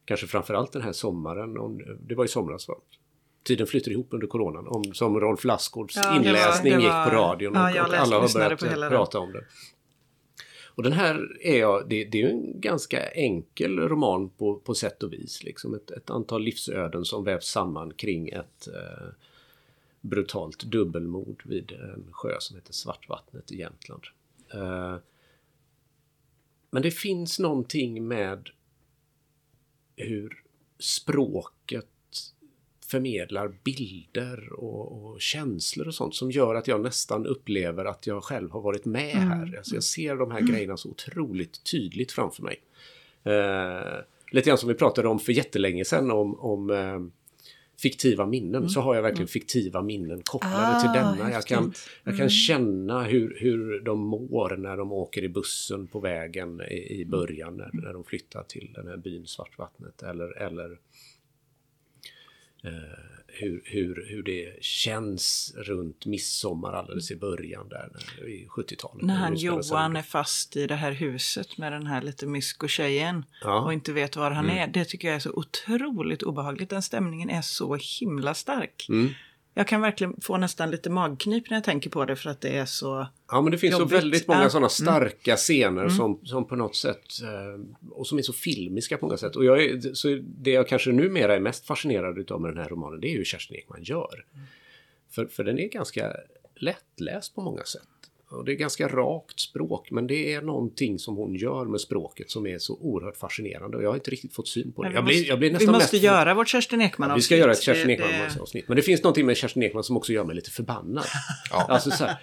Kanske 0.04 0.26
framförallt 0.26 0.72
den 0.72 0.82
här 0.82 0.92
sommaren, 0.92 1.58
om, 1.58 1.82
det 2.08 2.14
var 2.14 2.24
i 2.24 2.28
somras 2.28 2.68
va? 2.68 2.74
Tiden 3.42 3.66
flyter 3.66 3.90
ihop 3.90 4.08
under 4.10 4.26
coronan, 4.26 4.66
om, 4.68 4.94
som 4.94 5.20
Rolf 5.20 5.44
Lassgårds 5.44 5.96
Ja, 5.96 6.02
det 6.02 6.08
var- 6.08 6.16
inläsning 6.16 6.72
det 6.72 6.80
gick 6.80 6.88
var- 6.90 7.10
på 7.10 7.16
radion 7.16 7.52
och, 7.56 7.58
ja, 7.58 7.86
och 7.86 7.94
alla 7.94 8.18
har 8.20 8.34
börjat 8.34 8.62
eh, 8.62 8.88
prata 8.88 9.18
om 9.18 9.32
den. 9.32 9.44
Och 10.76 10.82
den 10.82 10.92
här 10.92 11.36
är 11.40 11.58
jag, 11.58 11.88
det, 11.88 12.04
det 12.04 12.18
är 12.18 12.22
ju 12.22 12.30
en 12.30 12.60
ganska 12.60 13.08
enkel 13.10 13.78
roman 13.78 14.30
på, 14.30 14.56
på 14.56 14.74
sätt 14.74 15.02
och 15.02 15.12
vis. 15.12 15.42
Liksom 15.42 15.74
ett, 15.74 15.90
ett 15.90 16.10
antal 16.10 16.42
livsöden 16.42 17.04
som 17.04 17.24
vävs 17.24 17.46
samman 17.46 17.92
kring 17.92 18.28
ett 18.28 18.68
eh, 18.68 19.08
brutalt 20.00 20.64
dubbelmord 20.64 21.42
vid 21.46 21.72
en 21.72 22.08
sjö 22.12 22.36
som 22.38 22.56
heter 22.56 22.72
Svartvattnet 22.72 23.52
i 23.52 23.58
Jämtland. 23.58 24.02
Eh, 24.54 24.96
men 26.70 26.82
det 26.82 26.90
finns 26.90 27.38
någonting 27.38 28.08
med 28.08 28.50
hur 29.96 30.42
språket 30.78 31.88
förmedlar 32.90 33.52
bilder 33.64 34.52
och, 34.52 35.04
och 35.04 35.20
känslor 35.20 35.86
och 35.86 35.94
sånt 35.94 36.14
som 36.14 36.30
gör 36.30 36.54
att 36.54 36.68
jag 36.68 36.80
nästan 36.80 37.26
upplever 37.26 37.84
att 37.84 38.06
jag 38.06 38.24
själv 38.24 38.50
har 38.50 38.60
varit 38.60 38.84
med 38.84 39.14
här. 39.14 39.54
Alltså 39.56 39.74
jag 39.74 39.84
ser 39.84 40.16
de 40.16 40.30
här 40.30 40.40
grejerna 40.40 40.76
så 40.76 40.90
otroligt 40.90 41.64
tydligt 41.64 42.12
framför 42.12 42.42
mig. 42.42 42.60
Eh, 43.24 44.04
lite 44.32 44.48
grann 44.48 44.58
som 44.58 44.68
vi 44.68 44.74
pratade 44.74 45.08
om 45.08 45.18
för 45.18 45.32
jättelänge 45.32 45.84
sedan 45.84 46.10
om, 46.10 46.40
om 46.40 46.70
eh, 46.70 47.00
fiktiva 47.78 48.26
minnen. 48.26 48.68
Så 48.68 48.80
har 48.80 48.94
jag 48.94 49.02
verkligen 49.02 49.28
fiktiva 49.28 49.82
minnen 49.82 50.22
kopplade 50.24 50.76
Ah, 50.76 50.80
till 50.80 51.00
denna. 51.00 51.32
Jag 51.32 51.44
kan, 51.44 51.72
jag 52.04 52.16
kan 52.16 52.30
känna 52.30 53.04
hur, 53.04 53.36
hur 53.40 53.80
de 53.80 53.98
mår 54.00 54.56
när 54.56 54.76
de 54.76 54.92
åker 54.92 55.24
i 55.24 55.28
bussen 55.28 55.86
på 55.86 56.00
vägen 56.00 56.60
i, 56.60 57.00
i 57.00 57.04
början 57.06 57.56
när, 57.56 57.70
när 57.72 57.92
de 57.92 58.04
flyttar 58.04 58.42
till 58.42 58.72
den 58.74 58.88
här 58.88 58.96
byn 58.96 59.26
Svartvattnet. 59.26 60.02
Eller, 60.02 60.42
eller 60.42 60.78
hur, 63.28 63.62
hur, 63.64 64.06
hur 64.08 64.22
det 64.22 64.64
känns 64.64 65.54
runt 65.56 66.06
midsommar 66.06 66.72
alldeles 66.72 67.10
i 67.10 67.16
början 67.16 67.68
där 67.68 67.90
när, 67.92 68.28
i 68.28 68.46
70-talet. 68.50 69.04
När 69.06 69.14
han. 69.14 69.36
Johan 69.36 69.96
är 69.96 70.02
fast 70.02 70.56
i 70.56 70.66
det 70.66 70.74
här 70.74 70.92
huset 70.92 71.58
med 71.58 71.72
den 71.72 71.86
här 71.86 72.02
lite 72.02 72.26
mysko-tjejen 72.26 73.24
Ja. 73.42 73.60
och 73.60 73.72
inte 73.72 73.92
vet 73.92 74.16
var 74.16 74.30
han 74.30 74.44
Mm. 74.44 74.58
är. 74.58 74.66
Det 74.72 74.84
tycker 74.84 75.08
jag 75.08 75.14
är 75.14 75.20
så 75.20 75.30
otroligt 75.32 76.22
obehagligt. 76.22 76.70
Den 76.70 76.82
stämningen 76.82 77.30
är 77.30 77.42
så 77.42 77.78
himla 78.00 78.34
stark. 78.34 78.86
Mm. 78.88 79.08
Jag 79.58 79.66
kan 79.68 79.80
verkligen 79.80 80.20
få 80.20 80.36
nästan 80.36 80.70
lite 80.70 80.90
magknip 80.90 81.50
när 81.50 81.56
jag 81.56 81.64
tänker 81.64 81.90
på 81.90 82.04
det 82.04 82.16
för 82.16 82.30
att 82.30 82.40
det 82.40 82.56
är 82.56 82.64
så... 82.64 83.06
Ja, 83.30 83.40
men 83.40 83.52
det 83.52 83.58
finns 83.58 83.72
Jobbigt. 83.72 83.90
så 83.90 83.96
väldigt 83.96 84.28
många 84.28 84.50
sådana 84.50 84.68
starka 84.68 85.36
scener 85.36 85.82
Mm. 85.82 85.96
som, 85.96 86.20
som 86.24 86.44
på 86.46 86.56
något 86.56 86.76
sätt 86.76 87.04
eh, 87.22 87.90
och 87.90 88.06
som 88.06 88.18
är 88.18 88.22
så 88.22 88.32
filmiska 88.32 88.98
på 88.98 89.06
många 89.06 89.16
sätt. 89.16 89.36
Och 89.36 89.44
jag 89.44 89.64
är, 89.64 89.94
så 89.94 90.18
det 90.22 90.50
jag 90.50 90.68
kanske 90.68 90.92
numera 90.92 91.34
är 91.36 91.40
mest 91.40 91.66
fascinerad 91.66 92.18
utav 92.18 92.40
med 92.40 92.50
den 92.50 92.58
här 92.58 92.68
romanen 92.68 93.00
det 93.00 93.08
är 93.08 93.16
hur 93.16 93.24
Kerstin 93.24 93.56
Ekman 93.56 93.82
gör. 93.82 94.24
För, 95.10 95.26
för 95.26 95.44
den 95.44 95.58
är 95.58 95.68
ganska 95.68 96.12
lättläst 96.54 97.34
på 97.34 97.40
många 97.42 97.64
sätt. 97.64 97.82
Och 98.36 98.44
det 98.44 98.52
är 98.52 98.56
ganska 98.56 98.88
rakt 98.88 99.40
språk 99.40 99.90
men 99.90 100.06
det 100.06 100.34
är 100.34 100.42
någonting 100.42 100.98
som 100.98 101.16
hon 101.16 101.34
gör 101.34 101.64
med 101.64 101.80
språket 101.80 102.30
som 102.30 102.46
är 102.46 102.58
så 102.58 102.74
oerhört 102.80 103.16
fascinerande 103.16 103.76
och 103.76 103.82
jag 103.82 103.88
har 103.88 103.94
inte 103.94 104.10
riktigt 104.10 104.34
fått 104.34 104.48
syn 104.48 104.72
på 104.72 104.82
det. 104.82 104.88
Vi 104.88 104.94
Jag 104.94 105.04
blir, 105.04 105.14
måste- 105.16 105.28
jag 105.28 105.38
blir 105.38 105.48
Vi 105.48 105.52
nästan 105.52 105.72
måste 105.74 105.94
mest... 105.96 106.04
göra 106.04 106.34
vårt 106.34 106.48
Kerstin 106.48 106.80
ekman 106.80 107.14
Vi 107.14 107.20
ska 107.22 107.36
göra 107.36 107.52
ett 107.52 107.62
Kerstin 107.62 107.86
det- 107.86 107.92
Ekman-avsnitt. 107.94 108.68
Men 108.68 108.76
det 108.76 108.82
finns 108.82 109.02
någonting 109.02 109.26
med 109.26 109.36
Kerstin 109.36 109.62
Ekman 109.62 109.84
som 109.84 109.96
också 109.96 110.12
gör 110.12 110.24
mig 110.24 110.36
lite 110.36 110.50
förbannad. 110.50 111.04
Alltså 111.50 111.90
så 111.90 112.04
här, 112.04 112.16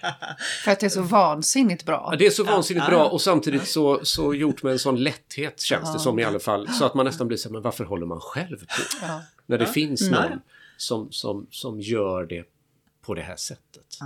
För 0.64 0.72
att 0.72 0.80
det 0.80 0.86
är 0.86 0.90
så 0.90 1.02
vansinnigt 1.02 1.86
bra. 1.86 2.08
Ja, 2.12 2.18
det 2.18 2.26
är 2.26 2.30
så 2.30 2.44
vansinnigt 2.44 2.86
bra 2.88 3.06
och 3.06 3.22
samtidigt 3.22 3.68
så, 3.68 4.00
så 4.06 4.34
gjort 4.34 4.64
med 4.64 4.72
en 4.74 4.80
sån 4.80 5.04
lätthet 5.04 5.62
känns 5.62 5.94
det 5.94 6.00
som 6.00 6.20
i 6.20 6.24
alla 6.24 6.40
fall. 6.40 6.68
Så 6.68 6.86
att 6.86 6.94
man 6.94 7.06
nästan 7.06 7.28
blir 7.28 7.38
så 7.38 7.50
här, 7.50 7.54
men 7.54 7.62
varför 7.62 7.84
håller 7.86 8.06
man 8.06 8.20
själv 8.20 8.58
på? 8.58 8.66
Ja. 9.02 9.22
När 9.46 9.58
det 9.58 9.66
finns 9.66 10.02
Mm. 10.02 10.14
någon 10.30 10.40
som, 10.78 11.12
som, 11.12 11.48
som 11.52 11.80
gör 11.82 12.26
det 12.26 12.44
på 13.06 13.14
det 13.14 13.22
här 13.22 13.36
sättet. 13.36 13.98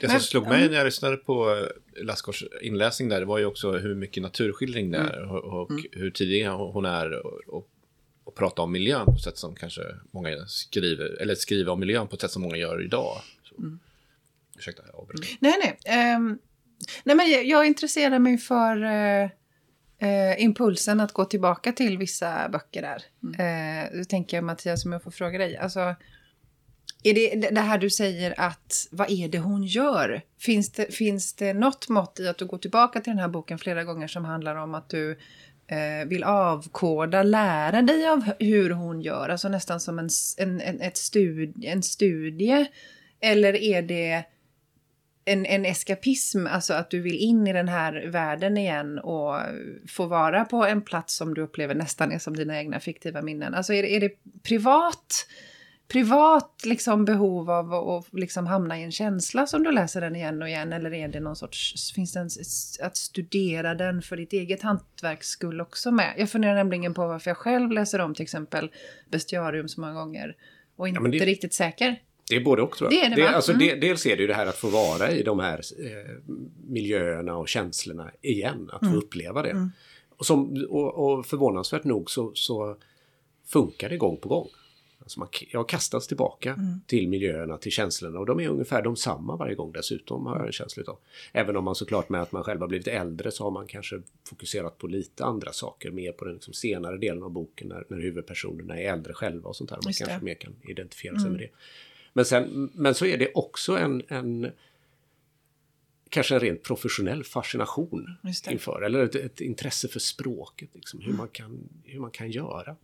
Det 0.00 0.08
som 0.08 0.20
slog 0.20 0.48
mig 0.48 0.68
när 0.68 0.76
jag 0.76 0.84
lyssnade 0.84 1.16
på 1.16 1.50
eh, 1.50 2.04
Lassgårds 2.04 2.44
inläsning 2.62 3.08
där, 3.08 3.20
det 3.20 3.26
var 3.26 3.38
ju 3.38 3.44
också 3.44 3.72
hur 3.72 3.94
mycket 3.94 4.22
naturskildring 4.22 4.90
det 4.90 4.98
är 4.98 5.32
och, 5.32 5.62
och 5.62 5.70
hur 5.92 6.10
tidig 6.10 6.46
hon 6.48 6.84
är 6.84 7.26
och, 7.26 7.40
och, 7.46 7.68
och 8.24 8.34
prata 8.34 8.62
om 8.62 8.72
miljön 8.72 9.04
på 9.04 9.12
ett 9.12 9.22
sätt 9.22 9.38
som 9.38 9.54
kanske 9.54 9.82
många 10.10 10.46
skriver, 10.46 11.22
eller 11.22 11.34
skriva 11.34 11.72
om 11.72 11.80
miljön 11.80 12.08
på 12.08 12.14
ett 12.14 12.20
sätt 12.20 12.30
som 12.30 12.42
många 12.42 12.56
gör 12.56 12.84
idag. 12.84 13.16
Så. 13.42 13.54
Ursäkta, 14.58 14.82
jag 14.86 15.00
avbröt. 15.00 15.20
Nej, 15.40 15.54
nej. 15.62 15.78
Ehm, 15.84 16.38
nej 17.04 17.16
men 17.16 17.30
jag, 17.30 17.46
jag 17.46 17.66
intresserar 17.66 18.18
mig 18.18 18.38
för 18.38 18.84
eh, 18.84 19.30
eh, 19.98 20.42
impulsen 20.42 21.00
att 21.00 21.12
gå 21.12 21.24
tillbaka 21.24 21.72
till 21.72 21.98
vissa 21.98 22.48
böcker 22.48 22.82
där. 22.82 23.02
Eh, 23.44 23.98
då 23.98 24.04
tänker 24.04 24.36
jag 24.36 24.44
Mattias, 24.44 24.84
om 24.84 24.92
jag 24.92 25.02
får 25.02 25.10
fråga 25.10 25.38
dig. 25.38 25.56
Alltså, 25.56 25.94
är 27.10 27.14
det 27.14 27.50
det- 27.50 27.60
här 27.60 27.78
du 27.78 27.90
säger 27.90 28.40
att 28.40 28.88
vad 28.90 29.10
är 29.10 29.28
det 29.28 29.38
hon 29.38 29.64
gör? 29.64 30.22
Finns 30.40 30.70
det, 30.72 30.94
finns 30.94 31.32
det 31.32 31.54
något 31.54 31.88
mått 31.88 32.20
i 32.20 32.28
att 32.28 32.38
du 32.38 32.46
går 32.46 32.58
tillbaka 32.58 33.00
till 33.00 33.10
den 33.10 33.18
här 33.18 33.28
boken 33.28 33.58
flera 33.58 33.84
gånger 33.84 34.08
som 34.08 34.24
handlar 34.24 34.56
om 34.56 34.74
att 34.74 34.88
du 34.88 35.10
eh, 35.66 36.08
vill 36.08 36.24
avkoda, 36.24 37.22
lära 37.22 37.82
dig 37.82 38.08
av 38.08 38.30
hur 38.38 38.70
hon 38.70 39.00
gör, 39.00 39.28
alltså 39.28 39.48
nästan 39.48 39.80
som 39.80 39.98
en, 39.98 40.08
en, 40.38 40.60
en, 40.60 40.80
ett 40.80 40.96
studie, 40.96 41.66
en 41.66 41.82
studie? 41.82 42.66
Eller 43.20 43.56
är 43.56 43.82
det 43.82 44.24
en, 45.24 45.46
en 45.46 45.64
eskapism, 45.64 46.46
alltså 46.46 46.74
att 46.74 46.90
du 46.90 47.00
vill 47.00 47.16
in 47.16 47.46
i 47.46 47.52
den 47.52 47.68
här 47.68 48.06
världen 48.06 48.56
igen 48.56 48.98
och 48.98 49.40
få 49.88 50.06
vara 50.06 50.44
på 50.44 50.64
en 50.64 50.82
plats 50.82 51.16
som 51.16 51.34
du 51.34 51.42
upplever 51.42 51.74
nästan 51.74 52.12
är 52.12 52.18
som 52.18 52.36
dina 52.36 52.58
egna 52.58 52.80
fiktiva 52.80 53.22
minnen? 53.22 53.54
Alltså 53.54 53.72
är 53.72 53.82
det, 53.82 53.96
är 53.96 54.00
det 54.00 54.10
privat, 54.42 55.26
privat 55.88 56.62
liksom 56.64 57.04
behov 57.04 57.50
av 57.50 57.72
att 57.74 58.06
liksom 58.12 58.46
hamna 58.46 58.78
i 58.80 58.82
en 58.82 58.92
känsla 58.92 59.46
som 59.46 59.62
du 59.62 59.72
läser 59.72 60.00
den 60.00 60.16
igen 60.16 60.42
och 60.42 60.48
igen? 60.48 60.72
Eller 60.72 60.94
är 60.94 61.08
det 61.08 61.20
någon 61.20 61.36
sorts, 61.36 61.92
finns 61.94 62.12
det 62.12 62.20
en, 62.20 62.30
att 62.86 62.96
studera 62.96 63.74
den 63.74 64.02
för 64.02 64.16
ditt 64.16 64.32
eget 64.32 64.62
hantverks 64.62 65.26
skull 65.28 65.60
också 65.60 65.90
med? 65.90 66.14
Jag 66.18 66.30
funderar 66.30 66.54
nämligen 66.54 66.94
på 66.94 67.06
varför 67.06 67.30
jag 67.30 67.36
själv 67.38 67.70
läser 67.70 67.98
om 67.98 68.14
till 68.14 68.22
exempel 68.22 68.70
Bestiarium 69.10 69.68
så 69.68 69.80
många 69.80 69.92
gånger 69.92 70.36
och 70.76 70.88
inte 70.88 71.00
men 71.00 71.10
det- 71.10 71.18
riktigt 71.18 71.54
säker. 71.54 72.02
Det 72.30 72.36
är 72.36 72.44
både 72.44 72.62
och 72.62 72.76
tror 72.76 72.92
jag. 72.92 73.00
Det 73.02 73.06
är 73.12 73.16
det, 73.16 73.22
va? 73.22 73.28
alltså, 73.28 73.52
Mm. 73.52 73.66
det, 73.66 73.86
dels 73.86 74.06
är 74.06 74.16
det 74.16 74.22
ju 74.22 74.26
det 74.28 74.34
här 74.34 74.46
att 74.46 74.56
få 74.56 74.68
vara 74.68 75.10
i 75.10 75.22
de 75.22 75.38
här 75.40 75.58
eh, 75.78 76.32
miljöerna 76.66 77.36
och 77.36 77.48
känslorna 77.48 78.10
igen. 78.22 78.70
Att 78.72 78.82
Mm. 78.82 78.94
få 78.94 79.00
uppleva 79.00 79.42
det. 79.42 79.70
Och, 80.16 80.26
som, 80.26 80.66
och, 80.68 80.94
och 81.18 81.26
förvånansvärt 81.26 81.84
nog 81.84 82.10
så, 82.10 82.32
så 82.34 82.76
funkar 83.46 83.88
det 83.88 83.96
gång 83.96 84.16
på 84.16 84.28
gång. 84.28 84.48
Alltså 85.06 85.20
man, 85.20 85.28
jag 85.52 85.60
har 85.60 85.64
kastats 85.64 86.06
tillbaka 86.06 86.52
Mm. 86.52 86.80
till 86.86 87.08
miljöerna, 87.08 87.58
till 87.58 87.72
känslorna 87.72 88.18
och 88.18 88.26
de 88.26 88.40
är 88.40 88.48
ungefär 88.48 88.82
de 88.82 88.96
samma 88.96 89.36
varje 89.36 89.54
gång 89.54 89.72
dessutom 89.72 90.26
har 90.26 90.36
jag 90.36 90.46
en 90.46 90.52
känsla 90.52 90.82
av. 90.86 90.98
Även 91.32 91.56
om 91.56 91.64
man 91.64 91.74
såklart 91.74 92.08
med 92.08 92.22
att 92.22 92.32
man 92.32 92.44
själv 92.44 92.60
har 92.60 92.68
blivit 92.68 92.88
äldre 92.88 93.30
så 93.30 93.44
har 93.44 93.50
man 93.50 93.66
kanske 93.66 94.02
fokuserat 94.24 94.78
på 94.78 94.86
lite 94.86 95.24
andra 95.24 95.52
saker, 95.52 95.90
mer 95.90 96.12
på 96.12 96.24
den 96.24 96.34
liksom 96.34 96.54
senare 96.54 96.98
delen 96.98 97.22
av 97.22 97.30
boken 97.30 97.68
när, 97.68 97.84
när 97.88 98.00
huvudpersonerna 98.00 98.80
är 98.80 98.92
äldre 98.92 99.12
själva 99.14 99.48
och 99.48 99.56
sånt 99.56 99.70
där. 99.70 99.76
Man 99.76 99.82
Just 99.86 99.98
det. 99.98 100.04
Mm. 100.04 100.10
kanske 100.10 100.24
mer 100.24 100.34
kan 100.34 100.70
identifiera 100.70 101.18
sig 101.18 101.30
med 101.30 101.40
det. 101.40 101.50
Men, 102.12 102.24
sen, 102.24 102.70
men 102.74 102.94
så 102.94 103.06
är 103.06 103.18
det 103.18 103.32
också 103.34 103.76
en, 103.78 104.02
en 104.08 104.50
kanske 106.08 106.34
en 106.34 106.40
rent 106.40 106.62
professionell 106.62 107.24
fascination 107.24 108.16
det. 108.22 108.52
inför, 108.52 108.82
eller 108.82 109.04
ett, 109.04 109.14
ett 109.14 109.40
intresse 109.40 109.88
för 109.88 110.00
språket, 110.00 110.70
liksom, 110.72 111.00
hur, 111.00 111.12
man 111.12 111.28
kan, 111.28 111.68
hur 111.84 112.00
man 112.00 112.10
kan 112.10 112.30
göra. 112.30 112.76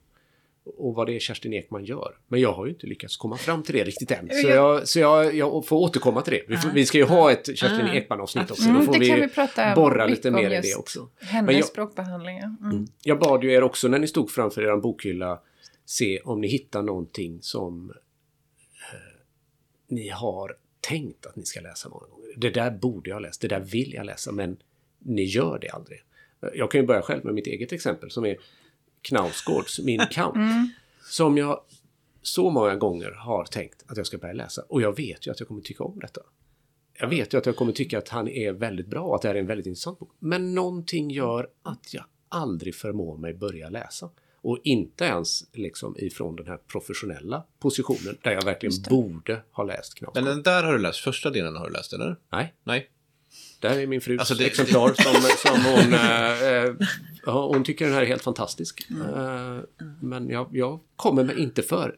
Och 0.65 0.95
vad 0.95 1.07
det 1.07 1.17
är 1.17 1.19
Kerstin 1.21 1.53
Ekman 1.53 1.85
gör. 1.85 2.19
Men 2.29 2.41
jag 2.41 2.53
har 2.53 2.67
ju 2.67 2.73
inte 2.73 2.87
lyckats 2.87 3.17
komma 3.17 3.37
fram 3.37 3.63
till 3.63 3.75
det 3.75 3.85
riktigt 3.85 4.11
än. 4.11 4.29
Så 4.43 4.49
jag, 4.49 4.89
så 4.89 4.99
jag, 4.99 5.35
jag 5.35 5.67
får 5.67 5.77
återkomma 5.77 6.23
till 6.23 6.33
det. 6.33 6.43
Vi, 6.49 6.57
får, 6.57 6.71
vi 6.71 6.87
ska 6.87 6.99
ju 6.99 7.05
ha 7.05 7.33
ett 7.33 7.59
Kerstin 7.59 7.87
Ekman-avsnitt 7.87 8.51
också. 8.51 8.69
Mm, 8.69 8.79
Då 8.81 8.87
får 8.87 8.93
det 8.93 8.99
vi, 8.99 9.09
kan 9.09 9.21
vi 9.21 9.29
prata 9.29 9.75
borra 9.75 10.07
lite 10.07 10.31
mer 10.31 10.51
i 10.51 10.61
det 10.61 10.75
också. 10.75 11.09
Hennes 11.21 11.57
jag- 11.57 11.65
språkbehandling, 11.65 12.37
ja. 12.37 12.57
Mm. 12.71 12.87
Jag 13.03 13.19
bad 13.19 13.45
ju 13.45 13.53
er 13.53 13.63
också 13.63 13.89
när 13.89 13.99
ni 13.99 14.09
stod 14.09 14.31
framför 14.31 14.63
er 14.63 14.77
bokhylla 14.77 15.41
se 15.85 16.21
om 16.21 16.41
ni 16.41 16.49
hittar 16.49 16.83
någonting 16.83 17.39
som 17.43 17.91
eh, 17.91 18.99
ni 19.89 20.09
har 20.09 20.57
tänkt 20.81 21.27
att 21.27 21.37
ni 21.37 21.45
ska 21.45 21.61
läsa 21.61 21.89
många 21.89 22.07
gånger. 22.07 22.29
Det 22.37 22.51
där 22.51 22.71
borde 22.71 23.11
jag 23.11 23.17
ha 23.17 23.21
läst, 23.21 23.41
det 23.41 23.49
där 23.49 23.61
vill 23.61 23.93
jag 23.95 24.07
läsa, 24.07 24.33
men 24.33 24.57
ni 24.99 25.25
gör 25.25 25.59
det 25.59 25.69
aldrig. 25.69 26.03
Jag 26.55 26.71
kan 26.71 26.81
ju 26.81 26.87
börja 26.87 27.03
själv 27.03 27.25
med 27.25 27.35
mitt 27.35 27.47
eget 27.47 27.73
exempel 27.73 28.11
som 28.11 28.25
är 28.27 28.37
Knausgårds 29.03 29.79
Min 29.81 30.01
kamp. 30.11 30.37
Som 31.05 31.39
jag 31.39 31.61
så 32.23 32.51
många 32.51 32.77
gånger 32.77 33.11
har 33.11 33.45
tänkt 33.45 33.85
att 33.87 33.97
jag 33.97 34.07
ska 34.07 34.19
börja 34.19 34.35
läsa. 34.35 34.63
Och 34.69 34.83
jag 34.83 34.97
vet 34.97 35.27
ju 35.27 35.31
att 35.31 35.41
jag 35.41 35.49
kommer 35.49 35.61
tycka 35.61 35.85
om 35.85 35.99
detta. 36.01 36.21
Jag 36.99 37.09
vet 37.09 37.35
ju 37.35 37.39
att 37.39 37.47
jag 37.47 37.57
kommer 37.57 37.73
tycka 37.73 37.99
att 37.99 38.09
han 38.09 38.29
är 38.29 38.53
väldigt 38.53 38.87
bra 38.87 39.01
och 39.03 39.15
att 39.15 39.23
det 39.23 39.29
här 39.29 39.35
är 39.35 39.41
en 39.41 39.47
väldigt 39.47 39.67
intressant 39.67 39.99
bok. 39.99 40.11
Men 40.19 40.55
någonting 40.55 41.11
gör 41.11 41.49
att 41.63 41.95
jag 41.95 42.05
aldrig 42.29 42.75
förmår 42.75 43.17
mig 43.17 43.35
börja 43.35 43.69
läsa. 43.69 44.11
Och 44.45 44.59
inte 44.65 45.05
ens 45.05 45.45
liksom 45.53 45.97
ifrån 45.99 46.37
den 46.37 46.47
här 46.47 46.57
professionella 46.57 47.45
positionen 47.59 48.17
där 48.23 48.31
jag 48.33 48.45
verkligen 48.45 48.75
borde 48.91 49.43
ha 49.53 49.65
läst 49.65 49.95
Knausgård. 49.95 50.25
Men 50.25 50.35
den 50.35 50.43
där 50.43 50.63
har 50.65 50.73
du 50.73 50.79
läst, 50.79 50.99
första 51.01 51.31
delen 51.31 51.57
har 51.57 51.67
du 51.67 51.73
läst, 51.73 51.93
eller? 51.93 52.17
Nej, 52.33 52.55
Nej. 52.65 52.91
där 53.61 53.79
är 53.79 53.87
min 53.87 54.01
frus 54.01 54.19
Alltså, 54.21 54.35
det- 54.35 54.47
exemplar 54.47 54.89
som, 54.95 55.15
som 55.53 55.65
hon... 55.65 55.93
eh, 56.83 56.89
ja, 57.27 57.47
hon 57.47 57.65
tycker 57.65 57.85
den 57.85 57.95
här 57.95 58.03
är 58.03 58.07
helt 58.07 58.23
fantastisk. 58.23 58.87
Mm. 58.91 59.03
Eh, 59.57 59.63
men 60.01 60.29
jag, 60.29 60.49
jag 60.53 60.81
kommer 60.97 61.25
mig 61.25 61.39
inte 61.43 61.63
för. 61.63 61.95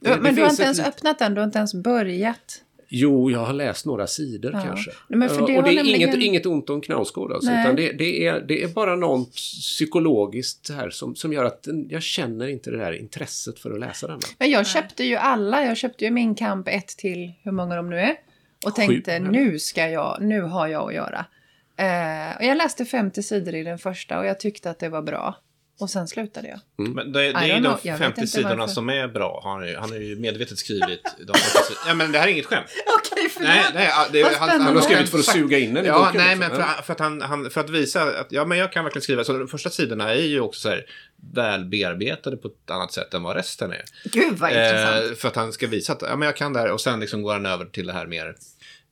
Ja, 0.00 0.10
Det- 0.10 0.16
det 0.16 0.22
men 0.22 0.34
du 0.34 0.42
har 0.42 0.50
inte 0.50 0.62
ens 0.62 0.78
lit- 0.78 0.86
öppnat 0.86 1.18
den, 1.18 1.34
du 1.34 1.40
har 1.40 1.46
inte 1.46 1.58
ens 1.58 1.74
börjat. 1.74 2.60
Jo, 2.88 3.30
jag 3.30 3.44
har 3.44 3.52
läst 3.52 3.86
några 3.86 4.06
sidor 4.06 4.52
Ja. 4.54 4.60
kanske. 4.62 4.90
Nej, 5.08 5.18
men 5.18 5.28
för 5.28 5.36
Ja, 5.40 5.46
det 5.46 5.56
och 5.58 5.62
det 5.62 5.70
är 5.70 5.74
nämligen- 5.74 6.00
inget, 6.00 6.16
inget 6.24 6.46
ont 6.46 6.70
om 6.70 6.80
Knausgård 6.80 7.32
alltså, 7.32 7.50
Nej. 7.50 7.62
utan 7.64 7.76
det, 7.76 7.92
det, 7.92 8.26
är, 8.26 8.40
det 8.40 8.62
är 8.62 8.68
bara 8.68 8.96
något 8.96 9.32
psykologiskt 9.32 10.70
här 10.70 10.90
som, 10.90 11.14
som 11.16 11.32
gör 11.32 11.44
att 11.44 11.62
den- 11.62 11.86
jag 11.90 12.02
känner 12.02 12.46
inte 12.48 12.70
det 12.70 12.76
där 12.78 12.92
intresset 12.92 13.58
för 13.58 13.70
att 13.70 13.80
läsa 13.80 14.06
denna. 14.06 14.20
Men 14.38 14.50
jag 14.50 14.66
köpte 14.66 15.04
ju 15.04 15.16
alla, 15.16 15.64
jag 15.64 15.76
köpte 15.76 16.04
ju 16.04 16.10
Min 16.10 16.34
kamp 16.34 16.68
1 16.68 16.86
till 16.88 17.32
hur 17.42 17.52
många 17.52 17.76
de 17.76 17.90
nu 17.90 17.98
är. 17.98 18.16
Och 18.66 18.74
tänkte 18.74 19.12
eller? 19.12 19.28
nu 19.30 19.58
ska 19.58 19.88
jag, 19.88 20.18
nu 20.20 20.40
har 20.42 20.66
jag 20.68 20.88
att 20.88 20.94
göra. 20.94 21.26
Eh, 21.76 22.36
och 22.36 22.44
jag 22.44 22.56
läste 22.56 22.84
50 22.84 23.22
sidor 23.22 23.54
i 23.54 23.62
den 23.62 23.78
första 23.78 24.18
och 24.18 24.26
jag 24.26 24.40
tyckte 24.40 24.70
att 24.70 24.78
det 24.78 24.88
var 24.88 25.02
bra. 25.02 25.36
Och 25.80 25.90
sen 25.90 26.08
slutade 26.08 26.48
jag. 26.48 26.60
Men 26.88 27.12
det, 27.12 27.32
det 27.32 27.38
är 27.38 27.46
ju 27.46 27.52
de 27.52 27.60
know. 27.60 27.80
Jag 27.82 27.92
vet 27.92 28.00
50 28.00 28.20
inte 28.20 28.32
sidorna 28.32 28.54
varför. 28.54 28.74
som 28.74 28.88
är 28.88 29.08
bra. 29.08 29.40
Han 29.44 29.52
har 29.52 29.66
ju, 29.66 29.76
han 29.76 29.90
har 29.90 29.98
ju 29.98 30.16
medvetet 30.16 30.58
skrivit 30.58 31.02
de 31.18 31.34
50 31.34 31.38
sidorna. 31.38 31.80
Ja, 31.86 31.94
men 31.94 32.12
det 32.12 32.18
här 32.18 32.26
är 32.26 32.32
inget 32.32 32.46
skämt. 32.46 32.66
Okej, 32.98 33.28
förlåt. 33.28 33.48
Nej, 33.48 33.64
nej, 33.74 33.90
det, 34.12 34.22
Vad 34.22 34.32
han. 34.32 34.60
Han 34.60 34.74
har 34.76 34.82
skrivit 34.82 35.08
för 35.08 35.18
att 35.18 35.24
suga 35.24 35.58
in 35.58 35.74
den 35.74 35.84
i 35.84 35.88
Ja, 35.88 35.98
boken. 35.98 36.20
nej, 36.20 36.36
liksom. 36.36 36.56
men 36.58 36.66
för, 36.66 36.82
för, 36.82 36.92
att 36.92 37.00
han, 37.00 37.22
han, 37.22 37.50
för 37.50 37.60
att 37.60 37.70
visa 37.70 38.02
att 38.02 38.32
ja, 38.32 38.44
men 38.44 38.58
jag 38.58 38.72
kan 38.72 38.84
verkligen 38.84 39.02
skriva. 39.02 39.24
Så 39.24 39.32
de 39.32 39.48
första 39.48 39.70
sidorna 39.70 40.14
är 40.14 40.22
ju 40.22 40.40
också 40.40 40.60
så 40.60 40.68
här 40.68 40.84
väl 41.34 41.64
bearbetade 41.64 42.36
på 42.36 42.48
ett 42.48 42.70
annat 42.70 42.92
sätt 42.92 43.14
än 43.14 43.22
vad 43.22 43.36
resten 43.36 43.72
är. 43.72 43.82
Gud 44.04 44.32
vad 44.38 44.50
intressant. 44.50 45.10
Eh, 45.10 45.16
för 45.16 45.28
att 45.28 45.36
han 45.36 45.52
ska 45.52 45.66
visa 45.66 45.92
att 45.92 46.02
ja, 46.02 46.16
men 46.16 46.26
jag 46.26 46.36
kan 46.36 46.52
det 46.52 46.58
här 46.58 46.70
och 46.70 46.80
sen 46.80 47.00
liksom 47.00 47.22
går 47.22 47.32
han 47.32 47.46
över 47.46 47.64
till 47.64 47.86
det 47.86 47.92
här 47.92 48.06
mer 48.06 48.34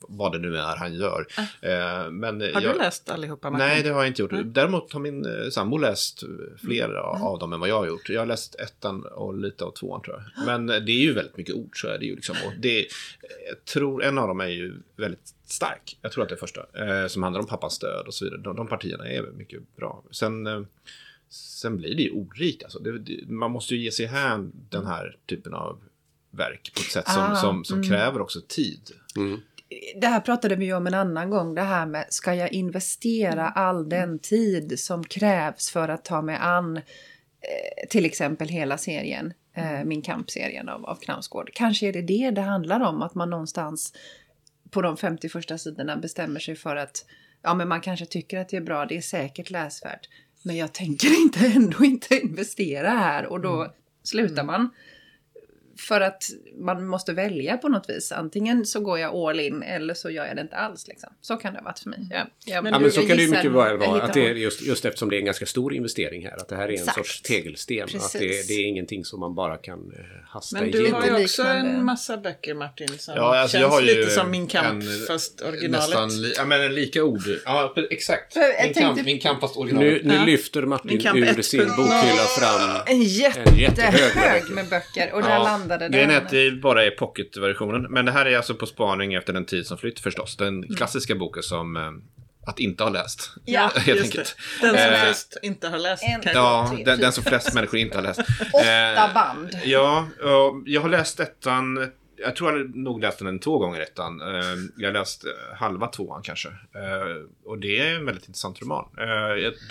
vad 0.09 0.33
det 0.33 0.39
nu 0.39 0.57
är 0.57 0.77
han 0.77 0.95
gör. 0.95 1.27
Eh, 1.61 2.11
men 2.11 2.41
Har 2.41 2.49
jag, 2.61 2.63
du 2.75 2.79
läst 2.79 3.11
allihopa? 3.11 3.51
Martin? 3.51 3.67
Nej, 3.67 3.83
det 3.83 3.89
har 3.91 4.01
jag 4.01 4.07
inte 4.07 4.23
gjort. 4.23 4.33
Däremot 4.45 4.93
har 4.93 5.01
min 5.01 5.25
eh, 5.27 5.49
sambo 5.51 5.77
läst 5.79 6.23
fler 6.61 6.85
Mm. 6.85 7.23
av 7.23 7.39
dem 7.39 7.53
än 7.53 7.61
vad 7.61 7.69
jag 7.69 7.79
har 7.79 7.87
gjort. 7.87 8.09
Jag 8.09 8.21
har 8.21 8.27
läst 8.27 8.55
ettan 8.55 9.03
och 9.07 9.35
lite 9.39 9.65
av 9.65 9.71
tvåan 9.71 10.03
tror 10.03 10.17
jag. 10.37 10.47
Men 10.47 10.69
eh, 10.69 10.77
det 10.85 10.93
är 10.93 11.01
ju 11.03 11.13
väldigt 11.13 11.37
mycket 11.37 11.55
ord 11.55 11.81
så 11.81 11.89
är 11.89 11.99
det 11.99 12.05
ju 12.07 12.15
liksom. 12.17 12.37
Och 12.47 12.53
det, 12.59 12.87
jag 13.49 13.65
tror 13.65 14.05
en 14.05 14.19
av 14.19 14.29
dem 14.29 14.41
är 14.41 14.47
ju 14.49 14.75
väldigt 14.97 15.35
stark. 15.47 15.99
Jag 16.03 16.13
tror 16.13 16.23
att 16.23 16.29
det 16.29 16.35
är 16.35 16.39
första. 16.39 16.67
Eh, 16.75 17.07
som 17.09 17.23
handlar 17.23 17.41
om 17.41 17.47
pappas 17.47 17.79
död 17.79 18.07
och 18.07 18.15
så 18.15 18.25
vidare. 18.25 18.41
De, 18.41 18.57
de 18.57 18.67
partierna 18.69 19.09
är 19.09 19.23
mycket 19.23 19.77
bra. 19.77 20.03
Sen, 20.11 20.47
eh, 20.47 20.63
sen 21.29 21.77
blir 21.77 21.95
det 21.97 22.03
ju 22.03 22.11
ordrikt. 22.11 22.63
Alltså. 22.63 22.79
Det, 22.79 22.99
det, 22.99 23.29
man 23.29 23.51
måste 23.51 23.75
ju 23.75 23.81
ge 23.83 23.91
sig 23.93 24.07
hän 24.07 24.53
den 24.71 24.87
här 24.87 25.17
typen 25.27 25.55
av 25.55 25.79
verk 26.31 26.73
på 26.75 26.81
ett 26.81 26.93
sätt 26.93 27.09
som, 27.09 27.23
Ah, 27.23 27.37
som, 27.37 27.65
som 27.65 27.83
kräver 27.83 28.21
också 28.21 28.41
tid. 28.49 28.91
Mm. 29.17 29.41
Det 29.97 30.07
här 30.07 30.21
pratade 30.21 30.57
vi 30.57 30.65
ju 30.65 30.75
om 30.75 30.87
en 30.87 30.95
annan 30.95 31.31
gång. 31.31 31.55
Det 31.55 31.63
här 31.63 31.87
med, 31.87 32.07
ska 32.09 32.35
jag 32.35 32.53
investera 32.53 33.49
all 33.49 33.89
den 33.89 34.19
tid 34.19 34.81
som 34.81 35.05
krävs 35.05 35.71
för 35.71 35.89
att 35.89 36.05
ta 36.05 36.23
mig 36.23 36.37
an 36.41 36.77
eh, 36.77 37.89
till 37.91 38.05
exempel 38.05 38.49
hela 38.49 38.79
serien, 38.79 39.33
eh, 39.55 39.85
Min 39.85 40.03
kampserien 40.03 40.69
av, 40.69 40.85
av 40.85 40.97
Knausgård. 40.97 41.51
Kanske 41.55 41.89
är 41.89 41.93
det 41.93 42.03
det 42.03 42.31
det 42.31 42.41
handlar 42.41 42.81
om, 42.81 43.03
att 43.03 43.15
man 43.15 43.31
någonstans 43.31 43.93
på 44.71 44.83
de 44.83 44.97
50 44.97 45.29
första 45.29 45.59
sidorna 45.59 45.97
bestämmer 45.97 46.41
sig 46.41 46.57
för 46.57 46.77
att 46.77 47.05
ja, 47.43 47.55
men 47.55 47.69
man 47.69 47.81
kanske 47.81 48.07
tycker 48.07 48.39
att 48.39 48.49
det 48.49 48.57
är 48.57 48.61
bra, 48.61 48.87
det 48.87 48.97
är 48.97 49.01
säkert 49.01 49.51
läsvärt. 49.51 50.09
Men 50.43 50.57
jag 50.57 50.73
tänker 50.73 51.23
inte 51.23 51.47
ändå 51.47 51.85
inte 51.85 52.21
investera 52.21 52.91
här 52.91 53.27
och 53.27 53.41
då 53.41 53.75
slutar 54.03 54.45
man. 54.45 54.71
För 55.89 56.01
att 56.01 56.23
man 56.61 56.87
måste 56.87 57.13
välja 57.13 57.57
på 57.57 57.69
något 57.69 57.89
vis. 57.91 58.13
Antingen 58.13 58.67
så 58.67 58.81
går 58.81 58.99
jag 58.99 59.15
all 59.17 59.41
in 59.41 59.63
eller 59.63 59.95
så 59.95 60.11
gör 60.11 60.27
jag 60.27 60.37
det 60.37 60.43
inte 60.43 60.57
alls. 60.57 60.89
Liksom. 60.89 61.13
Så 61.21 61.37
kan 61.37 61.53
det 61.53 61.59
ha 61.59 61.65
varit 61.65 61.79
för 61.79 61.91
mig. 61.91 61.99
Jag, 62.11 62.27
jag, 62.45 62.65
Men 62.65 62.73
Ja, 62.73 62.79
du- 62.79 62.83
men 62.85 62.93
så 62.93 63.01
kan 63.01 63.17
det 63.17 63.23
ju 63.23 63.31
mycket 63.31 63.45
väl 63.53 63.53
vara. 63.79 64.03
Att 64.03 64.15
det 64.15 64.27
är 64.29 64.35
just, 64.35 64.63
just 64.63 64.85
eftersom 64.85 65.11
det 65.11 65.17
är 65.17 65.19
en 65.19 65.25
ganska 65.25 65.47
stor 65.47 65.75
investering 65.75 66.25
här. 66.25 66.37
Att 66.37 66.49
det 66.49 66.57
här 66.57 66.63
är 66.63 66.69
en 66.69 66.75
Exakt. 66.75 66.97
sorts 66.97 67.23
tegelsten. 67.23 67.83
Att 67.95 68.13
det, 68.13 68.49
det 68.49 68.55
är 68.55 68.65
ingenting 68.65 69.05
som 69.05 69.21
man 69.21 69.35
bara 69.35 69.57
kan 69.57 69.79
eh, 69.79 70.05
hasta 70.29 70.61
Men 70.61 70.71
du 70.71 70.79
igenom. 70.81 71.03
har 71.03 71.19
ju 71.19 71.25
också 71.25 71.43
en 71.43 71.85
massa 71.85 72.17
böcker 72.17 72.55
Martin 72.55 72.89
som 72.99 73.15
Ja, 73.17 73.37
alltså, 73.39 73.53
känns 73.59 73.63
jag 73.63 73.69
har 73.69 73.81
ju 73.81 73.87
lite 73.95 74.11
som 74.11 74.31
Min 74.31 74.47
kamp 74.47 74.83
en- 74.83 75.07
fast 75.07 75.41
originalet. 75.41 75.71
Nästan 75.89 76.23
li, 76.23 76.33
ja, 76.37 76.45
men 76.45 76.61
en 76.61 76.75
lika 76.75 77.05
ord. 77.05 77.21
Ja, 77.45 77.75
exakt. 77.91 78.37
Min, 78.37 78.45
tänkte- 78.63 78.81
kamp, 78.81 79.05
min 79.05 79.21
kamp 79.21 79.41
fast 79.41 79.57
originalet. 79.57 80.05
Nu, 80.05 80.09
nu 80.09 80.15
Ja. 80.15 80.25
lyfter 80.25 80.63
Martin 80.63 80.91
ur 81.17 81.43
sin 81.43 81.61
1.0. 81.61 81.67
bokhylla 81.77 82.23
fram 82.39 82.81
En 82.87 83.03
jättehög 83.03 83.61
jättehög 83.61 84.51
med 84.51 84.69
böcker. 84.69 85.13
Och 85.15 85.23
där 85.23 85.39
Ja, 85.75 85.79
landade 85.79 85.97
Grejen 85.97 86.11
är 86.11 86.17
att 86.17 86.29
det 86.31 86.51
bara 86.63 86.85
är 86.85 86.91
pocketversionen. 86.91 87.83
Men 87.91 88.05
det 88.05 88.13
här 88.13 88.27
är 88.27 88.37
alltså 88.37 88.55
på 88.55 88.67
spaning 88.67 89.15
efter 89.15 89.33
den 89.33 89.45
tid 89.45 89.67
som 89.67 89.79
flytt 89.79 90.01
förstås. 90.01 90.37
Den 90.37 90.49
Mm. 90.65 90.77
klassiska 90.77 91.15
boken 91.15 91.43
som 91.43 91.77
eh, 91.77 91.91
att 92.47 92.59
inte 92.59 92.83
ha 92.85 92.91
läst. 92.91 93.35
Ja, 93.45 93.61
helt 93.75 93.87
just 93.87 94.05
enkelt. 94.05 94.37
det. 94.61 94.67
Den 94.67 94.77
som 94.79 94.93
Eh, 94.95 95.01
flest 95.03 95.37
inte 95.43 95.69
har 95.69 95.79
läst. 95.79 96.03
en-. 96.03 96.21
Ja, 96.35 96.73
tre, 96.75 96.85
den, 96.85 97.01
den 97.01 97.13
som 97.13 97.25
flest 97.25 97.55
människor 97.55 97.81
inte 97.81 97.97
har 97.99 98.03
läst. 98.03 98.21
Åtta 98.53 98.69
Eh, 99.09 99.15
band. 99.15 99.49
Ja, 99.65 100.07
jag 100.67 100.81
har 100.81 100.89
läst 100.89 101.21
ettan 101.21 101.91
jag 102.25 102.37
tror 102.37 102.59
jag 102.59 102.77
nog 102.77 103.01
läst 103.01 103.19
den 103.19 103.39
två 103.39 103.59
gånger 103.59 103.81
ettan. 103.81 104.21
Eh, 104.21 104.27
jag 104.77 104.89
har 104.89 104.93
läst 104.93 105.25
eh, 105.25 105.31
halva 105.59 105.87
tvåan 105.87 106.23
kanske. 106.23 106.49
Eh, 106.49 107.25
och 107.45 107.59
det 107.59 107.79
är 107.79 107.95
en 107.95 108.07
väldigt 108.07 108.27
intressant 108.29 108.63
roman. 108.63 108.85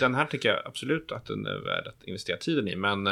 Den 0.00 0.14
här 0.14 0.24
tycker 0.26 0.48
jag 0.48 0.58
absolut 0.66 1.12
att 1.12 1.26
den 1.26 1.46
är 1.46 1.64
värd 1.64 1.86
att 1.86 2.02
investera 2.04 2.36
tiden 2.36 2.68
i. 2.68 2.76
Men 2.76 3.06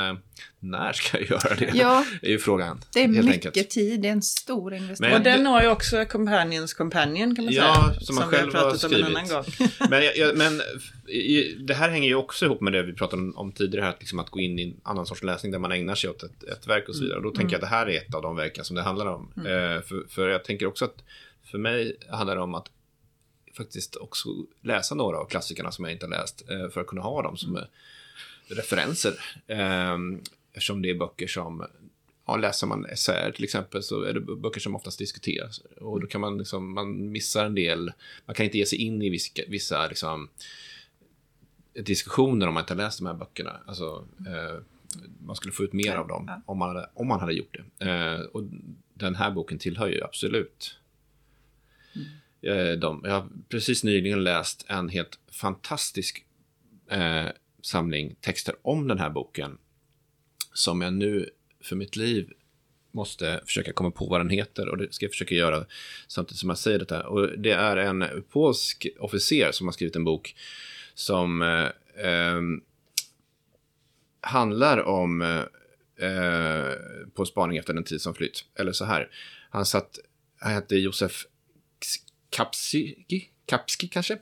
när 0.60 0.92
ska 0.92 1.18
jag 1.18 1.30
göra 1.30 1.54
det? 1.54 1.70
Ja, 1.74 2.04
är 2.22 2.28
ju 2.28 2.38
frågan. 2.38 2.80
Det 2.92 3.04
är 3.04 3.08
mycket 3.08 3.46
enkelt. 3.46 3.70
tid, 3.70 4.00
det 4.00 4.08
är 4.08 4.12
en 4.12 4.22
stor 4.22 4.74
investering. 4.74 5.10
Men, 5.10 5.20
och 5.20 5.24
den 5.24 5.46
har 5.46 5.62
ju 5.62 5.68
också 5.68 6.04
Companions 6.04 6.74
Companion 6.74 7.36
kan 7.36 7.44
man 7.44 7.54
ja, 7.54 7.74
säga. 7.74 7.94
Som, 7.94 8.06
som 8.06 8.14
man 8.14 8.28
själv 8.28 8.54
har 8.54 8.74
skrivit. 8.74 9.80
men, 9.90 10.02
jag, 10.16 10.36
men 10.36 10.60
det 11.66 11.74
här 11.74 11.88
hänger 11.88 12.08
ju 12.08 12.14
också 12.14 12.44
ihop 12.44 12.60
med 12.60 12.72
det 12.72 12.82
vi 12.82 12.92
pratade 12.92 13.32
om 13.34 13.52
tidigare, 13.52 13.84
här, 13.84 13.96
liksom 13.98 14.18
att 14.18 14.30
gå 14.30 14.40
in 14.40 14.58
i 14.58 14.62
en 14.62 14.80
annan 14.82 15.06
sorts 15.06 15.22
läsning 15.22 15.52
där 15.52 15.58
man 15.58 15.72
ägnar 15.72 15.94
sig 15.94 16.10
åt 16.10 16.22
ett, 16.22 16.42
ett 16.42 16.66
verk 16.66 16.88
och 16.88 16.94
så 16.94 17.02
vidare. 17.02 17.16
Och 17.16 17.22
då 17.22 17.28
mm. 17.28 17.38
tänker 17.38 17.52
jag 17.52 17.64
att 17.64 17.70
det 17.70 17.76
här 17.76 17.88
är 17.88 17.98
ett 17.98 18.14
av 18.14 18.22
de 18.22 18.36
verken 18.36 18.64
som 18.64 18.76
det 18.76 18.82
handlar 18.82 19.06
om. 19.06 19.32
Mm. 19.36 19.46
Eh, 19.46 19.82
för, 19.82 20.04
för 20.08 20.28
jag 20.28 20.44
tänker 20.44 20.66
också 20.66 20.84
att 20.84 21.04
för 21.44 21.58
mig 21.58 21.96
handlar 22.08 22.36
det 22.36 22.42
om 22.42 22.54
att 22.54 22.70
faktiskt 23.56 23.96
också 23.96 24.28
läsa 24.62 24.94
några 24.94 25.18
av 25.18 25.24
klassikerna 25.24 25.72
som 25.72 25.84
jag 25.84 25.92
inte 25.92 26.06
har 26.06 26.10
läst 26.10 26.50
eh, 26.50 26.68
för 26.68 26.80
att 26.80 26.86
kunna 26.86 27.02
ha 27.02 27.22
dem 27.22 27.36
som 27.36 27.56
mm. 27.56 27.68
referenser. 28.48 29.14
Eh, 29.46 29.98
eftersom 30.52 30.82
det 30.82 30.90
är 30.90 30.94
böcker 30.94 31.26
som 31.26 31.66
Ja, 32.30 32.36
läser 32.36 32.66
man 32.66 32.86
essäer 32.86 33.32
till 33.32 33.44
exempel 33.44 33.82
så 33.82 34.02
är 34.02 34.12
det 34.12 34.20
böcker 34.20 34.60
som 34.60 34.76
oftast 34.76 34.98
diskuteras. 34.98 35.58
Och 35.58 36.00
då 36.00 36.06
kan 36.06 36.20
man 36.20 36.38
liksom, 36.38 36.74
man 36.74 37.12
missar 37.12 37.44
en 37.44 37.54
del, 37.54 37.92
man 38.26 38.34
kan 38.34 38.46
inte 38.46 38.58
ge 38.58 38.66
sig 38.66 38.78
in 38.78 39.02
i 39.02 39.10
vissa, 39.10 39.42
vissa 39.48 39.86
liksom, 39.86 40.28
diskussioner 41.72 42.48
om 42.48 42.54
man 42.54 42.62
inte 42.62 42.72
har 42.72 42.78
läst 42.78 42.98
de 42.98 43.06
här 43.06 43.14
böckerna. 43.14 43.60
Alltså, 43.66 44.06
eh, 44.26 44.60
man 45.26 45.36
skulle 45.36 45.52
få 45.52 45.62
ut 45.62 45.72
mer 45.72 45.96
av 45.96 46.08
dem 46.08 46.42
om 46.46 46.58
man 46.58 46.68
hade, 46.68 46.90
om 46.94 47.08
man 47.08 47.20
hade 47.20 47.32
gjort 47.32 47.56
det. 47.78 47.90
Eh, 47.90 48.20
och 48.20 48.42
den 48.94 49.14
här 49.14 49.30
boken 49.30 49.58
tillhör 49.58 49.88
ju 49.88 50.04
absolut 50.04 50.78
mm. 52.42 52.80
dem. 52.80 53.00
Jag 53.04 53.12
har 53.12 53.28
precis 53.48 53.84
nyligen 53.84 54.24
läst 54.24 54.64
en 54.68 54.88
helt 54.88 55.18
fantastisk 55.32 56.24
eh, 56.90 57.28
samling 57.62 58.16
texter 58.20 58.54
om 58.62 58.88
den 58.88 58.98
här 58.98 59.10
boken 59.10 59.58
som 60.52 60.80
jag 60.80 60.92
nu 60.92 61.30
för 61.60 61.76
mitt 61.76 61.96
liv 61.96 62.32
måste 62.92 63.40
försöka 63.46 63.72
komma 63.72 63.90
på 63.90 64.06
vad 64.06 64.20
den 64.20 64.30
heter 64.30 64.68
och 64.68 64.78
det 64.78 64.92
ska 64.94 65.04
jag 65.04 65.12
försöka 65.12 65.34
göra 65.34 65.64
samtidigt 66.08 66.40
som 66.40 66.48
jag 66.48 66.58
säger 66.58 66.78
detta. 66.78 67.08
Och 67.08 67.38
det 67.38 67.50
är 67.50 67.76
en 67.76 68.24
polsk 68.30 68.86
officer 68.98 69.52
som 69.52 69.66
har 69.66 69.72
skrivit 69.72 69.96
en 69.96 70.04
bok 70.04 70.34
som 70.94 71.42
eh, 71.42 72.06
eh, 72.06 72.40
handlar 74.20 74.82
om 74.82 75.22
eh, 75.22 75.42
På 77.14 77.26
spaning 77.26 77.58
efter 77.58 77.74
den 77.74 77.84
tid 77.84 78.00
som 78.00 78.14
flytt. 78.14 78.44
Eller 78.54 78.72
så 78.72 78.84
här. 78.84 79.08
Han 79.50 79.66
satt, 79.66 79.98
han 80.38 80.52
hette 80.52 80.76
Josef 80.76 81.26
Kapski, 82.30 83.04
Kapski 83.46 83.88
kanske. 83.88 84.18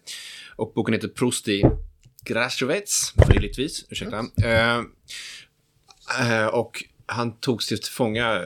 Och 0.56 0.72
boken 0.72 0.94
heter 0.94 1.08
Prost 1.08 1.48
i 1.48 1.62
Grashowitz, 2.24 3.12
möjligtvis. 3.28 3.86
Ursäkta. 3.90 4.26
Eh, 4.42 4.76
eh, 4.76 4.82
och 6.52 6.84
han 7.06 7.32
togs 7.32 7.66
till 7.66 7.78
fånga 7.82 8.42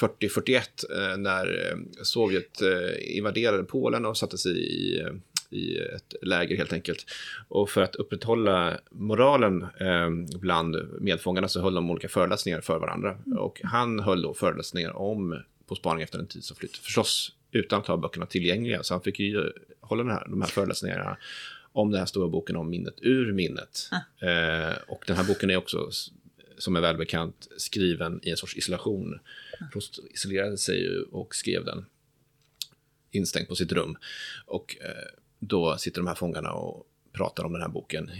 40-41 0.00 0.60
eh, 0.90 1.16
när 1.16 1.74
Sovjet 2.02 2.62
invaderade 3.00 3.64
Polen 3.64 4.06
och 4.06 4.16
satte 4.16 4.38
sig 4.38 4.52
i 4.52 5.02
i 5.50 5.78
ett 5.78 6.14
läger 6.22 6.56
helt 6.56 6.72
enkelt. 6.72 7.06
Och 7.48 7.70
för 7.70 7.82
att 7.82 7.96
upprätthålla 7.96 8.80
moralen 8.90 9.62
eh, 9.62 10.38
bland 10.38 10.76
medfångarna 11.00 11.48
så 11.48 11.60
höll 11.60 11.74
de 11.74 11.90
olika 11.90 12.08
föreläsningar 12.08 12.60
för 12.60 12.78
varandra. 12.78 13.18
Mm. 13.26 13.38
Och 13.38 13.60
han 13.64 14.00
höll 14.00 14.22
då 14.22 14.34
föreläsningar 14.34 14.96
om 14.96 15.42
På 15.66 15.74
spaning 15.74 16.02
efter 16.02 16.18
en 16.18 16.26
tid 16.26 16.44
som 16.44 16.56
flytt. 16.56 16.76
Förstås 16.76 17.32
utan 17.52 17.80
att 17.80 17.86
ha 17.86 17.96
böckerna 17.96 18.26
tillgängliga. 18.26 18.82
Så 18.82 18.94
han 18.94 19.00
fick 19.00 19.20
ju 19.20 19.52
hålla 19.80 20.02
den 20.02 20.12
här, 20.12 20.26
de 20.28 20.42
här 20.42 20.48
föreläsningarna 20.48 21.16
om 21.72 21.90
den 21.90 21.98
här 21.98 22.06
stora 22.06 22.28
boken 22.28 22.56
om 22.56 22.70
minnet 22.70 22.94
ur 23.02 23.32
minnet. 23.32 23.90
Mm. 24.20 24.70
Eh, 24.70 24.76
och 24.88 25.04
den 25.06 25.16
här 25.16 25.24
boken 25.24 25.50
är 25.50 25.56
också, 25.56 25.90
som 26.60 26.76
är 26.76 26.80
välbekant, 26.80 27.48
skriven 27.56 28.20
i 28.22 28.30
en 28.30 28.36
sorts 28.36 28.56
isolation. 28.56 29.18
Prost 29.72 29.98
isolerade 30.10 30.58
sig 30.58 31.00
och 31.12 31.34
skrev 31.34 31.64
den 31.64 31.86
instängd 33.10 33.48
på 33.48 33.56
sitt 33.56 33.72
rum. 33.72 33.96
Och 34.46 34.76
eh, 34.80 35.14
då 35.38 35.78
sitter 35.78 36.00
de 36.00 36.06
här 36.06 36.14
fångarna 36.14 36.52
och 36.52 36.86
pratar 37.12 37.44
om 37.44 37.52
den 37.52 37.62
här 37.62 37.68
boken 37.68 38.10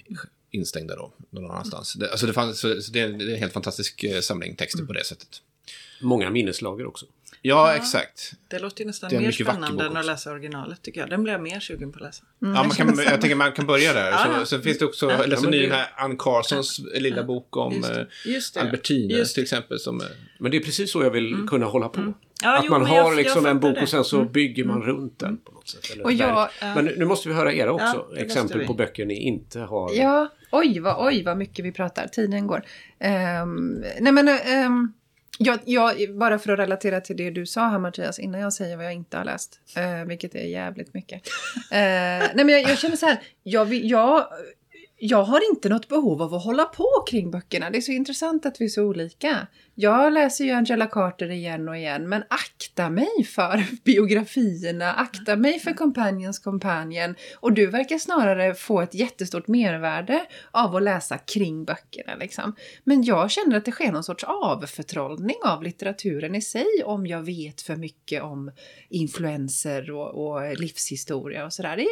instängda 0.51 0.97
då, 0.97 1.13
någon 1.31 1.51
annanstans. 1.51 1.95
Det, 1.95 2.11
alltså 2.11 2.27
det, 2.27 2.33
fanns, 2.33 2.63
det, 2.63 3.01
är, 3.01 3.09
det 3.09 3.25
är 3.25 3.35
en 3.35 3.39
helt 3.39 3.53
fantastisk 3.53 4.05
eh, 4.05 4.21
samling 4.21 4.57
texter 4.57 4.79
mm. 4.79 4.87
på 4.87 4.93
det 4.93 5.05
sättet. 5.05 5.43
Många 6.01 6.31
minneslager 6.31 6.87
också. 6.87 7.07
Ja, 7.43 7.71
ja, 7.71 7.77
exakt. 7.77 8.33
Det 8.49 8.59
låter 8.59 8.81
ju 8.81 8.87
nästan 8.87 9.11
mer 9.13 9.31
spännande 9.31 9.87
än 9.87 9.97
att 9.97 10.07
läsa 10.07 10.33
originalet 10.33 10.83
tycker 10.83 11.01
jag. 11.01 11.11
Den 11.11 11.23
blir 11.23 11.33
jag 11.33 11.43
mer 11.43 11.61
sugen 11.61 11.93
på 11.93 11.97
att 11.97 12.03
läsa. 12.03 12.25
Mm, 12.43 12.55
ja, 12.55 12.63
man 12.63 12.71
kan, 12.71 12.99
jag 12.99 13.21
tänker 13.21 13.35
man 13.35 13.53
kan 13.53 13.67
börja 13.67 13.93
där. 13.93 14.11
ja, 14.11 14.37
så, 14.39 14.47
så 14.47 14.63
finns 14.63 14.79
det 14.79 14.85
också, 14.85 15.11
ja, 15.11 15.27
läser 15.27 15.51
ny 15.51 15.69
här 15.69 15.93
Ann 15.97 16.17
Carsons 16.17 16.81
lilla 16.95 17.25
bok 17.25 17.57
om 17.57 17.73
just 17.75 17.89
det, 17.95 18.01
eh, 18.01 18.07
just 18.35 18.55
det, 18.55 18.61
Albertine 18.61 19.25
till 19.25 19.43
exempel. 19.43 19.79
Som, 19.79 20.01
Men 20.39 20.51
det 20.51 20.57
är 20.57 20.61
precis 20.61 20.93
så 20.93 21.03
jag 21.03 21.11
vill 21.11 21.33
mm. 21.33 21.47
kunna 21.47 21.67
hålla 21.67 21.89
på. 21.89 22.01
Mm. 22.01 22.15
Ja, 22.43 22.59
att 22.59 22.65
jo, 22.65 22.71
man 22.71 22.87
har 22.87 22.97
jag, 22.97 23.17
liksom 23.17 23.45
jag 23.45 23.51
en 23.51 23.61
bok 23.61 23.83
och 23.83 23.89
sen 23.89 24.05
så 24.05 24.17
mm. 24.17 24.33
bygger 24.33 24.65
man 24.65 24.83
runt 24.83 25.19
den 25.19 25.37
på 25.37 25.53
något 25.53 25.69
sätt. 25.69 25.91
Eller 25.93 26.05
och 26.05 26.13
jag, 26.13 26.49
Men 26.61 26.85
nu 26.85 27.05
måste 27.05 27.29
vi 27.29 27.35
höra 27.35 27.53
era 27.53 27.73
också. 27.73 28.17
exempel 28.17 28.67
på 28.67 28.75
böcker 28.75 29.07
ni 29.07 29.15
inte 29.15 29.61
har. 29.61 29.93
Ja, 29.95 30.29
oj 30.51 30.81
vad, 30.81 31.07
oj 31.07 31.23
vad 31.25 31.37
mycket 31.37 31.65
vi 31.65 31.73
pratar. 31.73 32.07
Tiden 32.07 32.47
går. 32.47 32.63
Um, 33.43 33.85
nej 34.01 34.13
men 34.13 34.29
um, 34.67 34.93
jag, 35.43 35.61
jag, 35.65 36.17
bara 36.19 36.39
för 36.39 36.53
att 36.53 36.59
relatera 36.59 37.01
till 37.01 37.17
det 37.17 37.31
du 37.31 37.47
sa 37.47 37.69
här 37.69 37.79
Mattias, 37.79 38.19
innan 38.19 38.41
jag 38.41 38.53
säger 38.53 38.77
vad 38.77 38.87
jag 38.87 38.93
inte 38.93 39.17
har 39.17 39.25
läst, 39.25 39.61
eh, 39.77 40.05
vilket 40.05 40.35
är 40.35 40.45
jävligt 40.45 40.95
mycket. 40.95 41.23
Eh, 41.73 41.77
nej 42.35 42.45
men 42.45 42.49
jag, 42.49 42.63
jag, 42.63 42.79
känner 42.79 42.97
så 42.97 43.07
här, 43.07 43.23
jag, 43.43 43.75
jag, 43.75 44.27
jag 45.03 45.23
har 45.23 45.51
inte 45.51 45.69
något 45.69 45.89
behov 45.89 46.23
av 46.23 46.35
att 46.35 46.45
hålla 46.45 46.65
på 46.65 47.05
kring 47.11 47.31
böckerna. 47.31 47.71
Det 47.71 47.79
är 47.79 47.83
så 47.83 47.93
intressant 47.93 48.47
att 48.47 48.61
vi 48.61 48.65
är 48.65 48.69
så 48.69 48.83
olika. 48.83 49.47
Jag 49.75 50.13
läser 50.13 50.45
ju 50.45 50.51
Angela 50.51 50.87
Carter 50.87 51.31
igen 51.31 51.69
och 51.69 51.77
igen, 51.77 52.09
men 52.09 52.23
akta 52.31 52.91
mig 52.91 53.25
för 53.25 53.65
biografierna, 53.85 54.93
akta 54.93 55.37
mig 55.37 55.59
för 55.59 55.73
Companions 55.73 56.39
Companion. 56.39 57.15
Och 57.41 57.53
du 57.53 57.67
verkar 57.67 57.99
snarare 57.99 58.55
få 58.55 58.81
ett 58.81 58.95
jättestort 58.95 59.49
mervärde 59.49 60.27
av 60.51 60.77
att 60.77 60.83
läsa 60.83 61.19
kring 61.19 61.65
böckerna. 61.65 62.15
Liksom. 62.15 62.57
Men 62.85 63.03
jag 63.03 63.31
känner 63.31 63.57
att 63.57 63.65
det 63.65 63.73
sker 63.73 63.93
någon 63.93 64.05
sorts 64.05 64.25
avförtrollning 64.25 65.37
av 65.45 65.63
litteraturen 65.63 66.35
i 66.35 66.43
sig 66.43 66.67
om 66.85 67.07
jag 67.07 67.23
vet 67.23 67.61
för 67.61 67.77
mycket 67.77 68.23
om 68.23 68.53
influenser 68.89 69.91
och, 69.91 70.27
och 70.27 70.59
livshistoria 70.59 71.45
och 71.45 71.53
sådär. 71.53 71.77
Det, 71.77 71.87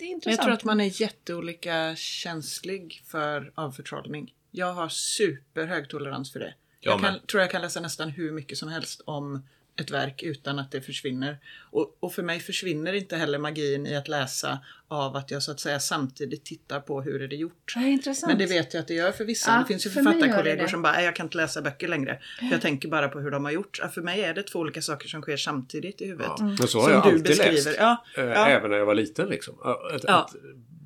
det 0.00 0.06
är 0.06 0.10
intressant. 0.10 0.38
Jag 0.38 0.44
tror 0.44 0.54
att 0.54 0.64
man 0.64 0.80
är 0.80 1.00
jätteolika 1.00 1.96
känslig 1.96 3.02
för 3.06 3.52
avförtrollning. 3.54 4.34
Jag 4.50 4.72
har 4.72 4.88
superhög 4.88 5.88
tolerans 5.88 6.32
för 6.32 6.40
det. 6.40 6.54
Jag, 6.80 6.92
jag 6.92 7.00
kan, 7.00 7.20
tror 7.20 7.40
jag 7.40 7.50
kan 7.50 7.62
läsa 7.62 7.80
nästan 7.80 8.08
hur 8.08 8.32
mycket 8.32 8.58
som 8.58 8.68
helst 8.68 9.00
om 9.04 9.42
ett 9.76 9.90
verk 9.90 10.22
utan 10.22 10.58
att 10.58 10.70
det 10.70 10.80
försvinner. 10.80 11.38
Och, 11.70 11.96
och, 12.00 12.12
för 12.12 12.22
mig 12.22 12.40
försvinner 12.40 12.92
inte 12.92 13.16
heller 13.16 13.38
magin 13.38 13.86
i 13.86 13.96
att 13.96 14.08
läsa 14.08 14.58
av 14.88 15.16
att 15.16 15.30
jag 15.30 15.42
så 15.42 15.50
att 15.50 15.60
säga 15.60 15.80
samtidigt 15.80 16.44
tittar 16.44 16.80
på 16.80 17.02
hur 17.02 17.22
är 17.22 17.28
det 17.28 17.36
gjort. 17.36 17.72
Ja, 17.76 17.82
intressant. 17.82 18.30
Men 18.30 18.38
det 18.38 18.46
vet 18.46 18.74
jag 18.74 18.80
att 18.80 18.88
det 18.88 18.94
gör 18.94 19.12
för 19.12 19.24
vissa. 19.24 19.50
Ja, 19.50 19.58
det 19.58 19.66
finns 19.66 19.86
ju 19.86 19.90
för 19.90 20.02
författarkollegor 20.02 20.66
som 20.66 20.82
bara, 20.82 21.02
jag 21.02 21.16
kan 21.16 21.26
inte 21.26 21.36
läsa 21.36 21.62
böcker 21.62 21.88
längre. 21.88 22.18
Jag 22.50 22.60
tänker 22.60 22.88
bara 22.88 23.08
på 23.08 23.20
hur 23.20 23.30
de 23.30 23.44
har 23.44 23.52
gjort. 23.52 23.78
Ja, 23.82 23.88
för 23.88 24.02
mig 24.02 24.24
är 24.24 24.34
det 24.34 24.42
två 24.42 24.58
olika 24.58 24.82
saker 24.82 25.08
som 25.08 25.22
sker 25.22 25.36
samtidigt 25.36 26.00
i 26.00 26.06
huvudet. 26.06 26.32
Ja. 26.38 26.44
Mm. 26.44 26.56
Men 26.58 26.68
så 26.68 26.80
har 26.80 26.90
jag 26.90 27.06
alltid 27.06 27.22
beskriver. 27.22 27.52
läst. 27.52 27.76
Ja, 27.78 28.04
Även 28.16 28.70
när 28.70 28.76
jag 28.76 28.86
var 28.86 28.94
liten 28.94 29.28
liksom. 29.28 29.54
Att, 29.62 30.04
att, 30.04 30.34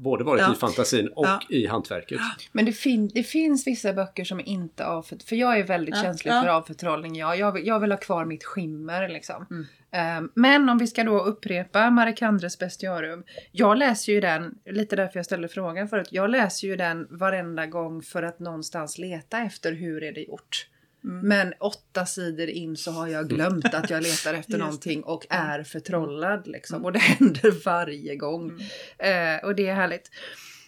både 0.05 0.25
varit 0.25 0.41
ja. 0.41 0.53
i 0.53 0.57
fantasin 0.57 1.09
och 1.09 1.27
ja. 1.27 1.41
i 1.49 1.67
hantverket. 1.67 2.21
Men 2.53 2.65
det, 2.65 2.73
fin 2.73 3.11
det 3.15 3.23
finns 3.23 3.67
vissa 3.67 3.93
böcker 3.93 4.25
som 4.25 4.41
inte 4.41 4.87
avfört... 4.87 5.23
För 5.23 5.37
jag 5.37 5.59
är 5.59 5.65
väldigt 5.65 5.95
ja. 5.97 6.03
känslig 6.03 6.33
för 6.33 6.49
avförtrollning. 6.49 7.17
Ja, 7.17 7.37
jag, 7.37 7.53
vill, 7.53 7.67
jag 7.67 7.81
vill 7.81 7.93
ha 7.93 7.99
kvar 7.99 8.25
mitt 8.25 8.45
skimmer 8.45 9.09
liksom. 9.09 9.47
Mm. 9.51 9.67
Um, 9.95 10.31
men 10.35 10.69
om 10.69 10.79
vi 10.79 10.87
ska 10.87 11.05
då 11.05 11.21
upprepa 11.21 11.91
Marikandres 11.91 12.59
Bestiarium. 12.59 13.25
Jag 13.53 13.79
läser 13.79 14.13
ju 14.13 14.21
den, 14.21 14.55
lite 14.67 14.97
därför 14.97 15.19
jag 15.19 15.27
ställde 15.27 15.49
frågan 15.49 15.89
förut. 15.89 16.09
Jag 16.11 16.31
läser 16.31 16.69
ju 16.69 16.77
den 16.77 17.07
varenda 17.11 17.67
gång 17.67 18.03
för 18.03 18.23
att 18.23 18.39
någonstans 18.39 18.99
leta 18.99 19.39
efter 19.39 19.73
hur 19.73 20.03
är 20.03 20.13
det 20.13 20.21
gjort. 20.21 20.67
Mm. 21.05 21.29
Men 21.29 21.53
åtta 21.61 22.07
sidor 22.07 22.49
in 22.49 22.77
så 22.77 22.91
har 22.91 23.09
jag 23.09 23.29
glömt 23.29 23.75
att 23.75 23.91
jag 23.91 24.03
letar 24.03 24.35
efter 24.35 24.59
någonting 24.59 25.03
och 25.03 25.27
är 25.31 25.63
förtrollad. 25.63 26.47
Liksom. 26.47 26.85
Och 26.85 26.93
det 26.93 26.99
händer 26.99 27.65
varje 27.65 28.17
gång. 28.17 28.51
Mm. 28.99 29.37
Eh, 29.39 29.45
och 29.45 29.55
det 29.55 29.69
är 29.69 29.75
härligt. 29.75 30.11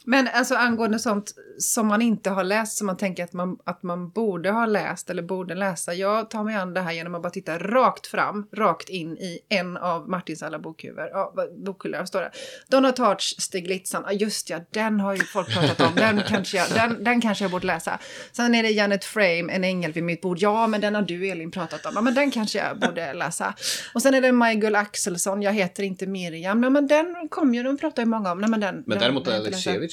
Men 0.07 0.29
alltså 0.33 0.55
angående 0.55 0.99
sånt 0.99 1.35
som 1.59 1.87
man 1.87 2.03
inte 2.03 2.31
har 2.31 2.45
läst, 2.45 2.79
som 2.79 2.87
man 2.87 2.97
tänker 2.97 3.25
att 3.25 3.33
man, 3.33 3.59
att 3.65 3.83
man 3.83 4.11
borde 4.11 4.51
ha 4.51 4.67
läst 4.67 5.11
eller 5.11 5.23
borde 5.23 5.55
läsa. 5.55 5.95
Jag 5.95 6.31
tar 6.31 6.45
mig 6.45 6.55
an 6.57 6.75
det 6.75 6.81
här 6.81 6.93
genom 6.93 7.15
att 7.15 7.23
bara 7.23 7.31
titta 7.31 7.59
rakt 7.59 8.07
fram, 8.07 8.49
rakt 8.53 8.89
in 8.89 9.19
i 9.19 9.39
en 9.49 9.77
av 9.77 10.09
Martins 10.09 10.43
alla 10.43 10.59
bokhuvudar. 10.59 11.09
Ja, 11.13 11.35
bokhyllor, 11.67 12.05
står 12.05 12.21
det. 12.21 12.31
Donna 12.69 12.93
Tarts 12.93 13.35
Stiglitzan, 13.39 14.05
ja 14.07 14.13
just 14.13 14.51
ja, 14.51 14.61
den 14.71 15.01
har 15.01 15.15
ju 15.15 15.23
folk 15.23 15.55
pratat 15.55 15.81
om. 15.81 15.95
Den 15.95 16.23
kanske, 16.29 16.57
jag, 16.57 16.67
den, 16.75 17.05
den 17.05 17.21
kanske 17.21 17.45
jag 17.45 17.51
borde 17.51 17.67
läsa. 17.67 17.99
Sen 18.33 18.55
är 18.55 18.63
det 18.63 18.71
Janet 18.71 19.05
Frame, 19.05 19.53
En 19.53 19.65
ängel 19.65 19.93
vid 19.93 20.05
mitt 20.05 20.21
bord. 20.21 20.39
Ja, 20.41 20.67
men 20.67 20.81
den 20.81 20.95
har 20.95 21.03
du 21.03 21.29
Elin 21.29 21.51
pratat 21.51 21.87
om. 21.87 21.93
Ja, 21.95 22.01
men 22.01 22.15
den 22.15 22.31
kanske 22.31 22.59
jag 22.59 22.79
borde 22.79 23.15
läsa. 23.15 23.55
Och 23.95 24.03
sen 24.03 24.15
är 24.15 24.21
det 24.21 24.33
Maj-Gull 24.33 24.75
Axelsson, 24.75 25.43
Jag 25.43 25.53
heter 25.53 25.83
inte 25.83 26.07
Miriam. 26.07 26.61
Nej, 26.61 26.71
men 26.71 26.87
den 26.87 27.29
kom 27.29 27.55
ju, 27.55 27.63
den 27.63 27.79
pratar 27.79 28.03
ju 28.03 28.07
många 28.07 28.33
om. 28.33 28.39
Nej, 28.39 28.51
men 28.51 28.61
den, 28.61 28.75
Men 28.75 28.85
den, 28.87 28.99
däremot 28.99 29.25
den 29.25 29.35
har 29.35 29.41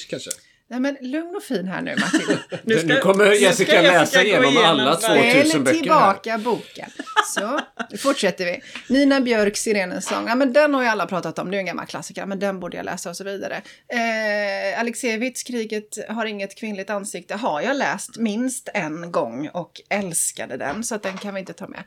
Alexievich 0.04 0.10
kanske? 0.10 0.30
Nej 0.70 0.80
men 0.80 0.96
lugn 1.00 1.36
och 1.36 1.42
fin 1.42 1.68
här 1.68 1.82
nu 1.82 1.96
Martin. 1.96 2.38
Nu, 2.64 2.78
ska- 2.78 3.00
kommer 3.00 3.24
nu 3.24 3.30
ska 3.34 3.44
Jessica 3.44 3.72
Jessica 3.82 3.92
läsa 3.92 4.22
igenom 4.24 4.44
igenom 4.50 4.64
alla 4.64 4.98
varje- 5.02 5.32
2000 5.34 5.48
Ställ 5.50 5.60
böcker 5.62 5.74
här. 5.74 5.80
tillbaka 5.82 6.38
boken. 6.38 6.90
Så, 7.34 7.60
nu 7.90 7.96
fortsätter 7.98 8.44
vi. 8.44 8.60
Nina 8.88 9.20
Björks 9.20 9.60
Sirenens 9.62 10.06
sång. 10.06 10.28
Ja 10.28 10.34
men 10.34 10.52
den 10.52 10.74
har 10.74 10.82
ju 10.82 10.88
alla 10.88 11.06
pratat 11.06 11.38
om, 11.38 11.50
det 11.50 11.56
är 11.56 11.58
en 11.58 11.66
gammal 11.66 11.86
klassiker, 11.86 12.26
men 12.26 12.38
den 12.38 12.60
borde 12.60 12.76
jag 12.76 12.84
läsa 12.86 13.10
och 13.10 13.16
så 13.16 13.24
vidare. 13.24 13.62
Eh, 13.88 14.80
Alexievits 14.80 15.42
Kriget 15.42 16.08
har 16.08 16.26
inget 16.26 16.54
kvinnligt 16.58 16.90
ansikte 16.90 17.34
har 17.34 17.60
jag 17.60 17.76
läst 17.76 18.16
minst 18.16 18.68
en 18.74 19.12
gång 19.12 19.48
och 19.48 19.80
älskade 19.90 20.56
den, 20.56 20.84
så 20.84 20.94
att 20.94 21.02
den 21.02 21.18
kan 21.18 21.34
vi 21.34 21.40
inte 21.40 21.52
ta 21.52 21.68
med. 21.68 21.82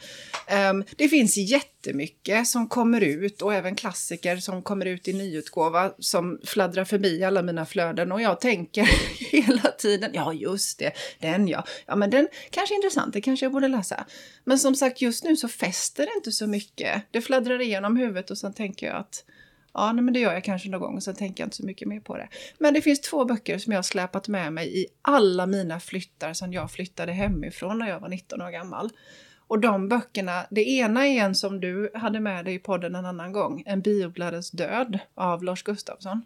Ehm, 0.47 0.83
det 0.97 1.07
finns 1.09 1.37
jättemycket 1.87 2.47
som 2.47 2.67
kommer 2.67 3.01
ut 3.01 3.41
och 3.41 3.53
även 3.53 3.75
klassiker 3.75 4.37
som 4.37 4.61
kommer 4.61 4.85
ut 4.85 5.07
i 5.07 5.13
nyutgåva 5.13 5.91
som 5.99 6.39
fladdrar 6.43 6.85
förbi 6.85 7.23
alla 7.23 7.41
mina 7.41 7.65
flöden 7.65 8.11
och 8.11 8.21
jag 8.21 8.41
tänker 8.41 8.83
hela 9.31 9.71
tiden, 9.71 10.11
ja 10.13 10.33
just 10.33 10.79
det, 10.79 10.91
den 11.19 11.47
ja, 11.47 11.63
ja 11.85 11.95
men 11.95 12.09
den 12.09 12.27
kanske 12.49 12.73
är 12.73 12.75
intressant, 12.75 13.13
det 13.13 13.21
kanske 13.21 13.45
jag 13.45 13.53
borde 13.53 13.67
läsa. 13.67 14.05
Men 14.43 14.59
som 14.59 14.75
sagt 14.75 15.01
just 15.01 15.23
nu 15.23 15.35
så 15.35 15.47
fäster 15.47 16.05
det 16.05 16.11
inte 16.17 16.31
så 16.31 16.47
mycket. 16.47 17.03
Det 17.11 17.21
fladdrar 17.21 17.61
igenom 17.61 17.97
huvudet 17.97 18.31
och 18.31 18.37
sen 18.37 18.53
tänker 18.53 18.87
jag 18.87 18.95
att 18.95 19.23
Ja, 19.73 19.91
nej, 19.91 20.03
men 20.03 20.13
det 20.13 20.19
gör 20.19 20.33
jag 20.33 20.43
kanske 20.43 20.69
någon 20.69 20.81
gång 20.81 20.95
och 20.95 21.03
sen 21.03 21.15
tänker 21.15 21.43
jag 21.43 21.47
inte 21.47 21.57
så 21.57 21.65
mycket 21.65 21.87
mer 21.87 21.99
på 21.99 22.17
det. 22.17 22.27
Men 22.57 22.73
det 22.73 22.81
finns 22.81 23.01
två 23.01 23.25
böcker 23.25 23.57
som 23.57 23.71
jag 23.71 23.77
har 23.77 23.83
släpat 23.83 24.27
med 24.27 24.53
mig 24.53 24.81
i 24.81 24.85
alla 25.01 25.45
mina 25.45 25.79
flyttar 25.79 26.33
sedan 26.33 26.53
jag 26.53 26.71
flyttade 26.71 27.11
hemifrån 27.11 27.79
när 27.79 27.89
jag 27.89 27.99
var 27.99 28.09
19 28.09 28.41
år 28.41 28.51
gammal. 28.51 28.89
Och 29.47 29.59
de 29.59 29.89
böckerna, 29.89 30.45
det 30.49 30.69
ena 30.69 31.07
är 31.07 31.19
en 31.19 31.35
som 31.35 31.59
du 31.59 31.91
hade 31.93 32.19
med 32.19 32.45
dig 32.45 32.53
i 32.53 32.59
podden 32.59 32.95
en 32.95 33.05
annan 33.05 33.31
gång, 33.31 33.63
En 33.65 33.81
biodlares 33.81 34.51
död 34.51 34.99
av 35.15 35.43
Lars 35.43 35.63
Gustafsson. 35.63 36.25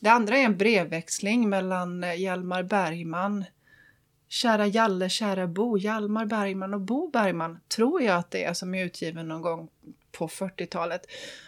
Det 0.00 0.08
andra 0.08 0.36
är 0.36 0.44
en 0.44 0.56
brevväxling 0.56 1.48
mellan 1.48 2.04
eh, 2.04 2.14
Hjalmar 2.14 2.62
Bergman, 2.62 3.44
Kära 4.28 4.66
Jalle, 4.66 5.08
kära 5.08 5.46
Bo, 5.46 5.78
Hjalmar 5.78 6.26
Bergman 6.26 6.74
och 6.74 6.80
Bo 6.80 7.10
Bergman, 7.10 7.60
tror 7.68 8.02
jag 8.02 8.18
att 8.18 8.30
det 8.30 8.44
är, 8.44 8.54
som 8.54 8.74
är 8.74 8.84
utgiven 8.84 9.28
någon 9.28 9.42
gång 9.42 9.68
på 10.12 10.28
40-talet. 10.28 11.06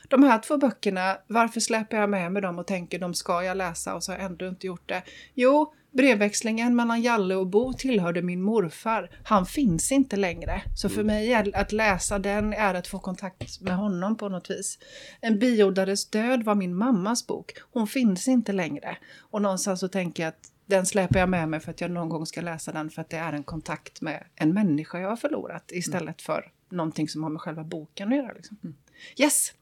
De 0.09 0.23
här 0.23 0.39
två 0.39 0.57
böckerna, 0.57 1.19
varför 1.27 1.61
släpar 1.61 1.97
jag 1.97 2.11
med 2.11 2.33
mig 2.33 2.43
dem 2.43 2.59
och 2.59 2.67
tänker 2.67 2.99
de 2.99 3.15
ska 3.15 3.43
jag 3.43 3.57
läsa 3.57 3.95
och 3.95 4.05
så 4.05 4.13
har 4.13 4.19
jag 4.19 4.27
ändå 4.27 4.49
inte 4.49 4.67
gjort 4.67 4.89
det? 4.89 5.03
Jo, 5.35 5.75
brevväxlingen 5.97 6.77
mellan 6.77 7.03
Jalle 7.03 7.35
och 7.35 7.47
Bo 7.47 7.73
tillhörde 7.73 8.23
min 8.23 8.43
morfar. 8.43 9.11
Han 9.25 9.47
finns 9.47 9.93
inte 9.93 10.17
längre. 10.17 10.63
Så 10.77 10.89
för 10.89 11.05
mig 11.05 11.33
är 11.33 11.57
att 11.57 11.73
läsa 11.73 12.19
den 12.19 12.53
är 12.53 12.75
att 12.75 12.87
få 12.87 12.99
kontakt 12.99 13.61
med 13.61 13.77
honom 13.77 14.17
på 14.17 14.29
något 14.29 14.51
vis. 14.51 14.79
En 15.21 15.39
biodlares 15.39 16.11
död 16.11 16.43
var 16.43 16.55
min 16.55 16.77
mammas 16.77 17.27
bok. 17.27 17.53
Hon 17.73 17.87
finns 17.87 18.29
inte 18.29 18.53
längre. 18.53 18.97
Och 19.21 19.43
någonstans 19.43 19.81
så 19.81 19.89
tänker 19.89 20.23
jag 20.23 20.29
att 20.29 20.51
den 20.67 20.87
släpar 20.87 21.21
jag 21.21 21.29
med 21.29 21.49
mig 21.49 21.61
för 21.61 21.71
att 21.71 21.81
jag 21.81 21.91
någon 21.91 22.09
gång 22.09 22.27
ska 22.27 22.41
läsa 22.41 22.73
den 22.73 22.91
för 22.91 23.01
att 23.01 23.11
det 23.11 23.17
är 23.17 23.33
en 23.33 23.45
kontakt 23.45 24.01
med 24.01 24.25
en 24.35 24.55
människa 24.55 24.99
jag 25.01 25.09
har 25.09 25.17
förlorat 25.17 25.73
istället 25.73 26.23
för 26.23 26.51
någonting 26.75 27.09
som 27.09 27.23
har 27.23 27.31
med 27.31 27.41
själva 27.41 27.65
boken 27.65 28.13
att 28.13 28.19
göra. 28.19 28.33
Liksom. 28.33 28.77
Yes! 29.17 29.53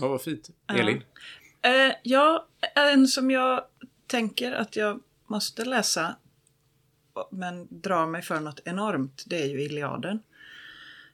Ja, 0.00 0.08
vad 0.08 0.22
fint. 0.22 0.50
Elin? 0.72 1.02
Eh, 1.62 1.94
ja, 2.02 2.46
en 2.76 3.08
som 3.08 3.30
jag 3.30 3.64
tänker 4.06 4.52
att 4.52 4.76
jag 4.76 5.00
måste 5.26 5.64
läsa 5.64 6.16
men 7.30 7.68
drar 7.70 8.06
mig 8.06 8.22
för 8.22 8.40
något 8.40 8.60
enormt, 8.64 9.24
det 9.26 9.42
är 9.42 9.46
ju 9.46 9.62
Iliaden. 9.62 10.22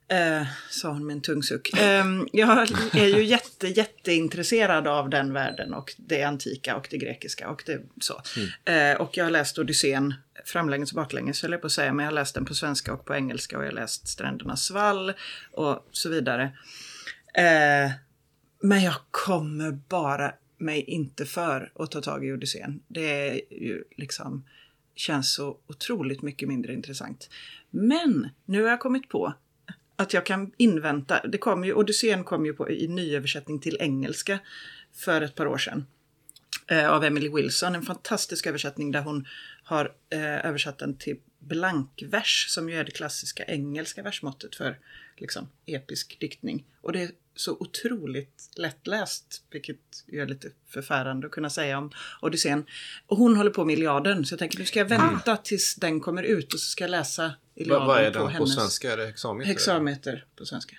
Eh, 0.08 0.46
sa 0.70 0.92
hon 0.92 1.06
med 1.06 1.14
en 1.14 1.20
tung 1.20 1.42
suck. 1.42 1.78
Eh, 1.78 2.04
jag 2.32 2.68
är 2.92 3.06
ju 3.06 3.24
jätte, 3.24 3.68
jätteintresserad 3.68 4.86
av 4.86 5.10
den 5.10 5.32
världen 5.32 5.74
och 5.74 5.94
det 5.96 6.22
antika 6.22 6.76
och 6.76 6.86
det 6.90 6.98
grekiska 6.98 7.48
och 7.48 7.62
det 7.66 7.82
så. 8.00 8.22
Eh, 8.70 8.96
och 9.00 9.16
jag 9.16 9.24
har 9.24 9.30
läst 9.30 9.58
Odysseen 9.58 10.14
framlänges 10.44 10.92
och 10.92 10.96
baklänges 10.96 11.42
höll 11.42 11.52
jag 11.52 11.60
på 11.60 11.66
att 11.66 11.72
säga, 11.72 11.92
men 11.92 12.04
jag 12.04 12.12
har 12.12 12.14
läst 12.14 12.34
den 12.34 12.44
på 12.44 12.54
svenska 12.54 12.92
och 12.92 13.04
på 13.04 13.14
engelska 13.14 13.58
och 13.58 13.64
jag 13.64 13.68
har 13.68 13.74
läst 13.74 14.08
Strändernas 14.08 14.64
svall 14.64 15.12
och 15.52 15.88
så 15.92 16.08
vidare. 16.08 16.42
Eh, 17.34 17.90
men 18.60 18.82
jag 18.82 18.94
kommer 19.10 19.72
bara 19.72 20.32
mig 20.58 20.80
inte 20.80 21.26
för 21.26 21.72
att 21.74 21.90
ta 21.90 22.00
tag 22.00 22.26
i 22.26 22.32
Odysseen. 22.32 22.80
Det 22.88 23.28
är 23.28 23.34
ju 23.50 23.84
liksom 23.96 24.44
känns 24.94 25.34
så 25.34 25.58
otroligt 25.66 26.22
mycket 26.22 26.48
mindre 26.48 26.72
intressant. 26.72 27.30
Men 27.70 28.28
nu 28.44 28.62
har 28.62 28.70
jag 28.70 28.80
kommit 28.80 29.08
på 29.08 29.34
att 29.96 30.12
jag 30.12 30.26
kan 30.26 30.52
invänta. 30.56 31.20
Det 31.28 31.38
kom 31.38 31.64
ju, 31.64 31.74
Odysseen 31.74 32.24
kom 32.24 32.46
ju 32.46 32.52
på, 32.52 32.70
i 32.70 32.88
nyöversättning 32.88 33.60
till 33.60 33.76
engelska 33.80 34.38
för 34.94 35.22
ett 35.22 35.34
par 35.34 35.46
år 35.46 35.58
sedan. 35.58 35.86
Eh, 36.66 36.88
av 36.88 37.04
Emily 37.04 37.28
Wilson. 37.28 37.74
En 37.74 37.82
fantastisk 37.82 38.46
översättning 38.46 38.92
där 38.92 39.00
hon 39.00 39.26
har 39.64 39.92
eh, 40.10 40.46
översatt 40.46 40.78
den 40.78 40.98
till 40.98 41.16
blankvers 41.38 42.46
som 42.48 42.68
ju 42.68 42.76
är 42.76 42.84
det 42.84 42.90
klassiska 42.90 43.44
engelska 43.44 44.02
versmåttet 44.02 44.54
för 44.54 44.78
liksom, 45.16 45.48
episk 45.66 46.16
diktning. 46.20 46.64
Och 46.80 46.92
det 46.92 47.02
är 47.02 47.10
så 47.34 47.52
otroligt 47.52 48.50
lättläst, 48.56 49.42
vilket 49.50 50.04
ju 50.06 50.20
är 50.20 50.26
lite 50.26 50.50
förfärande 50.68 51.26
att 51.26 51.32
kunna 51.32 51.50
säga 51.50 51.78
om 51.78 51.90
Odysseen. 52.22 52.66
Och 53.06 53.16
hon 53.16 53.36
håller 53.36 53.50
på 53.50 53.64
med 53.64 53.72
Iliaden, 53.72 54.26
så 54.26 54.32
jag 54.32 54.38
tänker 54.38 54.58
nu 54.58 54.64
ska 54.64 54.78
jag 54.78 54.88
vänta 54.88 55.36
tills 55.36 55.74
den 55.74 56.00
kommer 56.00 56.22
ut 56.22 56.54
och 56.54 56.60
så 56.60 56.70
ska 56.70 56.84
jag 56.84 56.90
läsa 56.90 57.34
Vad 57.56 57.86
vad 57.86 58.00
är 58.00 58.10
på 58.10 58.18
den 58.18 58.26
på 58.26 58.28
hennes 58.32 58.54
svenska? 58.54 58.92
Är 58.92 58.96
det 58.96 59.06
hexameter? 59.06 59.48
hexameter 59.48 60.24
på 60.36 60.46
svenska. 60.46 60.76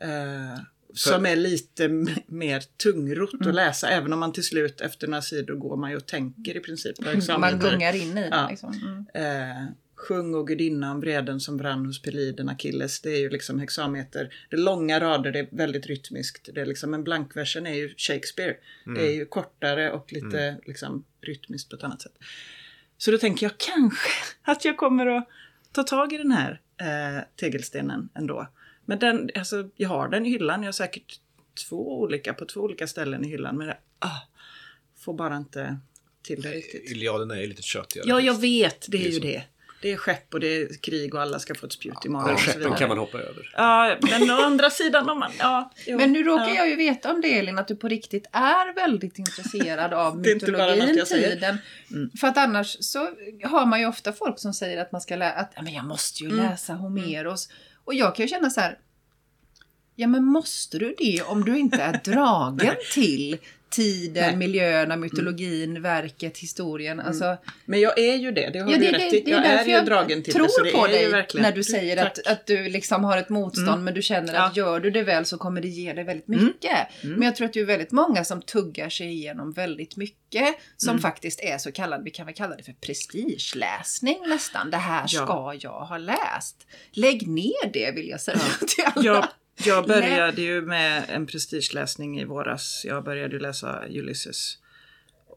Eh, 0.00 0.58
som 0.94 1.26
är 1.26 1.36
lite 1.36 1.88
mer 2.26 2.60
tungrot 2.82 3.32
Mm. 3.34 3.48
att 3.48 3.54
läsa, 3.54 3.88
även 3.88 4.12
om 4.12 4.20
man 4.20 4.32
till 4.32 4.44
slut 4.44 4.80
efter 4.80 5.06
några 5.06 5.22
sidor 5.22 5.54
går 5.54 5.76
man 5.76 5.90
ju 5.90 5.96
och 5.96 6.06
tänker 6.06 6.56
i 6.56 6.60
princip 6.60 6.96
på 6.96 7.38
Man 7.38 7.58
gungar 7.58 7.96
in 7.96 8.18
i 8.18 8.20
den. 8.20 8.30
Ja. 8.32 8.48
Liksom. 8.50 9.06
Mm. 9.14 9.60
Eh, 9.60 9.66
Sjung 9.96 10.34
och 10.34 10.46
gudinna 10.46 10.90
om 10.90 11.00
vreden 11.00 11.40
som 11.40 11.56
brann 11.56 11.86
hos 11.86 12.02
Peliden 12.02 12.48
Achilles. 12.48 13.00
Det 13.00 13.10
är 13.10 13.18
ju 13.18 13.30
liksom 13.30 13.60
hexameter. 13.60 14.34
Det 14.50 14.56
är 14.56 14.60
långa 14.60 15.00
rader, 15.00 15.32
det 15.32 15.38
är 15.38 15.48
väldigt 15.50 15.86
rytmiskt. 15.86 16.48
Det 16.54 16.60
är 16.60 16.66
liksom, 16.66 16.90
men 16.90 17.04
blankversen 17.04 17.66
är 17.66 17.74
ju 17.74 17.94
Shakespeare. 17.96 18.56
Det 18.84 19.06
är 19.06 19.12
ju 19.12 19.26
kortare 19.26 19.92
och 19.92 20.12
lite 20.12 20.56
liksom, 20.66 21.04
rytmiskt 21.20 21.70
på 21.70 21.76
ett 21.76 21.84
annat 21.84 22.02
sätt. 22.02 22.12
Så 22.98 23.10
då 23.10 23.18
tänker 23.18 23.46
jag 23.46 23.58
kanske 23.58 24.10
att 24.42 24.64
jag 24.64 24.76
kommer 24.76 25.06
att 25.06 25.28
ta 25.74 25.82
tag 25.82 26.12
i 26.12 26.18
den 26.18 26.32
här 26.32 26.60
eh, 26.80 27.22
tegelstenen 27.36 28.08
ändå. 28.14 28.48
Men 28.84 28.98
den, 28.98 29.30
alltså, 29.34 29.70
jag 29.76 29.88
har 29.88 30.08
den 30.08 30.26
i 30.26 30.30
hyllan. 30.30 30.62
Jag 30.62 30.68
har 30.68 30.72
säkert 30.72 31.20
två 31.68 32.00
olika 32.00 32.34
på 32.34 32.44
två 32.44 32.60
olika 32.60 32.86
ställen 32.86 33.24
i 33.24 33.28
hyllan. 33.28 33.56
Men 33.56 33.66
jag 33.66 33.76
ah, 33.98 34.20
får 34.96 35.14
bara 35.14 35.36
inte 35.36 35.78
till 36.22 36.42
det 36.42 36.50
riktigt. 36.50 36.90
Iliaden 36.90 37.30
är 37.30 37.40
ju 37.40 37.46
lite 37.46 37.62
köttigare. 37.62 38.08
Ja, 38.08 38.20
jag 38.20 38.40
vet. 38.40 38.86
Det 38.88 38.96
är 38.96 39.00
Det 39.00 39.08
är 39.08 39.12
ju 39.12 39.20
det. 39.20 39.42
Det 39.82 39.92
är 39.92 39.96
skepp 39.96 40.34
och 40.34 40.40
det 40.40 40.62
är 40.62 40.68
krig 40.82 41.14
och 41.14 41.22
alla 41.22 41.38
ska 41.38 41.54
få 41.54 41.66
ett 41.66 41.72
spjut 41.72 42.04
i 42.04 42.08
magen. 42.08 42.26
Men 42.28 42.36
skeppen 42.38 42.74
kan 42.76 42.88
man 42.88 42.98
hoppa 42.98 43.18
över. 43.18 43.52
Ja, 43.56 43.96
men 44.00 44.30
å 44.30 44.34
andra 44.42 44.70
sidan 44.70 45.08
om 45.10 45.18
man... 45.18 45.30
Ja, 45.38 45.70
jo, 45.86 45.98
Men 45.98 46.12
nu 46.12 46.22
råkar 46.24 46.48
ja. 46.48 46.54
jag 46.54 46.68
ju 46.68 46.76
veta 46.76 47.12
om 47.12 47.20
det 47.20 47.38
Elin, 47.38 47.58
att 47.58 47.68
du 47.68 47.76
på 47.76 47.88
riktigt 47.88 48.26
är 48.32 48.74
väldigt 48.74 49.18
intresserad 49.18 49.92
av 49.94 50.18
mytologin, 50.26 50.96
jag 50.96 51.08
säger. 51.08 51.30
tiden. 51.30 51.58
För 52.20 52.26
att 52.26 52.36
annars 52.38 52.76
så 52.80 52.98
har 53.44 53.66
man 53.66 53.80
ju 53.80 53.86
ofta 53.86 54.12
folk 54.12 54.38
som 54.38 54.54
säger 54.54 54.80
att 54.82 54.92
man 54.92 55.00
ska 55.00 55.16
läsa, 55.16 55.36
att 55.40 55.52
"Ja, 55.56 55.62
men 55.62 55.72
jag 55.74 55.84
måste 55.84 56.22
ju 56.24 56.30
Mm. 56.30 56.46
läsa 56.50 56.72
Homeros. 56.74 57.48
Och 57.84 57.94
jag 57.94 58.16
kan 58.16 58.24
ju 58.24 58.28
känna 58.28 58.50
så 58.50 58.60
här, 58.60 58.78
ja 59.96 60.06
men 60.06 60.24
måste 60.24 60.78
du 60.78 60.94
det 60.98 61.22
om 61.22 61.44
du 61.44 61.58
inte 61.58 61.82
är 61.82 62.00
dragen 62.04 62.74
till 62.94 63.38
tiden, 63.74 64.12
Nej. 64.14 64.24
Mm. 64.24 64.38
miljöerna, 64.38 64.96
mytologin, 64.96 65.82
verket, 65.82 66.38
historien. 66.38 67.00
Alltså, 67.00 67.36
Men 67.64 67.80
jag 67.80 67.98
är 67.98 68.16
ju 68.16 68.32
det, 68.32 68.50
det 68.52 68.58
har 68.58 68.70
Ja, 68.70 68.78
du 68.78 68.84
det, 68.84 68.92
rätt 68.92 69.10
det, 69.10 69.16
i. 69.16 69.20
det 69.20 69.30
Jag 69.30 69.46
är 69.46 69.64
ju 69.64 69.70
jag 69.70 69.86
dragen 69.86 70.22
till 70.22 70.34
det, 70.34 70.48
så 70.48 70.62
det 70.62 70.70
på 70.70 70.84
är 70.86 70.88
dig 70.88 71.08
verkligen... 71.10 71.42
när 71.42 71.52
du 71.52 71.62
säger 71.64 71.96
att, 72.06 72.14
Tack. 72.14 72.26
Mm. 72.26 72.32
att 72.32 72.46
du 72.46 72.68
liksom 72.68 73.04
har 73.04 73.18
ett 73.18 73.28
motstånd 73.28 73.84
men 73.84 73.94
du 73.94 74.02
känner 74.02 74.34
att 74.34 74.56
gör 74.56 74.80
du 74.80 74.90
det 74.90 75.02
väl 75.02 75.24
så 75.24 75.38
kommer 75.38 75.60
det 75.60 75.68
ge 75.68 75.92
dig 75.92 76.04
väldigt 76.04 76.28
mycket. 76.28 76.70
Mm. 77.02 77.14
Men 77.16 77.22
jag 77.26 77.36
tror 77.36 77.46
att 77.46 77.52
det 77.52 77.60
är 77.60 77.64
väldigt 77.64 77.92
många 77.92 78.24
som 78.24 78.42
tuggar 78.42 78.88
sig 78.88 79.06
igenom 79.12 79.52
väldigt 79.52 79.96
mycket 79.96 80.54
som 80.76 80.90
Mm. 80.90 81.02
faktiskt 81.02 81.40
är 81.40 81.58
så 81.58 81.72
kallad, 81.72 82.04
vi 82.04 82.10
kan 82.10 82.26
väl 82.26 82.34
kalla 82.34 82.56
det 82.56 82.62
för 82.62 82.72
prestigeläsning 82.72 84.18
nästan. 84.28 84.70
Det 84.70 84.76
här 84.76 85.02
Ja. 85.08 85.24
ska 85.24 85.54
jag 85.68 85.80
ha 85.86 85.98
läst. 85.98 86.66
Lägg 86.92 87.28
ner 87.28 87.72
det 87.72 87.90
vill 87.90 88.08
jag 88.08 88.20
säga 88.20 88.38
till 88.68 88.84
alla. 88.94 89.28
Jag, 89.56 89.86
började 89.86 90.42
ju 90.42 90.62
med 90.62 91.04
en 91.08 91.26
prestigeläsning 91.26 92.20
i 92.20 92.24
våras. 92.24 92.82
Jag 92.84 93.04
började 93.04 93.38
läsa 93.38 93.84
Ulysses. 93.88 94.58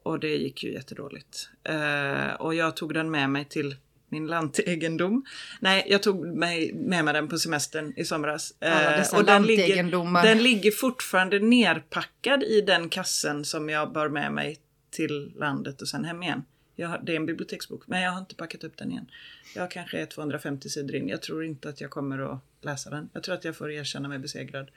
och 0.03 0.19
det 0.19 0.35
gick 0.35 0.63
ju 0.63 0.73
jättedåligt. 0.73 1.49
Eh, 1.63 2.33
och 2.33 2.55
jag 2.55 2.75
tog 2.75 2.93
den 2.93 3.11
med 3.11 3.29
mig 3.29 3.45
till 3.45 3.75
min 4.09 4.27
lantegendom. 4.27 5.25
Nej, 5.59 5.85
jag 5.89 6.03
tog 6.03 6.27
mig, 6.27 6.73
med 6.73 7.05
mig 7.05 7.13
den 7.13 7.27
på 7.27 7.37
semestern 7.37 7.93
i 7.97 8.05
somras. 8.05 8.53
Alla 8.61 8.91
Eh, 8.93 8.97
dessa 8.97 9.17
och 9.17 9.25
den 9.25 9.43
ligger, 9.43 10.23
den 10.23 10.43
ligger 10.43 10.71
fortfarande 10.71 11.39
nerpackad 11.39 12.43
i 12.43 12.61
den 12.61 12.89
kassen 12.89 13.45
som 13.45 13.69
jag 13.69 13.91
bar 13.93 14.09
med 14.09 14.33
mig 14.33 14.57
till 14.91 15.33
landet 15.35 15.81
och 15.81 15.87
sen 15.87 16.05
hem 16.05 16.23
igen. 16.23 16.43
Jag 16.79 16.87
har, 16.87 16.99
det 17.03 17.11
är 17.11 17.15
en 17.15 17.25
biblioteksbok, 17.25 17.87
men 17.87 18.01
jag 18.01 18.11
har 18.11 18.19
inte 18.19 18.35
packat 18.35 18.63
upp 18.63 18.77
den 18.77 18.91
igen. 18.91 19.11
Jag 19.55 19.71
kanske 19.71 19.99
är 19.99 20.05
250 20.05 20.69
sidor 20.69 20.95
in. 20.95 21.07
Jag 21.07 21.21
tror 21.21 21.45
inte 21.45 21.69
att 21.69 21.81
jag 21.81 21.89
kommer 21.89 22.19
att 22.19 22.39
läsa 22.61 22.89
den. 22.89 23.09
Jag 23.13 23.23
tror 23.23 23.35
att 23.35 23.45
jag 23.45 23.55
får 23.55 23.71
erkänna 23.71 24.07
mig 24.07 24.19
besegrad. 24.19 24.71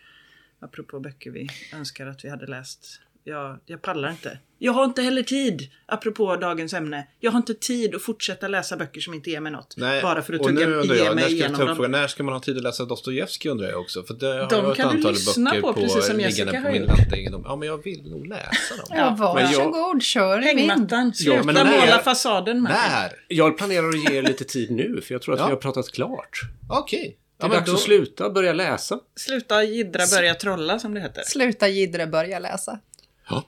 Apropå 0.59 1.01
böcker 1.01 1.31
vi 1.31 1.49
önskar 1.75 2.07
att 2.07 2.25
vi 2.25 2.29
hade 2.29 2.47
läst. 2.47 3.01
Jag, 3.25 3.59
jag 3.67 3.83
pallar 3.83 4.11
inte. 4.11 4.39
Jag 4.63 4.73
har 4.73 4.85
inte 4.85 5.03
heller 5.03 5.23
tid, 5.23 5.71
apropå 5.87 6.37
dagens 6.37 6.73
ämne. 6.75 7.07
Jag 7.21 7.31
har 7.31 7.37
inte 7.39 7.55
tid 7.55 7.95
att 7.95 8.03
fortsätta 8.03 8.49
läsa 8.49 8.77
böcker 8.77 9.01
som 9.01 9.15
inte 9.15 9.31
ger 9.31 9.41
mig 9.41 9.53
något. 9.53 9.77
bara 10.03 10.23
för 10.23 10.35
att 10.35 10.43
tugga, 10.43 10.61
ge 10.61 10.95
jag, 10.95 11.05
när 11.07 11.15
mig 11.15 11.25
ska, 11.25 11.29
vi 11.29 11.35
igenom 11.35 11.57
ta 11.57 11.63
upp 11.63 11.67
dem. 11.69 11.77
frågan, 11.77 11.91
när 11.91 12.07
ska 12.07 12.23
man 12.23 12.35
ha 12.35 12.41
tid 12.41 12.57
att 12.57 12.63
läsa 12.63 12.85
Dostojevskij 12.85 13.51
undrar 13.51 13.69
jag 13.69 13.81
också. 13.81 14.03
För 14.03 14.15
det 14.15 14.27
har 14.27 14.35
De 14.51 14.55
jag 14.57 14.71
ett 14.71 14.77
kan 14.77 14.89
du 14.91 14.97
antal 14.97 15.13
lyssna 15.13 15.51
böcker 15.51 15.63
på, 15.63 15.73
precis 15.73 16.07
som 16.07 16.21
Jessica 16.21 16.61
har 16.61 16.67
på 16.67 16.73
min 16.73 16.83
gjort. 16.83 17.45
Ja, 17.45 17.57
men 17.57 17.69
jag 17.69 17.85
vill 17.85 18.11
nog 18.11 18.27
läsa 18.27 18.77
dem. 18.77 18.87
Ja, 18.91 19.17
varsågod, 19.19 20.03
kör 20.03 20.43
i 20.43 20.55
vind. 20.55 20.71
Hängmattan, 20.71 21.15
sluta 21.15 21.43
måla 21.65 21.99
fasaden 22.05 22.63
med. 22.63 22.73
När? 22.73 23.13
Jag 23.29 23.59
planerar 23.59 23.89
att 23.89 24.11
ge 24.11 24.19
er 24.19 24.23
lite 24.23 24.45
tid 24.45 24.71
nu, 24.71 25.01
för 25.01 25.15
jag 25.15 25.23
tror 25.23 25.35
att 25.35 25.41
Ja. 25.41 25.47
vi 25.47 25.53
har 25.53 25.61
pratat 25.61 25.93
klart. 25.93 26.41
Okej. 26.71 27.17
Det 27.39 27.47
är 27.47 27.49
men 27.49 27.59
dags 27.59 27.71
då- 27.71 27.75
att 27.77 27.81
sluta, 27.81 28.31
börja 28.31 28.53
läsa. 28.53 28.99
Sluta 29.17 29.65
jiddra, 29.65 30.01
börja 30.17 30.35
trolla 30.35 30.79
som 30.79 30.95
det 30.95 31.01
heter. 31.01 31.23
Sluta 31.27 31.69
jiddra, 31.69 32.07
börja 32.07 32.39
läsa. 32.39 32.79
Ja. 33.31 33.45